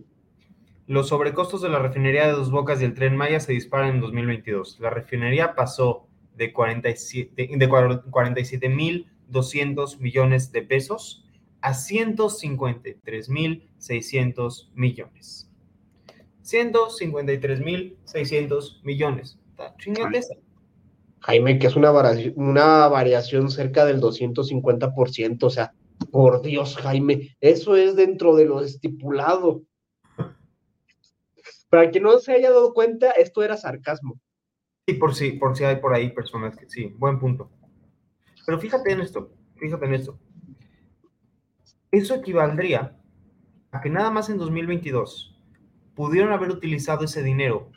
Los 0.87 1.09
sobrecostos 1.09 1.63
de 1.63 1.71
la 1.71 1.81
refinería 1.81 2.27
de 2.27 2.33
Dos 2.33 2.53
Bocas 2.53 2.81
y 2.81 2.85
el 2.85 2.95
Tren 2.95 3.17
Maya 3.17 3.41
se 3.41 3.53
disparan 3.53 3.95
en 3.95 4.01
2022. 4.01 4.79
La 4.79 4.91
refinería 4.91 5.57
pasó 5.57 6.07
de 6.37 6.53
47 6.53 7.49
de 7.57 7.69
47.200 7.69 9.99
millones 9.99 10.53
de 10.53 10.63
pesos 10.63 11.25
a 11.63 11.73
153.600 11.73 14.69
millones. 14.75 15.51
153.600 16.45 18.83
millones. 18.85 19.39
Está. 19.51 19.75
Jaime, 21.27 21.59
que 21.59 21.67
es 21.67 21.75
una 21.75 21.91
variación, 21.91 23.51
cerca 23.51 23.85
del 23.85 24.01
250%, 24.01 25.43
o 25.43 25.51
sea, 25.51 25.75
por 26.13 26.41
Dios, 26.41 26.77
Jaime, 26.77 27.37
eso 27.41 27.75
es 27.75 27.97
dentro 27.97 28.37
de 28.37 28.45
lo 28.45 28.61
estipulado. 28.61 29.65
Para 31.69 31.91
quien 31.91 32.05
no 32.05 32.17
se 32.21 32.33
haya 32.33 32.53
dado 32.53 32.73
cuenta, 32.73 33.11
esto 33.11 33.43
era 33.43 33.57
sarcasmo. 33.57 34.21
Sí, 34.87 34.95
por 34.95 35.17
si, 35.17 35.33
por 35.33 35.57
si 35.57 35.65
hay 35.65 35.77
por 35.81 35.95
ahí 35.95 36.11
personas 36.11 36.57
que 36.57 36.71
sí, 36.71 36.95
buen 36.97 37.19
punto. 37.19 37.51
Pero 38.47 38.61
fíjate 38.61 38.93
en 38.93 39.01
esto, 39.01 39.33
fíjate 39.57 39.85
en 39.85 39.95
esto. 39.95 40.21
Eso 41.91 42.15
equivaldría 42.15 42.97
a 43.73 43.81
que 43.81 43.91
nada 43.91 44.13
más 44.13 44.31
en 44.31 44.39
2022 44.39 45.37
pudieron 45.97 46.33
haber 46.33 46.51
utilizado 46.51 47.05
ese 47.05 47.25
dinero 47.25 47.73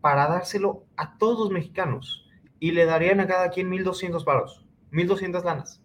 para 0.00 0.28
dárselo 0.28 0.86
a 0.96 1.18
todos 1.18 1.38
los 1.40 1.50
mexicanos 1.50 2.23
y 2.64 2.70
le 2.70 2.86
darían 2.86 3.20
a 3.20 3.26
cada 3.26 3.50
quien 3.50 3.70
1.200 3.70 4.24
paros, 4.24 4.64
1.200 4.90 5.44
lanas. 5.44 5.82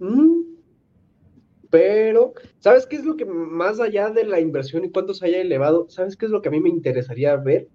Mm. 0.00 0.56
Pero, 1.70 2.32
¿sabes 2.58 2.88
qué 2.88 2.96
es 2.96 3.04
lo 3.04 3.16
que 3.16 3.24
más 3.24 3.78
allá 3.78 4.10
de 4.10 4.24
la 4.24 4.40
inversión 4.40 4.84
y 4.84 4.90
cuánto 4.90 5.14
se 5.14 5.26
haya 5.26 5.40
elevado? 5.40 5.88
¿Sabes 5.90 6.16
qué 6.16 6.26
es 6.26 6.32
lo 6.32 6.42
que 6.42 6.48
a 6.48 6.50
mí 6.50 6.58
me 6.58 6.70
interesaría 6.70 7.36
ver? 7.36 7.68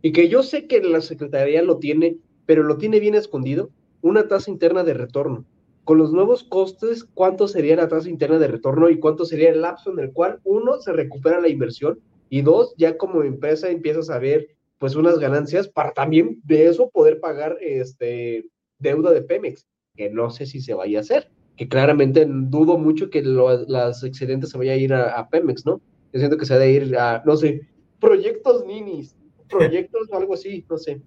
Y 0.00 0.12
que 0.12 0.28
yo 0.28 0.44
sé 0.44 0.68
que 0.68 0.80
la 0.80 1.00
Secretaría 1.00 1.60
lo 1.60 1.78
tiene, 1.78 2.18
pero 2.46 2.62
lo 2.62 2.78
tiene 2.78 3.00
bien 3.00 3.16
escondido, 3.16 3.70
una 4.00 4.28
tasa 4.28 4.48
interna 4.48 4.84
de 4.84 4.94
retorno. 4.94 5.44
Con 5.82 5.98
los 5.98 6.12
nuevos 6.12 6.44
costes, 6.44 7.02
¿cuánto 7.02 7.48
sería 7.48 7.74
la 7.74 7.88
tasa 7.88 8.08
interna 8.08 8.38
de 8.38 8.46
retorno 8.46 8.90
y 8.90 9.00
cuánto 9.00 9.24
sería 9.24 9.50
el 9.50 9.62
lapso 9.62 9.90
en 9.90 9.98
el 9.98 10.12
cual, 10.12 10.38
uno, 10.44 10.80
se 10.80 10.92
recupera 10.92 11.40
la 11.40 11.48
inversión 11.48 11.98
y 12.30 12.42
dos, 12.42 12.76
ya 12.78 12.96
como 12.96 13.24
empresa 13.24 13.70
empiezas 13.70 14.08
a 14.08 14.20
ver 14.20 14.50
pues 14.82 14.96
unas 14.96 15.20
ganancias 15.20 15.68
para 15.68 15.92
también 15.92 16.40
de 16.42 16.66
eso 16.66 16.90
poder 16.90 17.20
pagar 17.20 17.56
este 17.60 18.46
deuda 18.80 19.12
de 19.12 19.22
Pemex, 19.22 19.64
que 19.94 20.10
no 20.10 20.28
sé 20.28 20.44
si 20.44 20.60
se 20.60 20.74
vaya 20.74 20.98
a 20.98 21.02
hacer 21.02 21.30
que 21.56 21.68
claramente 21.68 22.26
dudo 22.26 22.78
mucho 22.78 23.08
que 23.08 23.22
las 23.22 24.02
excedentes 24.02 24.50
se 24.50 24.58
vaya 24.58 24.72
a 24.72 24.76
ir 24.76 24.92
a, 24.92 25.16
a 25.16 25.28
Pemex, 25.28 25.64
¿no? 25.64 25.80
Yo 26.12 26.18
siento 26.18 26.36
que 26.36 26.46
se 26.46 26.54
ha 26.54 26.58
de 26.58 26.72
ir 26.72 26.96
a, 26.96 27.22
no 27.24 27.36
sé, 27.36 27.68
proyectos 28.00 28.66
ninis, 28.66 29.16
proyectos 29.48 30.08
o 30.10 30.16
algo 30.16 30.34
así, 30.34 30.66
no 30.68 30.76
sé. 30.78 31.00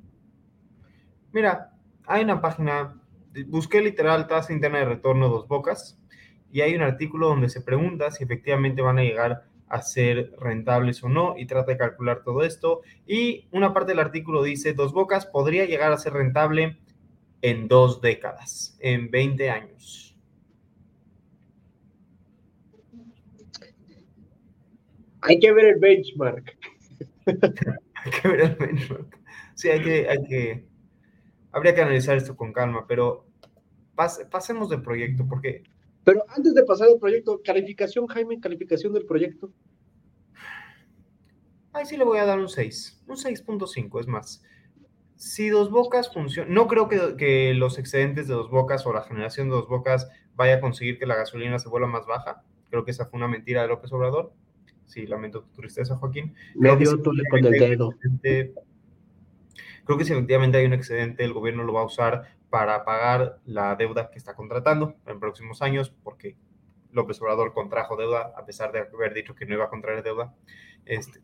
Mira, 1.34 1.73
hay 2.05 2.23
una 2.23 2.41
página, 2.41 3.01
busqué 3.47 3.82
literal 3.82 4.26
tasa 4.26 4.53
interna 4.53 4.80
de 4.80 4.86
retorno 4.86 5.28
dos 5.28 5.49
bocas 5.49 5.99
y 6.49 6.61
hay 6.61 6.76
un 6.76 6.82
artículo 6.84 7.28
donde 7.28 7.49
se 7.49 7.59
pregunta 7.59 8.09
si 8.11 8.23
efectivamente 8.23 8.82
van 8.82 8.99
a 8.99 9.03
llegar 9.03 9.43
a 9.68 9.82
ser 9.82 10.32
rentables 10.39 11.03
o 11.03 11.09
no 11.09 11.36
y 11.38 11.45
trata 11.47 11.72
de 11.74 11.78
calcular 11.78 12.24
todo 12.24 12.43
esto. 12.43 12.82
Y 13.07 13.47
una 13.51 13.74
parte 13.74 13.91
del 13.91 13.99
artículo 13.99 14.43
dice, 14.43 14.74
dos 14.74 14.93
bocas 14.93 15.26
podría 15.26 15.66
llegar 15.66 15.91
a 15.91 15.97
ser 15.97 16.13
rentable 16.13 16.78
en 17.41 17.68
dos 17.68 18.01
décadas, 18.01 18.78
en 18.82 19.11
20 19.11 19.49
años. 19.49 20.18
Hay 25.22 25.39
que 25.39 25.51
ver 25.51 25.66
el 25.66 25.80
benchmark. 25.80 26.57
Hay 28.05 28.11
que 28.11 28.28
ver 28.28 28.41
el 28.41 28.55
benchmark. 28.55 29.20
Sí, 29.55 29.70
hay 29.70 29.82
que, 29.82 30.09
hay 30.09 30.24
que, 30.28 30.66
habría 31.51 31.76
que 31.76 31.82
analizar 31.82 32.18
esto 32.18 32.36
con 32.38 32.53
calma, 32.53 32.86
pero 32.88 33.26
pas- 33.95 34.30
pasemos 34.30 34.70
del 34.70 34.82
proyecto 34.82 35.28
porque 35.28 35.63
Pero 36.06 36.24
antes 36.30 36.53
de 36.53 36.64
pasar 36.64 36.88
al 36.88 36.99
proyecto, 36.99 37.41
calificación, 37.43 38.08
Jaime, 38.08 38.39
calificación 38.39 38.93
del 38.93 39.06
proyecto. 39.06 39.51
Ahí 41.74 41.86
sí 41.86 41.97
le 41.97 42.06
voy 42.06 42.20
a 42.20 42.26
dar 42.26 42.39
un 42.39 42.47
6, 42.47 43.03
un 43.08 43.18
6.5, 43.18 43.99
es 43.99 44.08
más. 44.08 44.43
Si 45.16 45.49
Dos 45.49 45.72
Bocas 45.72 46.14
funciona, 46.14 46.49
no 46.49 46.68
creo 46.68 46.88
que, 46.88 47.18
que 47.18 47.53
los 47.53 47.80
excedentes 47.80 48.28
de 48.28 48.36
Dos 48.36 48.49
Bocas 48.49 48.86
o 48.86 48.93
la 48.93 49.01
generación 49.01 49.49
de 49.49 49.56
Dos 49.56 49.68
Bocas 49.68 50.08
vaya 50.36 50.56
a 50.56 50.62
conseguir 50.62 50.99
que 50.99 51.06
la 51.06 51.16
gasolina 51.16 51.58
se 51.58 51.70
vuelva 51.70 51.88
más 51.88 52.06
baja. 52.06 52.43
Creo 52.70 52.86
que 52.86 52.91
esa 52.91 53.08
fue 53.08 53.18
una 53.18 53.28
mentira 53.28 53.64
de 53.64 53.68
López 53.68 53.91
Obrador. 53.91 54.32
Sí, 54.86 55.08
lamento 55.08 55.41
tu 55.41 55.62
tristeza, 55.62 55.95
Joaquín. 55.95 56.36
Medio 56.53 56.91
sí, 56.91 57.01
tule 57.01 57.24
con 57.30 57.43
el 57.45 57.51
dedo. 57.51 57.89
Creo 59.86 59.97
que 59.97 60.06
si 60.06 60.14
efectivamente 60.14 60.58
hay 60.58 60.66
un 60.66 60.74
excedente, 60.74 61.24
el 61.24 61.34
gobierno 61.34 61.64
lo 61.64 61.74
va 61.74 61.82
a 61.82 61.86
usar 61.86 62.35
para 62.50 62.86
pagar 62.86 63.39
la 63.46 63.76
deuda 63.76 64.10
que 64.12 64.18
está 64.18 64.36
contratando 64.36 64.96
en 65.06 65.20
próximos 65.20 65.62
años, 65.62 65.93
porque 66.04 66.38
López 66.91 67.22
Obrador 67.22 67.54
contrajo 67.54 67.98
deuda, 67.98 68.32
a 68.38 68.46
pesar 68.46 68.72
de 68.72 68.80
haber 68.80 69.14
dicho 69.14 69.36
que 69.36 69.46
no 69.46 69.56
iba 69.56 69.66
a 69.66 69.70
contraer 69.70 70.04
deuda. 70.04 70.34
Este, 70.86 71.20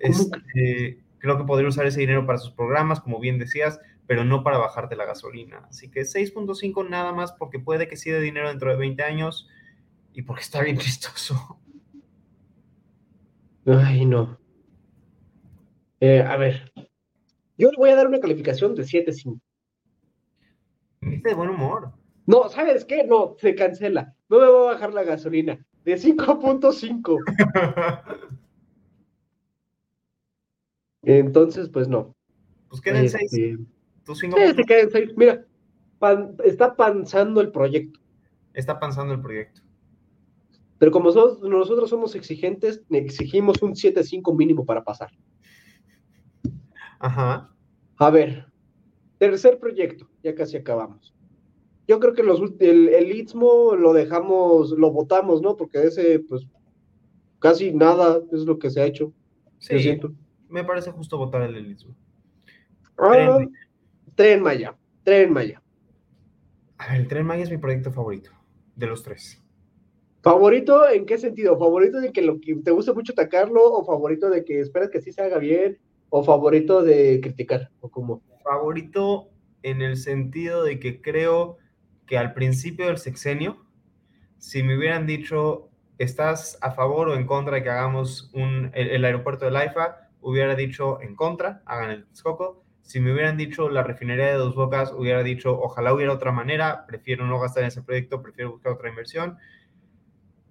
este, 0.00 1.04
creo 1.18 1.38
que 1.38 1.44
podría 1.44 1.68
usar 1.68 1.86
ese 1.86 2.00
dinero 2.00 2.26
para 2.26 2.38
sus 2.38 2.52
programas, 2.52 3.00
como 3.00 3.20
bien 3.20 3.38
decías, 3.38 3.80
pero 4.06 4.24
no 4.24 4.42
para 4.42 4.58
bajarte 4.58 4.96
la 4.96 5.04
gasolina. 5.04 5.66
Así 5.68 5.90
que 5.90 6.02
6.5 6.02 6.88
nada 6.88 7.12
más 7.12 7.32
porque 7.32 7.58
puede 7.58 7.88
que 7.88 7.96
sí 7.96 8.10
de 8.10 8.20
dinero 8.20 8.48
dentro 8.48 8.70
de 8.70 8.76
20 8.76 9.02
años 9.02 9.48
y 10.12 10.22
porque 10.22 10.42
está 10.42 10.62
bien 10.62 10.78
chistoso. 10.78 11.60
Ay, 13.66 14.06
no. 14.06 14.38
Eh, 16.00 16.20
a 16.20 16.36
ver, 16.36 16.72
yo 17.58 17.70
le 17.70 17.76
voy 17.78 17.90
a 17.90 17.96
dar 17.96 18.06
una 18.06 18.20
calificación 18.20 18.74
de 18.74 18.82
7.5. 18.82 19.40
Viste 21.10 21.28
de 21.30 21.34
buen 21.34 21.50
humor. 21.50 21.92
No, 22.26 22.48
¿sabes 22.48 22.84
qué? 22.84 23.04
No, 23.04 23.36
se 23.38 23.54
cancela. 23.54 24.14
No 24.28 24.40
me 24.40 24.46
va 24.46 24.70
a 24.70 24.74
bajar 24.74 24.92
la 24.92 25.04
gasolina. 25.04 25.64
De 25.84 25.94
5.5. 25.94 27.18
Entonces, 31.02 31.68
pues 31.68 31.86
no. 31.86 32.16
Pues 32.68 32.80
queden 32.80 33.08
6. 33.08 33.22
Este, 33.22 33.56
sí, 34.14 34.30
se 34.56 34.64
queden 34.64 34.90
6. 34.90 35.10
Mira, 35.16 35.44
está 36.44 36.74
panzando 36.74 37.40
el 37.40 37.52
proyecto. 37.52 38.00
Está 38.54 38.80
panzando 38.80 39.14
el 39.14 39.20
proyecto. 39.20 39.62
Pero 40.78 40.90
como 40.90 41.10
nosotros 41.10 41.88
somos 41.88 42.16
exigentes, 42.16 42.82
exigimos 42.90 43.62
un 43.62 43.74
7.5 43.74 44.36
mínimo 44.36 44.66
para 44.66 44.82
pasar. 44.82 45.10
Ajá. 46.98 47.50
A 47.98 48.10
ver, 48.10 48.46
tercer 49.18 49.58
proyecto, 49.58 50.08
ya 50.22 50.34
casi 50.34 50.56
acabamos. 50.56 51.14
Yo 51.88 52.00
creo 52.00 52.14
que 52.14 52.22
los, 52.22 52.40
el, 52.58 52.88
el 52.88 53.12
Istmo 53.12 53.76
lo 53.76 53.92
dejamos, 53.92 54.70
lo 54.70 54.90
votamos, 54.90 55.40
¿no? 55.40 55.56
Porque 55.56 55.84
ese, 55.84 56.18
pues, 56.20 56.46
casi 57.38 57.72
nada 57.72 58.20
es 58.32 58.40
lo 58.40 58.58
que 58.58 58.70
se 58.70 58.80
ha 58.80 58.86
hecho. 58.86 59.12
Sí, 59.58 59.98
me 60.48 60.64
parece 60.64 60.90
justo 60.90 61.16
votar 61.16 61.42
el 61.42 61.70
Istmo. 61.70 61.94
Ah, 62.98 63.38
Tren 64.14 64.42
Maya. 64.42 64.76
Tren 65.04 65.32
Maya. 65.32 65.62
A 66.78 66.92
ver, 66.92 67.00
el 67.00 67.08
Tren 67.08 67.26
Maya 67.26 67.44
es 67.44 67.50
mi 67.50 67.58
proyecto 67.58 67.92
favorito, 67.92 68.30
de 68.74 68.86
los 68.86 69.02
tres. 69.02 69.42
¿Favorito 70.22 70.88
en 70.88 71.06
qué 71.06 71.18
sentido? 71.18 71.56
¿Favorito 71.56 72.00
de 72.00 72.10
que, 72.10 72.20
lo, 72.20 72.40
que 72.40 72.56
te 72.56 72.72
guste 72.72 72.92
mucho 72.92 73.12
atacarlo 73.12 73.62
o 73.62 73.84
favorito 73.84 74.28
de 74.28 74.44
que 74.44 74.58
esperas 74.58 74.90
que 74.90 75.00
sí 75.00 75.12
se 75.12 75.22
haga 75.22 75.38
bien 75.38 75.78
o 76.08 76.24
favorito 76.24 76.82
de 76.82 77.20
criticar 77.22 77.70
o 77.80 77.88
cómo? 77.88 78.22
Favorito 78.46 79.28
en 79.62 79.82
el 79.82 79.96
sentido 79.96 80.62
de 80.62 80.78
que 80.78 81.02
creo 81.02 81.58
que 82.06 82.16
al 82.16 82.32
principio 82.32 82.86
del 82.86 82.98
sexenio, 82.98 83.66
si 84.38 84.62
me 84.62 84.76
hubieran 84.76 85.06
dicho, 85.06 85.68
¿estás 85.98 86.56
a 86.60 86.70
favor 86.70 87.08
o 87.08 87.14
en 87.14 87.26
contra 87.26 87.56
de 87.56 87.64
que 87.64 87.70
hagamos 87.70 88.30
un, 88.32 88.70
el, 88.74 89.04
aeropuerto 89.04 89.46
de 89.46 89.50
Laifa? 89.50 90.08
Hubiera 90.20 90.54
dicho 90.54 91.00
en 91.02 91.16
contra, 91.16 91.62
hagan 91.66 91.90
el 91.90 92.06
Texcoco. 92.06 92.64
Si 92.82 93.00
me 93.00 93.12
hubieran 93.12 93.36
dicho 93.36 93.68
la 93.68 93.82
refinería 93.82 94.26
de 94.26 94.34
Dos 94.34 94.54
Bocas, 94.54 94.92
hubiera 94.92 95.24
dicho, 95.24 95.58
ojalá 95.60 95.92
hubiera 95.92 96.12
otra 96.12 96.30
manera, 96.30 96.86
prefiero 96.86 97.26
no 97.26 97.40
gastar 97.40 97.64
en 97.64 97.68
ese 97.68 97.82
proyecto, 97.82 98.22
prefiero 98.22 98.52
buscar 98.52 98.74
otra 98.74 98.88
inversión. 98.88 99.38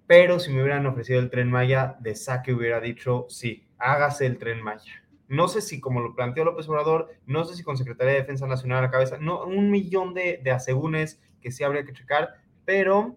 Pero 0.06 0.38
si 0.38 0.52
me 0.52 0.60
hubieran 0.60 0.86
ofrecido 0.86 1.20
el 1.20 1.30
tren 1.30 1.50
Maya, 1.50 1.96
de 2.00 2.14
saque 2.14 2.52
hubiera 2.52 2.80
dicho, 2.80 3.24
sí, 3.30 3.66
hágase 3.78 4.26
el 4.26 4.36
tren 4.36 4.62
Maya. 4.62 5.05
No 5.28 5.48
sé 5.48 5.60
si, 5.60 5.80
como 5.80 6.00
lo 6.00 6.14
planteó 6.14 6.44
López 6.44 6.68
Obrador, 6.68 7.08
no 7.26 7.44
sé 7.44 7.54
si 7.54 7.62
con 7.62 7.76
Secretaría 7.76 8.14
de 8.14 8.20
Defensa 8.20 8.46
Nacional 8.46 8.78
a 8.78 8.82
la 8.82 8.90
cabeza, 8.90 9.18
no, 9.18 9.44
un 9.44 9.70
millón 9.70 10.14
de, 10.14 10.40
de 10.42 10.50
asegúnes 10.50 11.20
que 11.40 11.50
sí 11.50 11.64
habría 11.64 11.84
que 11.84 11.92
checar, 11.92 12.34
pero, 12.64 13.16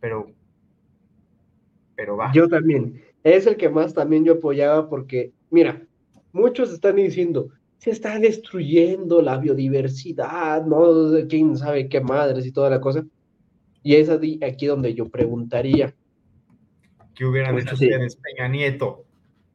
pero, 0.00 0.26
pero 1.96 2.16
va. 2.16 2.30
Yo 2.32 2.48
también. 2.48 3.02
Es 3.24 3.46
el 3.46 3.56
que 3.56 3.68
más 3.68 3.94
también 3.94 4.24
yo 4.24 4.34
apoyaba 4.34 4.88
porque, 4.88 5.32
mira, 5.50 5.82
muchos 6.32 6.72
están 6.72 6.96
diciendo, 6.96 7.50
se 7.78 7.90
está 7.90 8.18
destruyendo 8.18 9.22
la 9.22 9.38
biodiversidad, 9.38 10.64
¿no? 10.64 10.86
Quién 11.28 11.56
sabe 11.56 11.88
qué 11.88 12.00
madres 12.00 12.46
y 12.46 12.52
toda 12.52 12.70
la 12.70 12.80
cosa. 12.80 13.04
Y 13.82 13.96
es 13.96 14.08
aquí 14.08 14.66
donde 14.66 14.94
yo 14.94 15.08
preguntaría. 15.08 15.94
¿Qué 17.14 17.24
hubieran 17.24 17.54
pues 17.54 17.64
hecho 17.64 17.74
ustedes, 17.74 18.16
Peña 18.16 18.48
Nieto? 18.48 19.04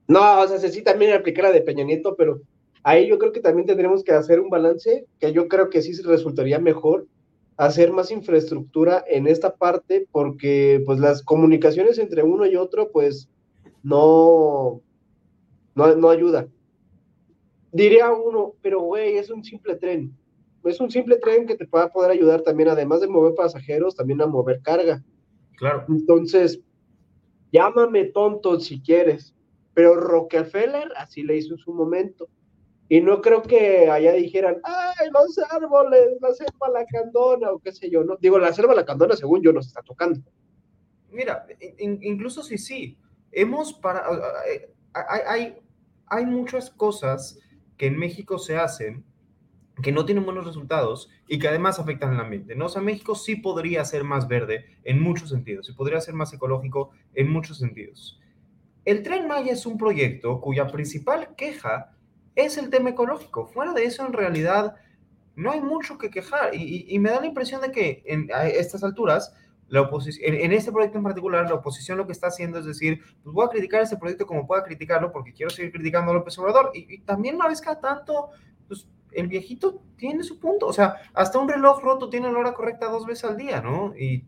No, 0.08 0.42
o 0.42 0.48
sea, 0.48 0.58
sí 0.60 0.82
también 0.82 1.14
aplicar 1.14 1.46
la 1.46 1.52
de 1.52 1.62
Peña 1.62 1.84
Nieto, 1.84 2.16
pero 2.16 2.42
ahí 2.84 3.08
yo 3.08 3.20
creo 3.20 3.34
que 3.34 3.42
también 3.42 3.68
tendremos 3.68 4.04
que 4.04 4.14
hacer 4.14 4.40
un 4.40 4.50
balance, 4.50 5.06
que 5.20 5.34
yo 5.34 5.48
creo 5.48 5.70
que 5.70 5.82
sí 5.82 5.92
resultaría 6.02 6.60
mejor 6.60 7.08
hacer 7.58 7.92
más 7.92 8.12
infraestructura 8.12 9.04
en 9.08 9.28
esta 9.28 9.56
parte, 9.56 10.08
porque 10.12 10.82
pues 10.86 11.00
las 11.00 11.24
comunicaciones 11.24 11.98
entre 11.98 12.24
uno 12.24 12.46
y 12.46 12.56
otro, 12.56 12.92
pues 12.92 13.30
no, 13.84 14.82
no, 15.76 15.96
no 15.96 16.10
ayuda. 16.10 16.48
Diría 17.72 18.12
uno, 18.12 18.54
pero 18.62 18.82
güey, 18.82 19.18
es 19.18 19.30
un 19.30 19.44
simple 19.44 19.76
tren. 19.76 20.16
Es 20.64 20.80
un 20.80 20.92
simple 20.92 21.18
tren 21.18 21.46
que 21.46 21.56
te 21.56 21.66
va 21.66 21.84
a 21.84 21.92
poder 21.92 22.12
ayudar 22.12 22.42
también, 22.42 22.70
además 22.70 23.02
de 23.02 23.08
mover 23.08 23.34
pasajeros, 23.36 23.96
también 23.96 24.22
a 24.22 24.28
mover 24.28 24.62
carga. 24.62 25.04
Claro. 25.58 25.86
Entonces, 25.90 26.60
llámame 27.52 28.06
tonto 28.06 28.60
si 28.60 28.82
quieres, 28.82 29.34
pero 29.78 29.94
Rockefeller 29.94 30.92
así 30.98 31.22
le 31.22 31.38
hizo 31.38 31.54
en 31.54 31.60
su 31.60 31.72
momento. 31.72 32.28
Y 32.90 33.00
no 33.00 33.22
creo 33.22 33.44
que 33.44 33.92
allá 33.92 34.14
dijeran, 34.14 34.58
ay, 34.64 35.08
los 35.14 35.38
árboles, 35.52 36.18
la 36.20 36.34
selva 36.34 36.70
lacandona 36.74 37.52
o 37.52 37.60
qué 37.60 37.72
sé 37.72 37.88
yo, 37.92 38.04
¿no? 38.04 38.18
Digo, 38.20 38.40
la 38.40 38.52
selva 38.52 38.74
lacandona, 38.74 39.16
según 39.16 39.44
yo, 39.44 39.54
nos 39.54 39.68
está 39.68 39.84
tocando. 39.84 40.20
Mira, 41.12 41.46
incluso 41.78 42.42
si 42.42 42.58
sí, 42.58 42.98
hemos 43.32 43.72
para... 43.72 44.04
Hay, 44.94 45.22
hay, 45.28 45.58
hay 46.08 46.26
muchas 46.26 46.72
cosas 46.72 47.38
que 47.78 47.86
en 47.86 48.00
México 48.00 48.40
se 48.40 48.58
hacen 48.58 49.06
que 49.84 49.92
no 49.92 50.06
tienen 50.06 50.26
buenos 50.26 50.48
resultados 50.48 51.08
y 51.28 51.38
que 51.38 51.50
además 51.50 51.78
afectan 51.78 52.16
al 52.16 52.22
ambiente. 52.22 52.56
¿no? 52.56 52.66
O 52.66 52.70
sea, 52.70 52.82
México 52.82 53.14
sí 53.14 53.36
podría 53.36 53.86
ser 53.86 54.04
más 54.04 54.28
verde 54.28 54.66
en 54.86 55.00
muchos 55.00 55.30
sentidos, 55.30 55.70
y 55.70 55.74
podría 55.74 56.02
ser 56.02 56.16
más 56.16 56.34
ecológico 56.34 56.90
en 57.14 57.30
muchos 57.30 57.60
sentidos. 57.60 58.20
El 58.88 59.04
tren 59.04 59.28
Maya 59.28 59.52
es 59.52 59.66
un 59.66 59.78
proyecto 59.78 60.40
cuya 60.40 60.68
principal 60.68 61.36
queja 61.36 61.92
es 62.36 62.58
el 62.58 62.70
tema 62.70 62.92
ecológico. 62.92 63.46
Fuera 63.46 63.74
de 63.74 63.84
eso, 63.84 64.06
en 64.06 64.14
realidad, 64.14 64.76
no 65.36 65.52
hay 65.52 65.60
mucho 65.60 65.98
que 65.98 66.10
quejar. 66.10 66.56
Y, 66.56 66.98
me 66.98 67.10
da 67.10 67.20
la 67.20 67.28
impresión 67.28 67.60
de 67.60 67.74
que 67.74 68.02
en, 68.06 68.32
a 68.34 68.48
estas 68.48 68.86
alturas, 68.86 69.36
en, 69.70 70.54
este 70.54 70.72
proyecto 70.72 71.00
en 71.00 71.04
particular, 71.04 71.50
la 71.50 71.56
oposición 71.56 71.98
lo 71.98 72.06
que 72.06 72.14
está 72.14 72.28
haciendo 72.28 72.60
es 72.60 72.66
decir, 72.66 73.02
pues 73.22 73.34
voy 73.34 73.46
a 73.46 73.50
criticar 73.50 73.82
este 73.82 73.98
proyecto 73.98 74.26
como 74.26 74.48
pueda 74.48 74.64
criticarlo 74.64 75.12
porque 75.12 75.34
quiero 75.34 75.50
seguir 75.50 75.74
criticando 75.74 76.12
a 76.12 76.14
López 76.16 76.40
Obrador. 76.40 76.72
Y, 76.74 77.00
también 77.00 77.36
una 77.36 77.50
vez 77.50 77.60
cada 77.60 77.82
tanto, 77.82 78.30
pues 78.70 78.88
el 79.12 79.28
viejito 79.28 79.82
tiene 79.98 80.24
su 80.24 80.40
punto. 80.40 80.66
O 80.66 80.72
sea, 80.72 80.96
hasta 81.14 81.40
un 81.40 81.50
reloj 81.50 81.84
roto 81.84 82.10
tiene 82.10 82.32
la 82.32 82.40
hora 82.40 82.54
correcta 82.54 82.88
dos 82.88 83.06
veces 83.06 83.26
al 83.26 83.36
día, 83.36 83.60
¿no? 83.60 83.94
Y, 83.98 84.24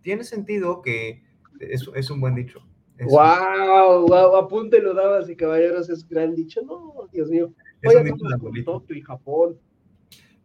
tiene 0.00 0.24
sentido 0.24 0.80
que 0.80 1.22
es, 1.60 1.90
es 1.94 2.10
un 2.10 2.22
buen 2.22 2.36
dicho. 2.36 2.64
Wow, 3.00 4.06
wow, 4.06 4.36
apúntelo, 4.36 4.94
damas 4.94 5.28
y 5.28 5.36
caballeros, 5.36 5.88
es 5.88 6.06
gran 6.08 6.34
dicho. 6.34 6.62
No, 6.62 7.08
Dios 7.12 7.28
mío. 7.30 7.52
Es 7.80 7.94
un 7.94 8.04
dicho 8.04 8.24
Tokio 8.64 8.96
y 8.96 9.00
Japón. 9.00 9.58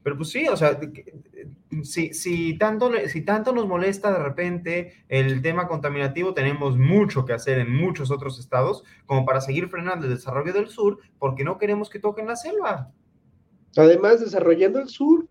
Pero 0.08 0.16
pues 0.16 0.30
sí, 0.30 0.48
o 0.48 0.56
sea, 0.56 0.80
si, 1.84 2.14
si, 2.14 2.58
tanto, 2.58 2.90
si 3.08 3.22
tanto 3.24 3.52
nos 3.52 3.68
molesta 3.68 4.14
de 4.14 4.24
repente 4.24 4.94
el 5.10 5.42
tema 5.42 5.68
contaminativo, 5.68 6.34
tenemos 6.34 6.78
mucho 6.78 7.26
que 7.26 7.34
hacer 7.34 7.60
en 7.60 7.76
muchos 7.76 8.10
otros 8.10 8.40
estados 8.40 8.86
como 9.06 9.26
para 9.26 9.42
seguir 9.42 9.68
frenando 9.68 10.06
el 10.06 10.14
desarrollo 10.14 10.54
del 10.54 10.70
sur 10.70 11.00
porque 11.20 11.44
no 11.44 11.58
queremos 11.58 11.90
que 11.90 12.00
toquen 12.00 12.28
la 12.28 12.38
selva. 12.38 12.90
Además, 13.76 14.22
desarrollando 14.22 14.80
el 14.80 14.88
sur, 14.88 15.28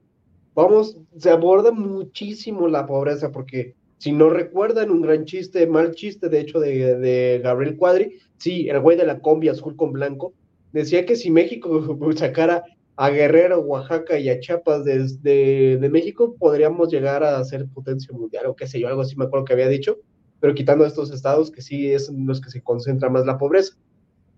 vamos, 0.55 0.99
se 1.17 1.31
aborda 1.31 1.73
muchísimo 1.73 2.69
la 2.69 2.87
pobreza 2.87 3.33
porque 3.33 3.75
si 3.99 4.13
no 4.13 4.29
recuerdan, 4.31 4.91
un 4.91 5.03
gran 5.03 5.25
chiste, 5.25 5.67
mal 5.67 5.95
chiste, 5.95 6.29
de 6.29 6.41
hecho, 6.41 6.61
de, 6.61 7.41
Gabriel 7.43 7.77
Cuadri, 7.77 8.19
sí, 8.37 8.69
el 8.69 8.81
güey 8.81 8.97
de 8.97 9.07
la 9.07 9.21
combi 9.21 9.49
azul 9.49 9.77
con 9.77 9.93
blanco, 9.93 10.35
decía 10.73 11.07
que 11.07 11.17
si 11.17 11.31
México 11.31 11.99
sacara 12.17 12.65
a 12.97 13.11
Guerrero, 13.11 13.61
Oaxaca 13.61 14.19
y 14.19 14.29
a 14.29 14.41
Chiapas 14.41 14.85
desde 14.85 15.79
de, 15.79 15.89
México, 15.89 16.35
podríamos 16.39 16.91
llegar 16.91 17.25
a 17.25 17.43
ser 17.45 17.67
potencia 17.69 18.13
mundial, 18.13 18.47
o 18.47 18.57
qué 18.57 18.67
sé 18.67 18.81
yo, 18.81 18.89
algo 18.89 19.03
así 19.03 19.17
me 19.17 19.25
acuerdo 19.25 19.47
que 19.47 19.55
había 19.55 19.69
dicho, 19.69 19.99
pero 20.41 20.55
quitando 20.55 20.85
estos 20.85 21.11
estados 21.11 21.51
que 21.51 21.63
sí 21.63 21.91
es 21.91 22.11
los 22.11 22.41
que 22.41 22.51
se 22.51 22.63
concentra 22.63 23.09
más 23.09 23.25
la 23.25 23.39
pobreza. 23.39 23.75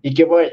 Y 0.01 0.13
que 0.13 0.23
bueno, 0.23 0.51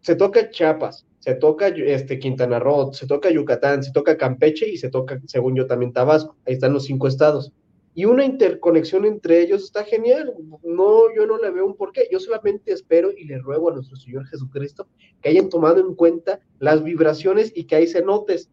se 0.00 0.16
toca 0.16 0.50
Chiapas, 0.50 1.06
se 1.20 1.34
toca 1.34 1.68
este, 1.68 2.18
Quintana 2.18 2.58
Roo, 2.58 2.92
se 2.92 3.06
toca 3.06 3.30
Yucatán, 3.30 3.84
se 3.84 3.92
toca 3.92 4.16
Campeche 4.16 4.68
y 4.68 4.76
se 4.76 4.90
toca, 4.90 5.20
según 5.26 5.54
yo, 5.54 5.66
también 5.66 5.92
Tabasco. 5.92 6.36
Ahí 6.44 6.54
están 6.54 6.72
los 6.72 6.86
cinco 6.86 7.06
estados 7.06 7.52
y 7.98 8.04
una 8.04 8.24
interconexión 8.24 9.04
entre 9.04 9.40
ellos 9.40 9.64
está 9.64 9.82
genial. 9.82 10.32
No, 10.62 11.12
yo 11.16 11.26
no 11.26 11.36
le 11.36 11.50
veo 11.50 11.66
un 11.66 11.74
porqué. 11.74 12.06
Yo 12.12 12.20
solamente 12.20 12.70
espero 12.72 13.10
y 13.10 13.24
le 13.24 13.38
ruego 13.40 13.70
a 13.70 13.74
nuestro 13.74 13.96
Señor 13.96 14.24
Jesucristo 14.26 14.86
que 15.20 15.30
hayan 15.30 15.48
tomado 15.48 15.80
en 15.80 15.96
cuenta 15.96 16.38
las 16.60 16.84
vibraciones 16.84 17.50
y 17.56 17.64
que 17.64 17.74
ahí 17.74 17.88
se 17.88 18.00
notes. 18.02 18.52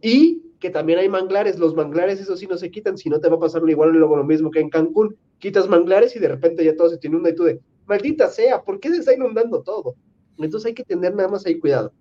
Y 0.00 0.44
que 0.60 0.70
también 0.70 1.00
hay 1.00 1.08
manglares. 1.08 1.58
Los 1.58 1.74
manglares, 1.74 2.20
eso 2.20 2.36
sí, 2.36 2.46
no 2.46 2.56
se 2.56 2.70
quitan, 2.70 2.96
si 2.96 3.10
no 3.10 3.18
te 3.18 3.28
va 3.28 3.34
a 3.34 3.40
pasar 3.40 3.68
igual 3.68 3.90
luego 3.90 4.16
lo 4.16 4.22
mismo 4.22 4.48
que 4.52 4.60
en 4.60 4.70
Cancún. 4.70 5.16
Quitas 5.40 5.68
manglares 5.68 6.14
y 6.14 6.20
de 6.20 6.28
repente 6.28 6.64
ya 6.64 6.76
todo 6.76 6.88
se 6.88 6.98
tiene 6.98 7.16
una 7.16 7.30
y 7.30 7.34
tú 7.34 7.42
de, 7.42 7.60
maldita 7.84 8.28
sea, 8.28 8.62
¿por 8.62 8.78
qué 8.78 8.90
se 8.90 8.98
está 8.98 9.12
inundando 9.12 9.60
todo? 9.60 9.96
Entonces 10.38 10.68
hay 10.68 10.74
que 10.74 10.84
tener 10.84 11.16
nada 11.16 11.28
más 11.28 11.44
ahí 11.44 11.58
cuidado. 11.58 11.92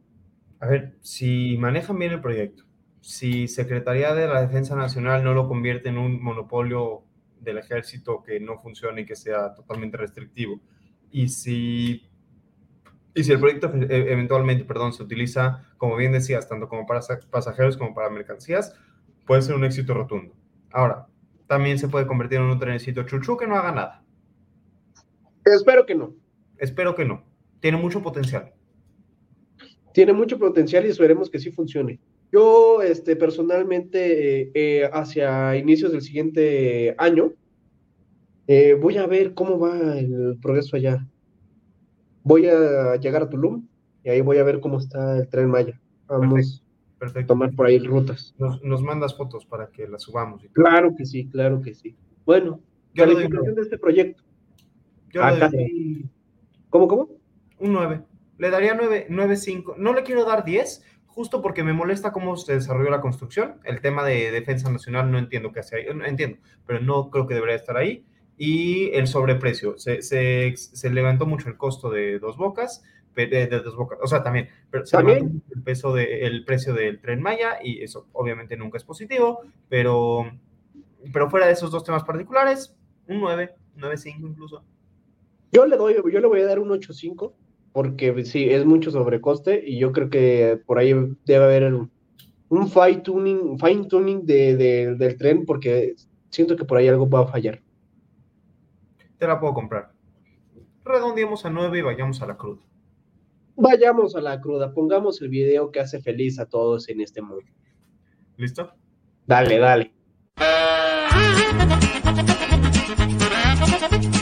A 0.59 0.67
ver, 0.67 0.95
si 1.01 1.57
manejan 1.57 1.97
bien 1.97 2.11
el 2.11 2.21
proyecto, 2.21 2.66
si 3.07 3.47
Secretaría 3.47 4.13
de 4.13 4.27
la 4.27 4.41
Defensa 4.41 4.75
Nacional 4.75 5.23
no 5.23 5.33
lo 5.33 5.47
convierte 5.47 5.87
en 5.87 5.97
un 5.97 6.21
monopolio 6.21 7.05
del 7.39 7.57
ejército 7.57 8.21
que 8.21 8.41
no 8.41 8.57
funcione 8.57 9.03
y 9.03 9.05
que 9.05 9.15
sea 9.15 9.53
totalmente 9.53 9.95
restrictivo, 9.95 10.59
y 11.09 11.29
si, 11.29 12.05
y 13.13 13.23
si 13.23 13.31
el 13.31 13.39
proyecto 13.39 13.71
e, 13.73 14.11
eventualmente, 14.11 14.65
perdón, 14.65 14.91
se 14.91 15.03
utiliza, 15.03 15.69
como 15.77 15.95
bien 15.95 16.11
decías, 16.11 16.49
tanto 16.49 16.67
como 16.67 16.85
para 16.85 16.99
pasajeros 17.31 17.77
como 17.77 17.95
para 17.95 18.09
mercancías, 18.09 18.75
puede 19.25 19.41
ser 19.41 19.55
un 19.55 19.63
éxito 19.63 19.93
rotundo. 19.93 20.35
Ahora, 20.73 21.07
también 21.47 21.79
se 21.79 21.87
puede 21.87 22.07
convertir 22.07 22.39
en 22.39 22.43
un 22.47 22.59
trenecito 22.59 23.03
chuchu 23.03 23.37
que 23.37 23.47
no 23.47 23.55
haga 23.55 23.71
nada. 23.71 24.03
Espero 25.45 25.85
que 25.85 25.95
no. 25.95 26.13
Espero 26.57 26.93
que 26.93 27.05
no. 27.05 27.23
Tiene 27.61 27.77
mucho 27.77 28.01
potencial. 28.01 28.51
Tiene 29.93 30.11
mucho 30.11 30.37
potencial 30.37 30.85
y 30.85 30.89
esperemos 30.89 31.29
que 31.29 31.39
sí 31.39 31.51
funcione. 31.51 32.01
Yo, 32.31 32.81
este, 32.81 33.15
personalmente, 33.15 34.41
eh, 34.41 34.51
eh, 34.53 34.89
hacia 34.91 35.55
inicios 35.55 35.91
del 35.91 36.01
siguiente 36.01 36.93
año, 36.97 37.33
eh, 38.47 38.77
voy 38.79 38.97
a 38.97 39.07
ver 39.07 39.33
cómo 39.33 39.59
va 39.59 39.97
el 39.97 40.37
progreso 40.41 40.75
allá. 40.75 41.07
Voy 42.23 42.47
a 42.47 42.97
llegar 42.97 43.23
a 43.23 43.29
Tulum 43.29 43.67
y 44.03 44.09
ahí 44.09 44.21
voy 44.21 44.37
a 44.37 44.43
ver 44.43 44.59
cómo 44.59 44.79
está 44.79 45.17
el 45.17 45.27
tren 45.29 45.49
Maya. 45.49 45.79
Vamos 46.07 46.63
a 46.99 47.25
tomar 47.25 47.53
por 47.55 47.67
ahí 47.67 47.79
rutas. 47.79 48.35
Nos, 48.37 48.81
mandas 48.81 49.15
fotos 49.15 49.45
para 49.45 49.67
que 49.67 49.87
las 49.87 50.03
subamos. 50.03 50.43
claro 50.51 50.93
que 50.97 51.05
sí, 51.05 51.27
claro 51.29 51.61
que 51.61 51.73
sí. 51.73 51.95
Bueno, 52.25 52.59
Yo 52.93 53.05
calificación 53.05 53.55
de 53.55 53.61
este 53.61 53.77
proyecto. 53.77 54.23
Yo 55.11 55.21
doy... 55.21 56.09
¿Cómo, 56.69 56.87
cómo? 56.87 57.09
Un 57.59 57.73
9. 57.73 58.01
Le 58.37 58.49
daría 58.49 58.75
9, 58.75 59.07
9.5. 59.09 59.77
No 59.77 59.93
le 59.93 60.03
quiero 60.03 60.25
dar 60.25 60.43
10, 60.43 60.83
justo 61.17 61.41
porque 61.41 61.63
me 61.63 61.73
molesta 61.73 62.11
cómo 62.11 62.37
se 62.37 62.53
desarrolló 62.53 62.91
la 62.91 63.01
construcción. 63.01 63.59
El 63.63 63.81
tema 63.81 64.03
de 64.03 64.29
defensa 64.29 64.69
nacional 64.69 65.11
no 65.11 65.17
entiendo 65.17 65.51
qué 65.51 65.61
hace 65.61 65.77
ahí, 65.77 65.85
no 65.91 66.05
entiendo, 66.05 66.37
pero 66.67 66.79
no 66.79 67.09
creo 67.09 67.25
que 67.25 67.33
debería 67.33 67.55
estar 67.55 67.75
ahí. 67.75 68.05
Y 68.37 68.91
el 68.91 69.07
sobreprecio, 69.07 69.79
se, 69.79 70.03
se, 70.03 70.53
se 70.55 70.89
levantó 70.91 71.25
mucho 71.25 71.49
el 71.49 71.57
costo 71.57 71.89
de 71.89 72.19
dos 72.19 72.37
bocas, 72.37 72.83
de, 73.15 73.47
dos 73.47 73.75
bocas, 73.75 73.97
o 73.99 74.05
sea, 74.05 74.21
también, 74.21 74.49
pero 74.69 74.85
se 74.85 74.95
levantó 74.95 75.25
el, 75.55 75.63
peso 75.63 75.91
de, 75.91 76.27
el 76.27 76.45
precio 76.45 76.75
del 76.75 77.01
tren 77.01 77.19
Maya 77.19 77.57
y 77.63 77.81
eso 77.81 78.05
obviamente 78.13 78.55
nunca 78.55 78.77
es 78.77 78.83
positivo, 78.83 79.41
pero, 79.69 80.31
pero 81.11 81.31
fuera 81.31 81.47
de 81.47 81.53
esos 81.53 81.71
dos 81.71 81.83
temas 81.83 82.03
particulares, 82.03 82.75
un 83.07 83.21
9, 83.21 83.55
9.5 83.75 84.19
incluso. 84.19 84.63
Yo 85.51 85.65
le 85.65 85.77
doy, 85.77 85.95
yo 85.95 86.19
le 86.19 86.27
voy 86.27 86.41
a 86.41 86.45
dar 86.45 86.59
un 86.59 86.69
8.5 86.69 87.33
porque 87.77 88.25
sí, 88.25 88.49
es 88.49 88.65
mucho 88.65 88.89
sobrecoste 88.89 89.63
y 89.63 89.77
yo 89.77 89.91
creo 89.91 90.09
que 90.09 90.59
por 90.65 90.79
ahí 90.79 90.95
debe 91.27 91.45
haber 91.45 91.71
un 92.49 92.71
fine 92.71 93.01
tuning, 93.01 93.59
fine 93.59 93.85
tuning 93.85 94.25
de, 94.25 94.95
del 94.97 95.15
tren 95.15 95.45
porque 95.45 95.93
siento 96.31 96.55
que 96.55 96.65
por 96.65 96.79
ahí 96.79 96.87
algo 96.87 97.07
va 97.07 97.19
a 97.19 97.27
fallar. 97.27 97.61
Te 99.19 99.27
la 99.27 99.39
puedo 99.39 99.53
comprar. 99.53 99.91
Redondeemos 100.85 101.45
a 101.45 101.51
9 101.51 101.77
y 101.77 101.81
vayamos 101.83 102.19
a 102.23 102.25
la 102.25 102.35
cruda. 102.35 102.63
Vayamos 103.55 104.15
a 104.15 104.21
la 104.21 104.41
cruda, 104.41 104.73
pongamos 104.73 105.21
el 105.21 105.29
video 105.29 105.69
que 105.69 105.79
hace 105.79 106.01
feliz 106.01 106.39
a 106.39 106.47
todos 106.47 106.89
en 106.89 107.01
este 107.01 107.21
mundo. 107.21 107.45
¿Listo? 108.37 108.71
Dale, 109.27 109.59
dale. 109.59 109.93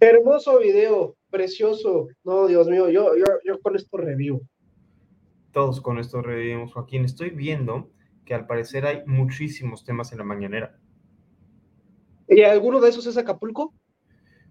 Hermoso 0.00 0.58
video, 0.58 1.16
precioso. 1.30 2.08
No, 2.22 2.46
Dios 2.46 2.68
mío, 2.68 2.90
yo, 2.90 3.12
yo, 3.16 3.60
con 3.60 3.76
esto 3.76 3.96
revivo. 3.96 4.42
Todos 5.52 5.80
con 5.80 5.98
esto 5.98 6.20
revivimos, 6.20 6.72
Joaquín. 6.74 7.04
Estoy 7.04 7.30
viendo 7.30 7.90
que 8.24 8.34
al 8.34 8.46
parecer 8.46 8.84
hay 8.84 9.02
muchísimos 9.06 9.84
temas 9.84 10.12
en 10.12 10.18
la 10.18 10.24
mañanera. 10.24 10.78
¿Y 12.28 12.42
alguno 12.42 12.80
de 12.80 12.90
esos 12.90 13.06
es 13.06 13.16
Acapulco? 13.16 13.72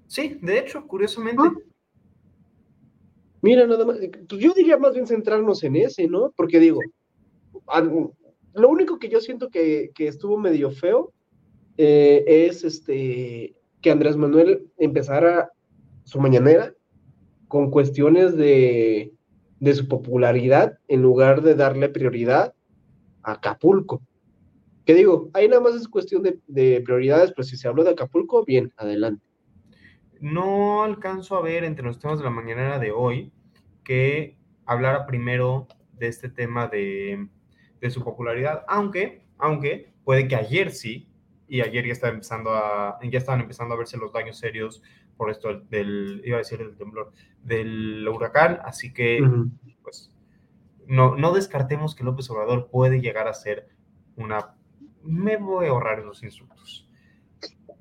Sí, 0.07 0.39
de 0.41 0.59
hecho, 0.59 0.87
curiosamente. 0.87 1.43
Ah. 1.43 1.53
Mira, 3.41 3.67
nada 3.67 3.85
más, 3.85 3.97
pues 4.27 4.41
yo 4.41 4.53
diría 4.53 4.77
más 4.77 4.93
bien 4.93 5.05
centrarnos 5.05 5.63
en 5.63 5.75
ese, 5.75 6.07
¿no? 6.07 6.33
Porque 6.35 6.59
digo, 6.59 6.79
lo 8.53 8.69
único 8.69 8.97
que 8.97 9.09
yo 9.09 9.19
siento 9.19 9.49
que, 9.49 9.91
estuvo 9.99 10.39
medio 10.39 10.71
feo 10.71 11.13
eh, 11.77 12.23
es 12.25 12.63
este 12.63 13.55
que 13.85 13.91
Andrés 13.91 14.17
Manuel 14.17 14.65
empezara 14.79 15.51
su 16.05 16.19
mañanera 16.19 16.73
con 17.47 17.69
cuestiones 17.69 18.35
de, 18.35 19.13
su 19.75 19.87
popularidad 19.87 20.79
en 20.87 21.03
lugar 21.03 21.43
de 21.43 21.53
darle 21.53 21.89
prioridad 21.89 22.55
a 23.21 23.33
Acapulco. 23.33 24.01
¿Qué 24.85 24.95
digo? 24.95 25.29
Ahí 25.33 25.47
nada 25.47 25.61
más 25.61 25.75
es 25.75 25.87
cuestión 25.87 26.23
de, 26.23 26.81
prioridades, 26.81 27.29
pero 27.29 27.43
si 27.43 27.57
se 27.57 27.67
habló 27.67 27.83
de 27.83 27.91
Acapulco, 27.91 28.43
bien, 28.43 28.73
adelante. 28.75 29.23
No 30.19 30.81
alcanzo 30.81 31.35
a 31.35 31.43
ver 31.43 31.63
entre 31.63 31.85
los 31.85 31.99
temas 31.99 32.17
de 32.17 32.23
la 32.23 32.31
mañanera 32.31 32.79
de 32.79 32.89
hoy 32.89 33.31
que 33.83 34.35
hablara 34.65 35.05
primero 35.05 35.67
de 35.93 36.07
este 36.07 36.27
tema 36.27 36.65
de, 36.69 37.29
de 37.79 37.89
su 37.91 38.03
popularidad, 38.03 38.63
aunque, 38.67 39.27
aunque 39.37 39.93
puede 40.03 40.27
que 40.27 40.35
ayer 40.35 40.71
sí, 40.71 41.07
y 41.47 41.61
ayer 41.61 41.85
ya, 41.85 41.93
está 41.93 42.09
empezando 42.09 42.51
a, 42.51 42.99
ya 43.03 43.17
estaban 43.17 43.41
empezando 43.41 43.73
a 43.73 43.77
verse 43.77 43.97
los 43.97 44.11
daños 44.11 44.37
serios 44.37 44.81
por 45.17 45.29
esto 45.29 45.59
del, 45.69 46.21
iba 46.25 46.37
a 46.37 46.39
decir 46.39 46.61
el 46.61 46.75
temblor, 46.75 47.11
del 47.43 48.07
huracán, 48.07 48.59
así 48.63 48.93
que 48.93 49.23
pues 49.81 50.11
no, 50.87 51.15
no 51.15 51.33
descartemos 51.33 51.95
que 51.95 52.03
López 52.03 52.29
Obrador 52.29 52.69
puede 52.69 53.01
llegar 53.01 53.27
a 53.27 53.33
ser 53.33 53.67
una... 54.15 54.55
Me 55.03 55.37
voy 55.37 55.67
a 55.67 55.69
ahorrar 55.69 55.99
esos 55.99 56.23
insultos. 56.23 56.89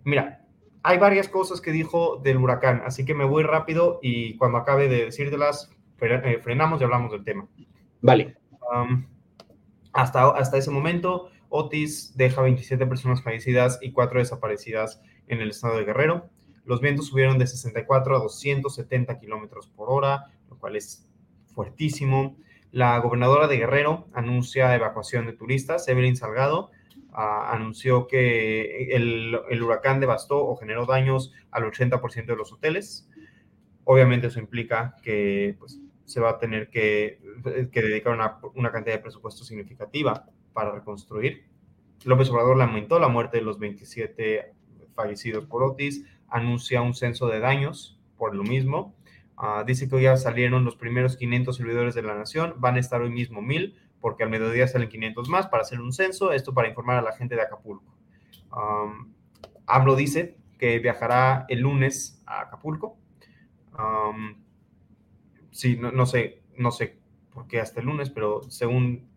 Mira, 0.05 0.45
hay 0.83 0.99
varias 0.99 1.29
cosas 1.29 1.61
que 1.61 1.73
dijo 1.73 2.21
del 2.23 2.37
huracán, 2.37 2.83
así 2.85 3.05
que 3.05 3.15
me 3.15 3.25
voy 3.25 3.43
rápido 3.43 3.99
y 4.03 4.37
cuando 4.37 4.59
acabe 4.59 4.89
de 4.89 5.07
decírtelas, 5.07 5.71
eh, 6.01 6.39
frenamos 6.43 6.81
y 6.81 6.85
hablamos 6.85 7.11
del 7.11 7.25
tema. 7.25 7.49
Vale. 8.03 8.37
hasta, 9.93 10.29
hasta 10.31 10.59
ese 10.59 10.71
momento, 10.71 11.31
Otis 11.57 12.16
deja 12.16 12.42
27 12.42 12.84
personas 12.84 13.22
fallecidas 13.22 13.78
y 13.80 13.92
4 13.92 14.18
desaparecidas 14.18 15.00
en 15.28 15.40
el 15.40 15.50
estado 15.50 15.76
de 15.76 15.84
Guerrero. 15.84 16.28
Los 16.64 16.80
vientos 16.80 17.07
subieron 17.07 17.38
de 17.38 17.46
64 17.46 18.16
a 18.16 18.18
270 18.18 19.20
kilómetros 19.20 19.68
por 19.68 19.88
hora, 19.88 20.32
lo 20.50 20.59
cual 20.59 20.74
es 20.74 21.09
fuertísimo. 21.55 22.36
La 22.72 22.98
gobernadora 22.98 23.46
de 23.46 23.59
Guerrero 23.59 24.09
anuncia 24.14 24.74
evacuación 24.74 25.26
de 25.26 25.34
turistas. 25.34 25.86
Evelyn 25.86 26.16
Salgado 26.16 26.72
ah, 27.12 27.52
anunció 27.52 28.09
que 28.09 28.88
el, 28.90 29.62
huracán 29.62 30.00
devastó 30.00 30.44
o 30.44 30.57
generó 30.57 30.86
daños 30.86 31.32
al 31.52 31.62
80% 31.62 32.26
de 32.26 32.36
los 32.36 32.52
hoteles. 32.52 33.09
Obviamente 33.84 34.26
eso 34.26 34.40
implica 34.40 34.96
que 35.05 35.55
pues, 35.61 35.78
se 36.05 36.18
va 36.18 36.30
a 36.30 36.38
tener 36.40 36.68
que, 36.68 37.20
dedicar 37.72 38.12
una, 38.12 38.38
una 38.57 38.72
cantidad 38.72 38.96
de 38.96 39.02
presupuesto 39.02 39.44
significativa 39.44 40.26
para 40.55 40.72
reconstruir. 40.72 41.44
López 42.05 42.30
Obrador 42.30 42.57
lamentó 42.57 42.98
la 42.98 43.09
muerte 43.09 43.38
de 43.38 43.42
los 43.42 43.59
27 43.59 44.55
fallecidos 44.94 45.44
por 45.44 45.62
Otis, 45.62 46.07
anuncia 46.28 46.80
un 46.80 46.94
censo 46.94 47.26
de 47.26 47.40
daños 47.40 48.00
por 48.16 48.34
lo 48.34 48.44
mismo. 48.44 48.94
Ah, 49.36 49.64
dice 49.66 49.88
que 49.88 49.96
hoy 49.96 50.02
ya 50.05 50.16
salieron 50.16 50.64
los 50.64 50.76
primeros 50.76 51.16
500 51.16 51.57
servidores 51.57 51.94
de 51.94 52.02
la 52.02 52.14
nación, 52.14 52.55
van 52.59 52.76
a 52.76 52.80
estar 52.80 53.02
hoy 53.02 53.11
mismo 53.11 53.42
1000, 53.42 53.76
porque 54.00 54.22
al 54.22 54.30
mediodía 54.30 54.68
salen 54.68 54.88
500 54.88 55.28
más 55.28 55.48
para 55.48 55.62
hacer 55.62 55.80
un 55.80 55.92
censo, 55.92 56.32
esto 56.32 56.55
para 56.55 56.68
informar 56.68 56.98
a 56.98 57.02
la 57.02 57.12
gente 57.12 57.34
de 57.34 57.42
Acapulco. 57.42 57.92
Um, 58.52 59.96
dice 59.96 60.36
que 60.59 60.78
viajará 60.78 61.46
el 61.48 61.61
lunes 61.61 62.22
a 62.26 62.42
Acapulco. 62.42 62.96
sí, 65.50 65.76
no, 65.76 66.07
sé, 66.07 66.42
no 66.57 66.70
sé 66.70 66.98
por 67.32 67.48
qué 67.48 67.61
hasta 67.61 67.80
el 67.80 67.86
lunes, 67.86 68.11
pero 68.11 68.42
según 68.50 69.09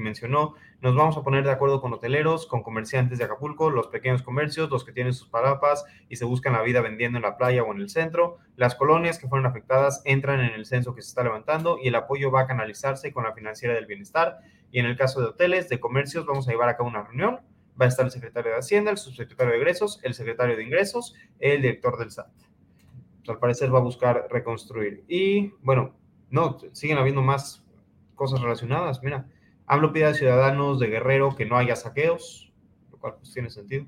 mencionó, 0.00 0.54
nos 0.80 0.94
vamos 0.94 1.16
a 1.16 1.22
poner 1.22 1.44
de 1.44 1.50
acuerdo 1.50 1.80
con 1.80 1.92
hoteleros, 1.92 2.46
con 2.46 2.62
comerciantes 2.62 3.18
de 3.18 3.24
Acapulco, 3.24 3.70
los 3.70 3.88
pequeños 3.88 4.22
comercios, 4.22 4.70
los 4.70 4.84
que 4.84 4.92
tienen 4.92 5.12
sus 5.12 5.28
parapas 5.28 5.84
y 6.08 6.16
se 6.16 6.24
buscan 6.24 6.52
la 6.52 6.62
vida 6.62 6.80
vendiendo 6.80 7.18
en 7.18 7.22
la 7.22 7.36
playa 7.36 7.62
o 7.62 7.72
en 7.72 7.80
el 7.80 7.88
centro. 7.88 8.38
Las 8.56 8.74
colonias 8.74 9.18
que 9.18 9.28
fueron 9.28 9.46
afectadas 9.46 10.02
entran 10.04 10.40
en 10.40 10.52
el 10.52 10.66
censo 10.66 10.94
que 10.94 11.02
se 11.02 11.08
está 11.08 11.22
levantando 11.22 11.78
y 11.82 11.88
el 11.88 11.94
apoyo 11.94 12.30
va 12.30 12.42
a 12.42 12.46
canalizarse 12.46 13.12
con 13.12 13.24
la 13.24 13.32
financiera 13.32 13.74
del 13.74 13.86
bienestar. 13.86 14.38
Y 14.70 14.80
en 14.80 14.86
el 14.86 14.96
caso 14.96 15.20
de 15.20 15.26
hoteles, 15.26 15.68
de 15.68 15.80
comercios, 15.80 16.26
vamos 16.26 16.48
a 16.48 16.50
llevar 16.50 16.68
a 16.68 16.76
cabo 16.76 16.88
una 16.88 17.02
reunión. 17.02 17.40
Va 17.80 17.84
a 17.84 17.88
estar 17.88 18.04
el 18.04 18.10
secretario 18.10 18.52
de 18.52 18.58
Hacienda, 18.58 18.90
el 18.90 18.98
subsecretario 18.98 19.52
de 19.52 19.58
Ingresos, 19.58 20.00
el 20.02 20.14
secretario 20.14 20.56
de 20.56 20.64
Ingresos, 20.64 21.14
el 21.38 21.62
director 21.62 21.98
del 21.98 22.10
SAT. 22.10 22.26
al 23.28 23.38
parecer 23.38 23.72
va 23.72 23.78
a 23.78 23.82
buscar 23.82 24.26
reconstruir. 24.30 25.04
Y 25.06 25.50
bueno, 25.62 25.94
no, 26.30 26.58
siguen 26.72 26.98
habiendo 26.98 27.22
más 27.22 27.64
cosas 28.14 28.40
relacionadas. 28.40 29.02
Mira, 29.02 29.26
AMLO 29.68 29.92
pide 29.92 30.06
a 30.06 30.14
ciudadanos 30.14 30.80
de 30.80 30.88
Guerrero 30.88 31.36
que 31.36 31.44
no 31.44 31.56
haya 31.56 31.76
saqueos, 31.76 32.50
lo 32.90 32.98
cual 32.98 33.16
pues 33.18 33.32
tiene 33.32 33.50
sentido. 33.50 33.84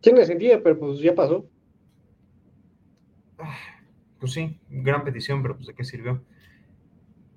Tiene 0.00 0.24
sentido, 0.24 0.62
pero 0.62 0.78
pues 0.78 1.00
ya 1.00 1.14
pasó. 1.14 1.46
Pues 4.18 4.32
sí, 4.32 4.58
gran 4.68 5.04
petición, 5.04 5.42
pero 5.42 5.54
pues 5.54 5.66
de 5.66 5.74
qué 5.74 5.84
sirvió. 5.84 6.22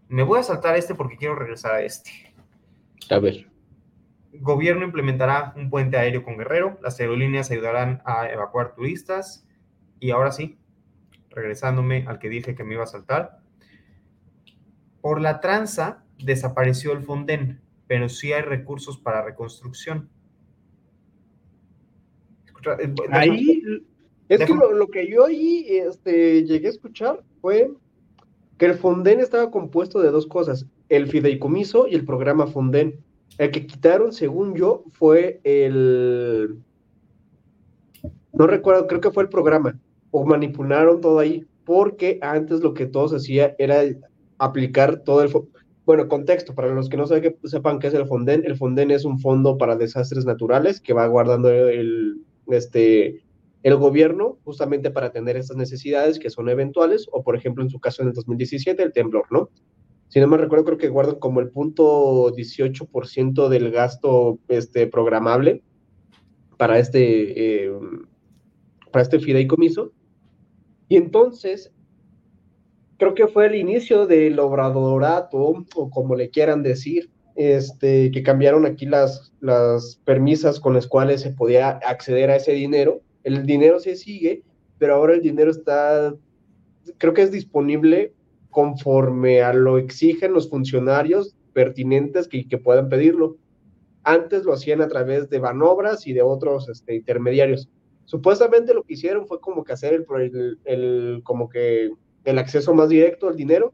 Me 0.08 0.24
voy 0.24 0.40
a 0.40 0.44
saltar 0.44 0.76
este 0.78 0.96
porque 0.96 1.18
quiero 1.18 1.36
regresar 1.36 1.76
a 1.76 1.82
este. 1.82 2.12
A 3.10 3.20
ver. 3.20 3.48
Gobierno 4.34 4.86
implementará 4.86 5.54
un 5.58 5.70
puente 5.70 5.98
aéreo 5.98 6.24
con 6.24 6.38
Guerrero. 6.38 6.80
Las 6.82 7.00
aerolíneas 7.00 7.52
ayudarán 7.52 8.02
a 8.06 8.30
evacuar 8.30 8.74
turistas. 8.74 9.46
Y 10.00 10.12
ahora 10.12 10.32
sí, 10.32 10.58
regresándome 11.30 12.06
al 12.08 12.20
que 12.20 12.30
dije 12.30 12.56
que 12.56 12.64
me 12.64 12.76
iba 12.76 12.84
a 12.84 12.88
saltar. 12.88 13.40
Por 15.02 15.20
la 15.20 15.40
tranza 15.40 16.06
desapareció 16.24 16.94
el 16.94 17.04
Fonden, 17.04 17.62
pero 17.88 18.10
sí 18.10 18.34
hay 18.34 18.42
recursos 18.42 18.98
para 18.98 19.24
reconstrucción. 19.24 20.10
Eh, 22.80 22.94
ahí, 23.12 23.64
es 24.30 24.40
que 24.46 24.54
lo, 24.54 24.88
que 24.88 25.10
yo 25.10 25.26
ahí 25.26 25.66
este, 25.68 26.44
llegué 26.44 26.68
a 26.68 26.72
escuchar 26.72 27.24
fue 27.42 27.72
que 28.58 28.68
el 28.68 28.76
Fonden 28.76 29.20
estaba 29.20 29.52
compuesto 29.52 30.00
de 30.00 30.12
dos 30.12 30.28
cosas, 30.28 30.68
el 30.88 31.08
fideicomiso 31.08 31.88
y 31.88 31.96
el 31.96 32.06
programa 32.06 32.48
Fonden. 32.48 33.00
El 33.38 33.50
que 33.52 33.66
quitaron, 33.66 34.14
según 34.14 34.56
yo, 34.56 34.84
fue 34.92 35.42
el... 35.44 36.60
No 38.34 38.46
recuerdo, 38.48 38.88
creo 38.88 39.02
que 39.02 39.12
fue 39.12 39.24
el 39.24 39.30
programa, 39.30 39.80
o 40.12 40.26
manipularon 40.26 41.02
todo 41.02 41.20
ahí, 41.20 41.46
porque 41.66 42.20
antes 42.22 42.62
lo 42.62 42.74
que 42.74 42.86
todos 42.86 43.14
hacía 43.14 43.56
era 43.58 43.82
aplicar 44.38 45.00
todo 45.00 45.24
el... 45.24 45.32
Bueno, 45.86 46.08
contexto, 46.08 46.54
para 46.54 46.74
los 46.74 46.90
que 46.90 46.98
no 46.98 47.08
saben 47.08 47.24
que, 47.24 47.48
sepan 47.48 47.80
qué 47.80 47.88
es 47.88 47.94
el 47.94 48.06
Fonden, 48.06 48.44
el 48.46 48.56
Fonden 48.56 48.92
es 48.92 49.04
un 49.04 49.20
fondo 49.20 49.58
para 49.58 49.76
desastres 49.76 50.26
naturales 50.26 50.80
que 50.80 50.94
va 50.94 51.08
guardando 51.08 51.50
el, 51.50 52.22
este, 52.48 53.24
el 53.64 53.76
gobierno 53.78 54.38
justamente 54.44 54.92
para 54.92 55.08
atender 55.08 55.38
estas 55.38 55.58
necesidades 55.58 56.20
que 56.20 56.30
son 56.30 56.50
eventuales, 56.50 57.08
o 57.12 57.24
por 57.24 57.36
ejemplo 57.36 57.64
en 57.64 57.70
su 57.70 57.80
caso 57.80 58.02
en 58.02 58.10
el 58.10 58.14
2017 58.14 58.82
el 58.82 58.94
temblor, 58.94 59.26
¿no? 59.32 59.50
Si 60.12 60.20
no 60.20 60.28
me 60.28 60.38
recuerdo, 60.38 60.66
creo 60.66 60.78
que 60.78 60.90
guardan 60.90 61.16
como 61.16 61.40
el 61.40 61.50
punto 61.50 62.34
18% 62.34 63.48
del 63.48 63.72
gasto 63.72 64.40
este, 64.50 64.86
programable 64.88 65.64
para 66.58 66.80
este, 66.80 67.64
eh, 67.66 67.72
para 68.92 69.04
este 69.04 69.20
fideicomiso. 69.20 69.94
Y 70.90 70.98
entonces, 70.98 71.72
creo 73.02 73.16
que 73.16 73.28
fue 73.28 73.48
el 73.48 73.56
inicio 73.56 74.06
del 74.06 74.38
obradorato, 74.38 75.66
o 75.76 75.90
como 75.90 76.16
le 76.16 76.30
quieran 76.30 76.62
decir, 76.62 77.10
este, 77.36 78.12
que 78.12 78.22
cambiaron 78.22 78.68
aquí 78.68 78.86
las, 78.86 79.34
las 79.40 80.00
permisas 80.06 80.60
con 80.60 80.76
las 80.76 80.86
cuales 80.86 81.22
se 81.22 81.32
podía 81.32 81.72
acceder 81.72 82.30
a 82.30 82.36
ese 82.36 82.52
dinero. 82.52 83.02
El 83.24 83.48
dinero 83.48 83.80
se 83.80 83.96
sigue, 83.96 84.44
pero 84.78 84.94
ahora 84.94 85.16
el 85.16 85.22
dinero 85.22 85.50
está, 85.50 86.14
creo 87.00 87.16
que 87.16 87.24
es 87.24 87.32
disponible 87.32 88.14
conforme 88.52 89.42
a 89.42 89.52
lo 89.52 89.80
exigen 89.80 90.34
los 90.34 90.48
funcionarios 90.48 91.36
pertinentes 91.54 92.28
que, 92.28 92.48
que 92.48 92.60
puedan 92.60 92.88
pedirlo. 92.88 93.38
Antes 94.04 94.44
lo 94.44 94.54
hacían 94.54 94.80
a 94.80 94.88
través 94.88 95.28
de 95.28 95.40
banobras 95.40 96.06
y 96.06 96.14
de 96.14 96.22
otros 96.22 96.70
este, 96.70 96.98
intermediarios. 96.98 97.68
Supuestamente 98.06 98.76
lo 98.76 98.84
que 98.84 98.94
hicieron 98.94 99.26
fue 99.26 99.42
como 99.42 99.64
que 99.64 99.74
hacer 99.74 100.06
el, 100.08 100.60
el, 100.66 101.22
como 101.24 101.50
que 101.50 101.90
el 102.24 102.38
acceso 102.38 102.74
más 102.74 102.90
directo 102.90 103.28
al 103.28 103.36
dinero, 103.36 103.74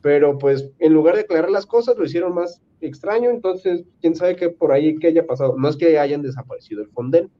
pero 0.00 0.38
pues 0.38 0.70
en 0.78 0.92
lugar 0.92 1.14
de 1.14 1.22
aclarar 1.22 1.50
las 1.50 1.66
cosas 1.66 1.96
lo 1.96 2.04
hicieron 2.04 2.34
más 2.34 2.60
extraño, 2.80 3.30
entonces 3.30 3.84
quién 4.00 4.16
sabe 4.16 4.36
qué 4.36 4.50
por 4.50 4.72
ahí 4.72 4.96
qué 4.98 5.08
haya 5.08 5.26
pasado. 5.26 5.54
No 5.56 5.68
es 5.68 5.76
que 5.76 5.98
hayan 5.98 6.22
desaparecido 6.22 6.82
el 6.82 6.88
Fonden, 6.88 7.30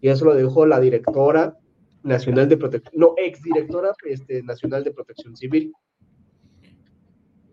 y 0.00 0.08
eso 0.08 0.24
lo 0.24 0.34
dijo 0.34 0.66
la 0.66 0.80
directora 0.80 1.56
nacional 2.02 2.48
de 2.48 2.56
protección, 2.56 2.92
no, 2.96 3.14
exdirectora 3.16 3.92
este, 4.04 4.42
nacional 4.42 4.84
de 4.84 4.90
protección 4.92 5.36
civil. 5.36 5.72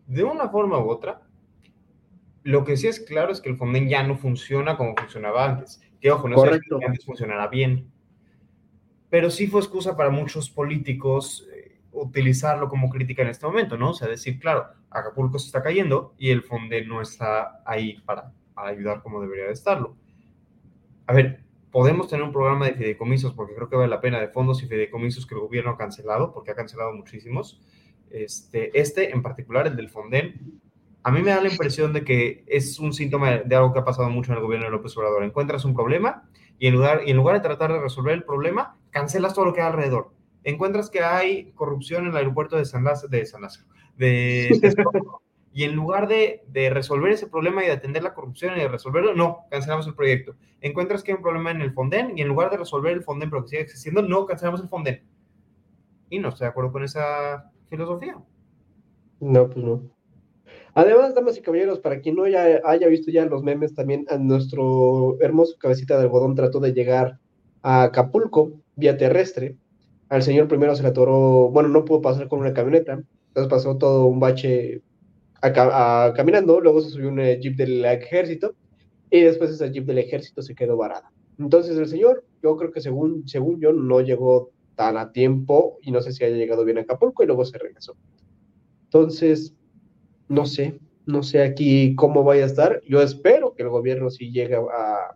De 0.07 0.23
una 0.23 0.49
forma 0.49 0.83
u 0.83 0.89
otra, 0.89 1.21
lo 2.43 2.63
que 2.63 2.77
sí 2.77 2.87
es 2.87 2.99
claro 2.99 3.31
es 3.31 3.41
que 3.41 3.49
el 3.49 3.57
Fonden 3.57 3.87
ya 3.87 4.03
no 4.03 4.17
funciona 4.17 4.75
como 4.75 4.95
funcionaba 4.95 5.45
antes. 5.45 5.79
Que 6.01 6.11
ojo, 6.11 6.27
no 6.27 6.39
sé 6.39 6.59
si 6.59 6.85
antes 6.85 7.05
funcionará 7.05 7.47
bien. 7.47 7.91
Pero 9.09 9.29
sí 9.29 9.47
fue 9.47 9.61
excusa 9.61 9.95
para 9.95 10.09
muchos 10.09 10.49
políticos 10.49 11.47
utilizarlo 11.91 12.69
como 12.69 12.89
crítica 12.89 13.21
en 13.21 13.29
este 13.29 13.45
momento, 13.45 13.77
¿no? 13.77 13.91
O 13.91 13.93
sea, 13.93 14.07
decir, 14.07 14.39
claro, 14.39 14.67
Acapulco 14.89 15.39
se 15.39 15.47
está 15.47 15.61
cayendo 15.61 16.13
y 16.17 16.29
el 16.29 16.43
Fonde 16.43 16.85
no 16.85 17.01
está 17.01 17.61
ahí 17.65 17.99
para, 18.05 18.31
ayudar 18.55 19.01
como 19.01 19.21
debería 19.21 19.45
de 19.45 19.53
estarlo. 19.53 19.95
A 21.07 21.13
ver, 21.13 21.43
podemos 21.71 22.07
tener 22.07 22.23
un 22.23 22.31
programa 22.31 22.65
de 22.65 22.73
fideicomisos, 22.73 23.33
porque 23.33 23.55
creo 23.55 23.69
que 23.69 23.75
vale 23.75 23.89
la 23.89 24.01
pena, 24.01 24.19
de 24.19 24.27
fondos 24.27 24.61
y 24.63 24.67
fideicomisos 24.67 25.25
que 25.25 25.35
el 25.35 25.41
gobierno 25.41 25.71
ha 25.71 25.77
cancelado, 25.77 26.33
porque 26.33 26.51
ha 26.51 26.55
cancelado 26.55 26.93
muchísimos. 26.93 27.61
Este, 28.11 28.77
este 28.79 29.11
en 29.11 29.21
particular, 29.21 29.67
el 29.67 29.75
del 29.75 29.89
Fonden, 29.89 30.59
a 31.03 31.11
mí 31.11 31.21
me 31.21 31.31
da 31.31 31.41
la 31.41 31.49
impresión 31.49 31.93
de 31.93 32.03
que 32.03 32.43
es 32.47 32.79
un 32.79 32.93
síntoma 32.93 33.37
de 33.37 33.55
algo 33.55 33.71
que 33.71 33.79
ha 33.79 33.85
pasado 33.85 34.09
mucho 34.09 34.31
en 34.31 34.37
el 34.37 34.43
gobierno 34.43 34.65
de 34.65 34.71
López 34.71 34.95
Obrador. 34.97 35.23
Encuentras 35.23 35.63
un 35.63 35.73
problema 35.73 36.29
y 36.59 36.67
en 36.67 36.73
lugar, 36.73 37.03
y 37.05 37.11
en 37.11 37.17
lugar 37.17 37.35
de 37.35 37.41
tratar 37.41 37.71
de 37.71 37.79
resolver 37.79 38.13
el 38.13 38.23
problema, 38.23 38.77
cancelas 38.91 39.33
todo 39.33 39.45
lo 39.45 39.53
que 39.53 39.61
hay 39.61 39.67
alrededor 39.67 40.11
encuentras 40.43 40.89
que 40.89 41.01
hay 41.01 41.51
corrupción 41.53 42.03
en 42.03 42.11
el 42.11 42.17
aeropuerto 42.17 42.55
de 42.57 42.65
San 42.65 42.83
Lázaro, 42.83 43.09
de 43.09 43.25
San 43.25 43.41
de, 43.97 44.49
y 45.53 45.63
en 45.63 45.75
lugar 45.75 46.07
de, 46.07 46.41
resolver 46.71 47.11
ese 47.11 47.27
problema 47.27 47.63
y 47.63 47.67
de 47.67 47.73
atender 47.73 48.03
la 48.03 48.13
corrupción 48.13 48.55
y 48.55 48.59
de 48.59 48.67
resolverlo, 48.67 49.13
no, 49.15 49.45
cancelamos 49.49 49.87
el 49.87 49.95
proyecto. 49.95 50.35
Encuentras 50.61 51.03
que 51.03 51.11
hay 51.11 51.17
un 51.17 51.23
problema 51.23 51.51
en 51.51 51.61
el 51.61 51.73
Fonden 51.73 52.17
y 52.17 52.21
en 52.21 52.27
lugar 52.27 52.51
de 52.51 52.57
resolver 52.57 52.93
el 52.93 53.03
Fonden, 53.03 53.29
pero 53.29 53.43
que 53.43 53.49
sigue 53.49 53.61
existiendo, 53.61 54.01
no, 54.01 54.25
cancelamos 54.25 54.61
el 54.61 54.69
Fonden. 54.69 55.03
Y 56.09 56.19
no 56.19 56.29
estoy 56.29 56.45
de 56.45 56.49
acuerdo 56.49 56.71
con 56.71 56.83
esa 56.83 57.51
filosofía. 57.69 58.17
No, 59.19 59.49
pues 59.49 59.63
no. 59.63 59.83
Además, 60.73 61.13
damas 61.13 61.37
y 61.37 61.41
caballeros, 61.41 61.79
para 61.79 61.99
quien 61.99 62.15
no 62.15 62.23
haya, 62.23 62.61
haya 62.63 62.87
visto 62.87 63.11
ya 63.11 63.25
los 63.25 63.43
memes, 63.43 63.73
también 63.73 64.05
a 64.09 64.17
nuestro 64.17 65.19
hermoso 65.19 65.57
cabecita 65.59 65.97
de 65.97 66.03
algodón 66.03 66.35
trató 66.35 66.59
de 66.59 66.73
llegar 66.73 67.19
a 67.61 67.83
Acapulco 67.83 68.53
vía 68.75 68.95
terrestre 68.97 69.57
al 70.09 70.23
señor 70.23 70.47
primero 70.47 70.75
se 70.75 70.83
le 70.83 70.89
atoró, 70.89 71.49
bueno, 71.49 71.69
no 71.69 71.85
pudo 71.85 72.01
pasar 72.01 72.27
con 72.27 72.39
una 72.39 72.53
camioneta, 72.53 73.01
entonces 73.27 73.49
pasó 73.49 73.77
todo 73.77 74.05
un 74.05 74.19
bache 74.19 74.81
caminando, 75.41 76.59
luego 76.59 76.81
se 76.81 76.89
subió 76.89 77.09
un 77.09 77.19
eh, 77.19 77.39
jeep 77.39 77.55
del 77.55 77.85
ejército 77.85 78.55
y 79.09 79.21
después 79.21 79.51
ese 79.51 79.71
jeep 79.71 79.85
del 79.85 79.99
ejército 79.99 80.41
se 80.41 80.55
quedó 80.55 80.75
varada. 80.75 81.11
Entonces 81.37 81.77
el 81.77 81.87
señor, 81.87 82.25
yo 82.43 82.57
creo 82.57 82.71
que 82.71 82.81
según, 82.81 83.27
según 83.27 83.61
yo, 83.61 83.71
no 83.71 84.01
llegó 84.01 84.51
tan 84.75 84.97
a 84.97 85.11
tiempo 85.11 85.77
y 85.81 85.91
no 85.91 86.01
sé 86.01 86.11
si 86.11 86.23
haya 86.23 86.35
llegado 86.35 86.65
bien 86.65 86.77
a 86.77 86.81
Acapulco 86.81 87.23
y 87.23 87.27
luego 87.27 87.45
se 87.45 87.57
regresó. 87.57 87.95
Entonces, 88.85 89.53
no 90.27 90.45
sé, 90.45 90.79
no 91.05 91.23
sé 91.23 91.41
aquí 91.43 91.95
cómo 91.95 92.23
vaya 92.23 92.43
a 92.43 92.47
estar. 92.47 92.81
Yo 92.87 93.01
espero 93.01 93.53
que 93.53 93.63
el 93.63 93.69
gobierno 93.69 94.09
sí 94.09 94.31
llegue 94.31 94.55
a, 94.55 95.15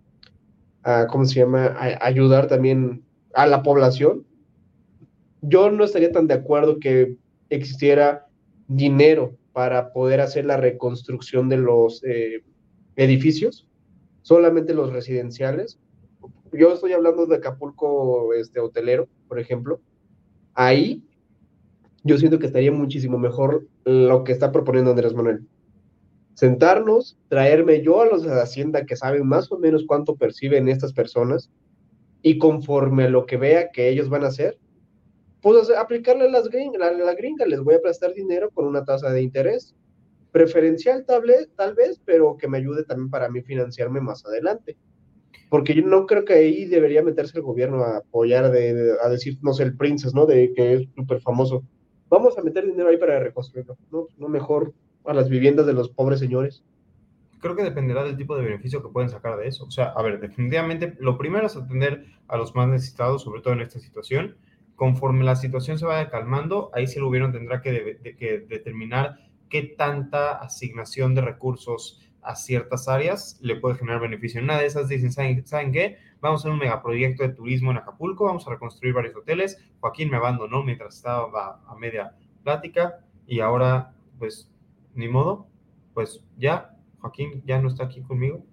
a 0.83 1.07
¿cómo 1.07 1.25
se 1.25 1.39
llama?, 1.39 1.67
a 1.67 2.05
ayudar 2.05 2.47
también 2.47 3.03
a 3.33 3.47
la 3.47 3.63
población, 3.63 4.25
yo 5.43 5.69
no 5.69 5.83
estaría 5.83 6.11
tan 6.11 6.27
de 6.27 6.35
acuerdo 6.35 6.79
que 6.79 7.17
existiera 7.49 8.25
dinero 8.67 9.37
para 9.51 9.91
poder 9.91 10.21
hacer 10.21 10.45
la 10.45 10.57
reconstrucción 10.57 11.49
de 11.49 11.57
los 11.57 12.01
eh, 12.03 12.43
edificios, 12.95 13.67
solamente 14.21 14.73
los 14.73 14.91
residenciales. 14.91 15.79
Yo 16.53 16.73
estoy 16.73 16.93
hablando 16.93 17.25
de 17.25 17.35
Acapulco 17.35 18.33
este, 18.33 18.59
hotelero, 18.59 19.07
por 19.27 19.37
ejemplo. 19.37 19.81
Ahí 20.53 21.03
yo 22.03 22.17
siento 22.17 22.39
que 22.39 22.47
estaría 22.47 22.71
muchísimo 22.71 23.17
mejor 23.17 23.67
lo 23.83 24.23
que 24.23 24.31
está 24.31 24.51
proponiendo 24.51 24.91
Andrés 24.91 25.13
Manuel. 25.13 25.45
Sentarnos, 26.35 27.17
traerme 27.27 27.81
yo 27.81 28.01
a 28.01 28.05
los 28.05 28.23
de 28.23 28.31
Hacienda 28.41 28.85
que 28.85 28.95
saben 28.95 29.27
más 29.27 29.51
o 29.51 29.59
menos 29.59 29.83
cuánto 29.85 30.15
perciben 30.15 30.69
estas 30.69 30.93
personas 30.93 31.51
y 32.21 32.37
conforme 32.37 33.05
a 33.05 33.09
lo 33.09 33.25
que 33.25 33.37
vea 33.37 33.69
que 33.71 33.89
ellos 33.89 34.09
van 34.09 34.23
a 34.23 34.27
hacer, 34.27 34.57
pues 35.43 35.69
aplicarle 35.69 36.25
a 36.25 36.31
las 36.31 36.49
gringas, 36.49 36.79
la, 36.79 36.91
la 36.93 37.13
gringa, 37.13 37.45
les 37.45 37.59
voy 37.59 37.75
a 37.75 37.81
prestar 37.81 38.13
dinero 38.13 38.49
con 38.49 38.65
una 38.65 38.85
tasa 38.85 39.11
de 39.11 39.21
interés 39.21 39.75
preferencial 40.31 41.05
tal 41.05 41.21
vez, 41.21 41.49
tal 41.55 41.75
vez, 41.75 42.01
pero 42.03 42.37
que 42.37 42.47
me 42.47 42.57
ayude 42.57 42.85
también 42.85 43.09
para 43.09 43.29
mí 43.29 43.41
financiarme 43.41 44.01
más 44.01 44.25
adelante. 44.25 44.77
Porque 45.49 45.75
yo 45.75 45.85
no 45.85 46.07
creo 46.07 46.25
que 46.25 46.33
ahí 46.33 46.65
debería 46.65 47.03
meterse 47.03 47.37
el 47.37 47.43
gobierno 47.43 47.83
a 47.83 47.97
apoyar, 47.97 48.51
de, 48.51 48.95
a 49.03 49.09
decir, 49.09 49.37
no 49.41 49.53
sé, 49.53 49.63
el 49.63 49.77
Princess, 49.77 50.15
¿no? 50.15 50.25
De 50.25 50.53
que 50.53 50.73
es 50.73 50.87
súper 50.95 51.21
famoso. 51.21 51.63
Vamos 52.09 52.37
a 52.37 52.41
meter 52.41 52.65
dinero 52.65 52.89
ahí 52.89 52.97
para 52.97 53.19
reconstruirlo, 53.19 53.77
¿no? 53.91 54.07
No 54.17 54.29
mejor 54.29 54.73
a 55.05 55.13
las 55.13 55.29
viviendas 55.29 55.67
de 55.67 55.73
los 55.73 55.89
pobres 55.89 56.19
señores. 56.19 56.63
Creo 57.39 57.55
que 57.55 57.63
dependerá 57.63 58.03
del 58.03 58.17
tipo 58.17 58.35
de 58.35 58.43
beneficio 58.43 58.81
que 58.81 58.89
pueden 58.89 59.09
sacar 59.09 59.37
de 59.37 59.47
eso. 59.47 59.65
O 59.65 59.71
sea, 59.71 59.89
a 59.89 60.01
ver, 60.01 60.19
definitivamente 60.19 60.95
lo 60.99 61.17
primero 61.17 61.45
es 61.45 61.55
atender 61.57 62.05
a 62.27 62.37
los 62.37 62.55
más 62.55 62.69
necesitados, 62.69 63.21
sobre 63.21 63.41
todo 63.41 63.53
en 63.53 63.61
esta 63.61 63.79
situación 63.79 64.37
conforme 64.83 65.23
la 65.23 65.37
situación 65.37 65.79
se 65.79 65.85
vaya 65.85 66.09
calmando, 66.09 66.69
ahí 66.73 66.87
sí 66.87 66.97
el 66.99 67.05
gobierno 67.05 67.31
tendrá 67.31 67.61
que, 67.61 67.71
de- 67.71 67.93
de- 68.03 68.17
que 68.17 68.39
determinar 68.39 69.17
qué 69.47 69.61
tanta 69.63 70.33
asignación 70.33 71.15
de 71.15 71.21
recursos 71.21 72.01
a 72.21 72.35
ciertas 72.35 72.89
áreas 72.89 73.37
le 73.41 73.55
puede 73.55 73.75
generar 73.75 74.01
beneficio. 74.01 74.39
En 74.39 74.43
una 74.43 74.57
de 74.59 74.65
esas 74.65 74.89
dicen, 74.89 75.13
¿saben, 75.13 75.47
¿saben 75.47 75.71
qué? 75.71 75.95
Vamos 76.19 76.39
a 76.39 76.41
hacer 76.41 76.51
un 76.51 76.59
megaproyecto 76.59 77.23
de 77.23 77.29
turismo 77.29 77.71
en 77.71 77.77
Acapulco, 77.77 78.25
vamos 78.25 78.45
a 78.45 78.51
reconstruir 78.51 78.93
varios 78.93 79.15
hoteles. 79.15 79.57
Joaquín 79.79 80.09
me 80.11 80.17
abandonó 80.17 80.63
mientras 80.63 80.97
estaba 80.97 81.61
a 81.65 81.75
media 81.75 82.17
plática 82.43 82.99
y 83.25 83.39
ahora, 83.39 83.93
pues, 84.19 84.51
ni 84.95 85.07
modo, 85.07 85.47
pues 85.93 86.25
ya, 86.37 86.75
Joaquín 86.99 87.41
ya 87.45 87.61
no 87.61 87.69
está 87.69 87.85
aquí 87.85 88.01
conmigo. 88.01 88.43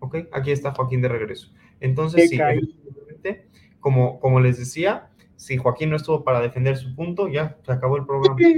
Ok, 0.00 0.16
aquí 0.32 0.50
está 0.50 0.72
Joaquín 0.72 1.00
de 1.00 1.08
regreso. 1.10 1.52
Entonces, 1.78 2.22
sí, 2.28 2.36
como 4.20 4.40
les 4.40 4.58
decía, 4.58 5.09
si 5.40 5.56
Joaquín 5.56 5.88
no 5.90 5.96
estuvo 5.96 6.22
para 6.22 6.40
defender 6.40 6.76
su 6.76 6.94
punto, 6.94 7.26
ya 7.28 7.56
se 7.64 7.72
acabó 7.72 7.96
el 7.96 8.04
programa. 8.06 8.36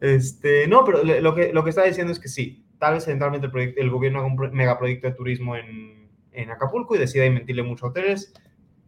Este, 0.00 0.68
no, 0.68 0.84
pero 0.84 1.02
lo 1.02 1.34
que, 1.34 1.52
lo 1.54 1.64
que 1.64 1.70
está 1.70 1.82
diciendo 1.84 2.12
es 2.12 2.20
que 2.20 2.28
sí, 2.28 2.66
tal 2.78 2.94
vez 2.94 3.06
eventualmente 3.06 3.46
el, 3.46 3.52
proyecto- 3.52 3.80
el 3.80 3.90
gobierno 3.90 4.18
haga 4.18 4.28
un 4.28 4.36
pro- 4.36 4.52
megaproyecto 4.52 5.06
de 5.08 5.14
turismo 5.14 5.56
en, 5.56 6.10
en 6.32 6.50
Acapulco 6.50 6.94
y 6.94 6.98
decida 6.98 7.24
invertirle 7.24 7.62
muchos 7.62 7.88
hoteles, 7.90 8.34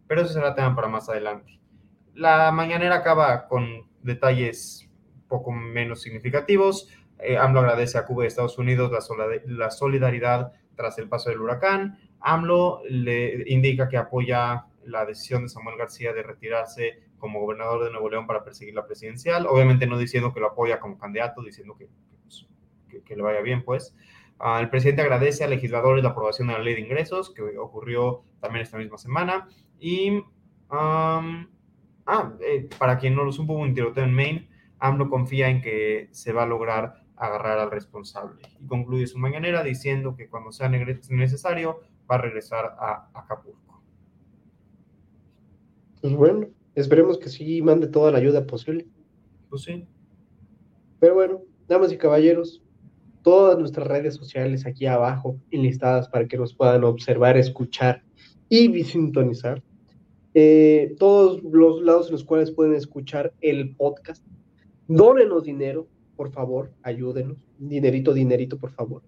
pero 0.06 0.20
eso 0.20 0.32
será 0.34 0.54
tema 0.54 0.74
para 0.76 0.88
más 0.88 1.08
adelante. 1.08 1.58
La 2.14 2.52
mañanera 2.52 2.96
acaba 2.96 3.48
con 3.48 3.88
detalles 4.02 4.86
poco 5.28 5.50
menos 5.50 6.02
significativos. 6.02 6.90
Eh, 7.20 7.38
AMLO 7.38 7.60
agradece 7.60 7.96
a 7.96 8.04
Cuba 8.04 8.24
y 8.24 8.26
Estados 8.26 8.58
Unidos 8.58 8.90
la, 8.92 9.26
la 9.46 9.70
solidaridad 9.70 10.52
tras 10.76 10.98
el 10.98 11.08
paso 11.08 11.30
del 11.30 11.40
huracán. 11.40 11.98
AMLO 12.20 12.82
le 12.88 13.44
indica 13.46 13.88
que 13.88 13.96
apoya 13.96 14.66
la 14.88 15.04
decisión 15.04 15.42
de 15.42 15.48
Samuel 15.48 15.76
García 15.76 16.12
de 16.12 16.22
retirarse 16.22 17.02
como 17.18 17.40
gobernador 17.40 17.84
de 17.84 17.90
Nuevo 17.90 18.08
León 18.08 18.26
para 18.26 18.44
perseguir 18.44 18.74
la 18.74 18.86
presidencial. 18.86 19.46
Obviamente 19.46 19.86
no 19.86 19.98
diciendo 19.98 20.32
que 20.32 20.40
lo 20.40 20.48
apoya 20.48 20.80
como 20.80 20.98
candidato, 20.98 21.42
diciendo 21.42 21.76
que, 21.76 21.88
pues, 22.22 22.46
que, 23.04 23.16
le 23.16 23.22
vaya 23.22 23.40
bien, 23.40 23.64
pues. 23.64 23.94
Ah, 24.38 24.60
el 24.60 24.70
presidente 24.70 25.02
agradece 25.02 25.44
a 25.44 25.48
legisladores 25.48 26.02
la 26.02 26.10
aprobación 26.10 26.48
de 26.48 26.54
la 26.54 26.60
ley 26.60 26.74
de 26.74 26.80
ingresos, 26.80 27.32
que 27.34 27.42
ocurrió 27.58 28.22
también 28.40 28.62
esta 28.62 28.78
misma 28.78 28.98
semana. 28.98 29.48
Y, 29.78 30.22
am, 30.68 31.50
ah, 32.06 32.32
eh, 32.40 32.68
para 32.78 32.98
quien 32.98 33.14
no 33.14 33.24
lo 33.24 33.32
supo, 33.32 33.54
un 33.54 33.74
tiroteo 33.74 34.04
en 34.04 34.14
Maine. 34.14 34.48
AMLO 34.80 35.10
confía 35.10 35.48
en 35.48 35.60
que 35.60 36.08
se 36.12 36.32
va 36.32 36.44
a 36.44 36.46
lograr 36.46 37.02
agarrar 37.16 37.58
al 37.58 37.70
responsable. 37.70 38.42
Y 38.60 38.66
concluye 38.66 39.06
su 39.06 39.18
mañanera 39.18 39.62
diciendo 39.64 40.14
que 40.16 40.28
cuando 40.28 40.52
sea 40.52 40.68
necesario 40.68 41.80
va 42.10 42.14
a 42.14 42.18
regresar 42.18 42.76
a 42.78 43.10
Acapulco. 43.12 43.67
Pues 46.00 46.14
bueno, 46.14 46.46
esperemos 46.74 47.18
que 47.18 47.28
sí 47.28 47.60
mande 47.62 47.86
toda 47.88 48.12
la 48.12 48.18
ayuda 48.18 48.46
posible. 48.46 48.86
Pues 49.50 49.62
sí, 49.62 49.84
Pero 51.00 51.14
bueno, 51.14 51.42
damas 51.68 51.92
y 51.92 51.96
caballeros, 51.96 52.62
todas 53.22 53.58
nuestras 53.58 53.86
redes 53.86 54.14
sociales 54.14 54.66
aquí 54.66 54.86
abajo 54.86 55.36
enlistadas 55.50 56.08
para 56.08 56.26
que 56.28 56.36
nos 56.36 56.54
puedan 56.54 56.84
observar, 56.84 57.36
escuchar 57.36 58.02
y 58.48 58.82
sintonizar. 58.84 59.62
Eh, 60.34 60.94
todos 60.98 61.42
los 61.42 61.82
lados 61.82 62.06
en 62.06 62.12
los 62.12 62.24
cuales 62.24 62.50
pueden 62.50 62.74
escuchar 62.74 63.32
el 63.40 63.74
podcast. 63.74 64.24
Dónenos 64.86 65.44
dinero, 65.44 65.88
por 66.16 66.30
favor, 66.30 66.70
ayúdenos. 66.82 67.38
Dinerito, 67.58 68.12
dinerito, 68.14 68.56
por 68.58 68.70
favor. 68.70 69.02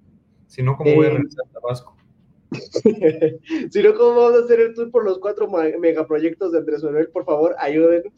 si 0.47 0.63
no, 0.63 0.77
¿cómo 0.77 0.93
voy 0.95 1.07
a 1.07 1.11
Eh, 1.11 1.13
regresar 1.15 1.45
a 1.47 1.53
Tabasco? 1.53 1.97
si 3.71 3.83
no, 3.83 3.95
¿cómo 3.95 4.17
vamos 4.17 4.41
a 4.41 4.45
hacer 4.45 4.61
el 4.61 4.75
tour 4.75 4.91
por 4.91 5.05
los 5.05 5.19
cuatro 5.19 5.49
megaproyectos 5.49 6.53
de 6.53 6.59
Andrés 6.59 6.83
Manuel? 6.83 7.09
Por 7.09 7.25
favor, 7.25 7.55
ayúdenos. 7.59 8.13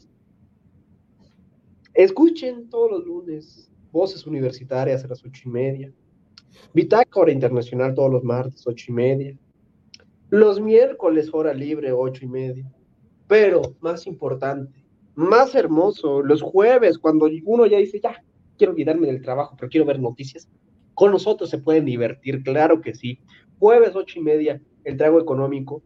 Escuchen 1.94 2.70
todos 2.70 2.90
los 2.90 3.06
lunes 3.06 3.70
voces 3.90 4.26
universitarias 4.26 5.04
a 5.04 5.08
las 5.08 5.24
ocho 5.24 5.42
y 5.46 5.50
media. 5.50 5.92
Bitácora 6.72 7.30
Internacional 7.30 7.94
todos 7.94 8.10
los 8.10 8.24
martes, 8.24 8.66
ocho 8.66 8.86
y 8.88 8.94
media. 8.94 9.38
Los 10.30 10.60
miércoles, 10.60 11.28
hora 11.32 11.52
libre, 11.52 11.92
ocho 11.92 12.24
y 12.24 12.28
media. 12.28 12.72
Pero, 13.28 13.76
más 13.80 14.06
importante, 14.06 14.82
más 15.14 15.54
hermoso, 15.54 16.22
los 16.22 16.40
jueves, 16.40 16.98
cuando 16.98 17.28
uno 17.44 17.66
ya 17.66 17.78
dice, 17.78 18.00
ya, 18.02 18.22
quiero 18.56 18.72
olvidarme 18.72 19.06
del 19.06 19.20
trabajo, 19.20 19.54
pero 19.58 19.68
quiero 19.68 19.86
ver 19.86 20.00
noticias. 20.00 20.48
Con 20.94 21.10
nosotros 21.10 21.50
se 21.50 21.58
pueden 21.58 21.84
divertir, 21.84 22.42
claro 22.42 22.80
que 22.80 22.94
sí. 22.94 23.18
Jueves, 23.62 23.94
ocho 23.94 24.18
y 24.18 24.22
media, 24.24 24.60
el 24.82 24.96
trago 24.96 25.20
económico. 25.20 25.84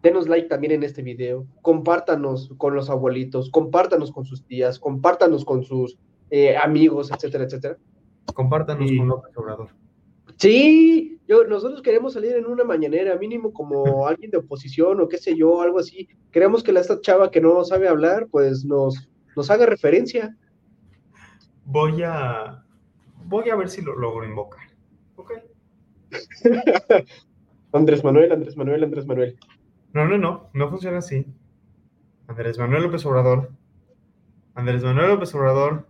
Denos 0.00 0.28
like 0.28 0.46
también 0.46 0.74
en 0.74 0.84
este 0.84 1.02
video. 1.02 1.44
Compártanos 1.60 2.54
con 2.56 2.76
los 2.76 2.88
abuelitos, 2.88 3.50
compártanos 3.50 4.12
con 4.12 4.24
sus 4.24 4.44
tías, 4.46 4.78
compártanos 4.78 5.44
con 5.44 5.64
sus 5.64 5.98
eh, 6.30 6.56
amigos, 6.56 7.10
etcétera, 7.10 7.42
etcétera. 7.42 7.78
Compártanos 8.32 8.88
y- 8.88 8.96
con 8.98 9.08
López 9.08 9.36
Obrador. 9.36 9.70
Sí, 10.36 11.18
yo, 11.26 11.42
nosotros 11.48 11.82
queremos 11.82 12.12
salir 12.12 12.30
en 12.36 12.46
una 12.46 12.62
mañanera, 12.62 13.16
mínimo 13.16 13.52
como 13.52 13.74
alguien 14.06 14.30
de 14.30 14.36
oposición 14.38 15.00
o 15.00 15.08
qué 15.08 15.18
sé 15.18 15.36
yo, 15.36 15.60
algo 15.62 15.80
así. 15.80 16.08
Queremos 16.30 16.62
que 16.62 16.70
la, 16.70 16.78
esta 16.78 17.00
chava 17.00 17.32
que 17.32 17.40
no 17.40 17.64
sabe 17.64 17.88
hablar, 17.88 18.28
pues 18.30 18.64
nos, 18.64 19.08
nos 19.34 19.50
haga 19.50 19.66
referencia. 19.66 20.32
Voy 21.64 22.04
a. 22.04 22.62
Voy 23.24 23.50
a 23.50 23.56
ver 23.56 23.68
si 23.68 23.82
lo 23.82 23.96
logro 23.96 24.24
invocar. 24.24 24.65
Andrés 27.72 28.04
Manuel, 28.04 28.32
Andrés 28.32 28.56
Manuel, 28.56 28.84
Andrés 28.84 29.06
Manuel. 29.06 29.38
No, 29.92 30.06
no, 30.06 30.18
no. 30.18 30.50
No 30.52 30.70
funciona 30.70 30.98
así. 30.98 31.26
Andrés 32.28 32.58
Manuel 32.58 32.84
López 32.84 33.04
Obrador. 33.06 33.50
Andrés 34.54 34.82
Manuel 34.82 35.08
López 35.08 35.34
Obrador. 35.34 35.86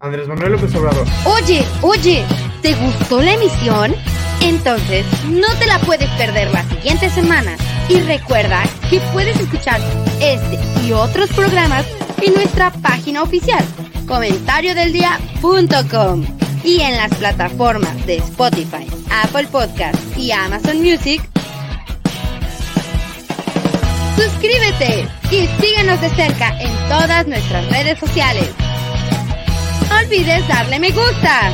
Andrés 0.00 0.28
Manuel 0.28 0.52
López 0.52 0.74
Obrador. 0.76 1.06
Oye, 1.26 1.64
oye, 1.82 2.24
¿te 2.62 2.74
gustó 2.74 3.20
la 3.20 3.34
emisión? 3.34 3.92
Entonces, 4.42 5.04
no 5.28 5.48
te 5.58 5.66
la 5.66 5.80
puedes 5.80 6.08
perder 6.10 6.52
la 6.52 6.62
siguiente 6.64 7.10
semana. 7.10 7.56
Y 7.88 7.98
recuerda 8.00 8.62
que 8.88 9.00
puedes 9.12 9.40
escuchar 9.40 9.80
este 10.20 10.58
y 10.86 10.92
otros 10.92 11.32
programas 11.32 11.84
en 12.22 12.34
nuestra 12.34 12.70
página 12.70 13.22
oficial, 13.22 13.64
comentariodeldia.com 14.06 16.37
y 16.68 16.82
en 16.82 16.98
las 16.98 17.14
plataformas 17.14 18.06
de 18.06 18.16
Spotify, 18.16 18.86
Apple 19.24 19.48
Podcast 19.50 19.96
y 20.18 20.32
Amazon 20.32 20.82
Music. 20.82 21.22
Suscríbete 24.14 25.08
y 25.30 25.46
síguenos 25.62 25.98
de 26.02 26.10
cerca 26.10 26.60
en 26.60 26.70
todas 26.90 27.26
nuestras 27.26 27.70
redes 27.70 27.98
sociales. 27.98 28.54
No 29.88 29.96
olvides 29.96 30.46
darle 30.46 30.78
me 30.78 30.90
gusta. 30.90 31.50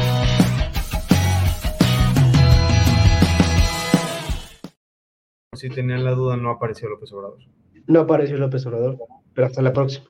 Si 5.52 5.68
tenían 5.68 6.04
la 6.04 6.10
duda, 6.10 6.36
no 6.36 6.50
apareció 6.50 6.88
López 6.88 7.12
Obrador. 7.12 7.38
No 7.86 8.00
apareció 8.00 8.36
López 8.36 8.66
Obrador, 8.66 8.98
pero 9.32 9.46
hasta 9.46 9.62
la 9.62 9.72
próxima. 9.72 10.06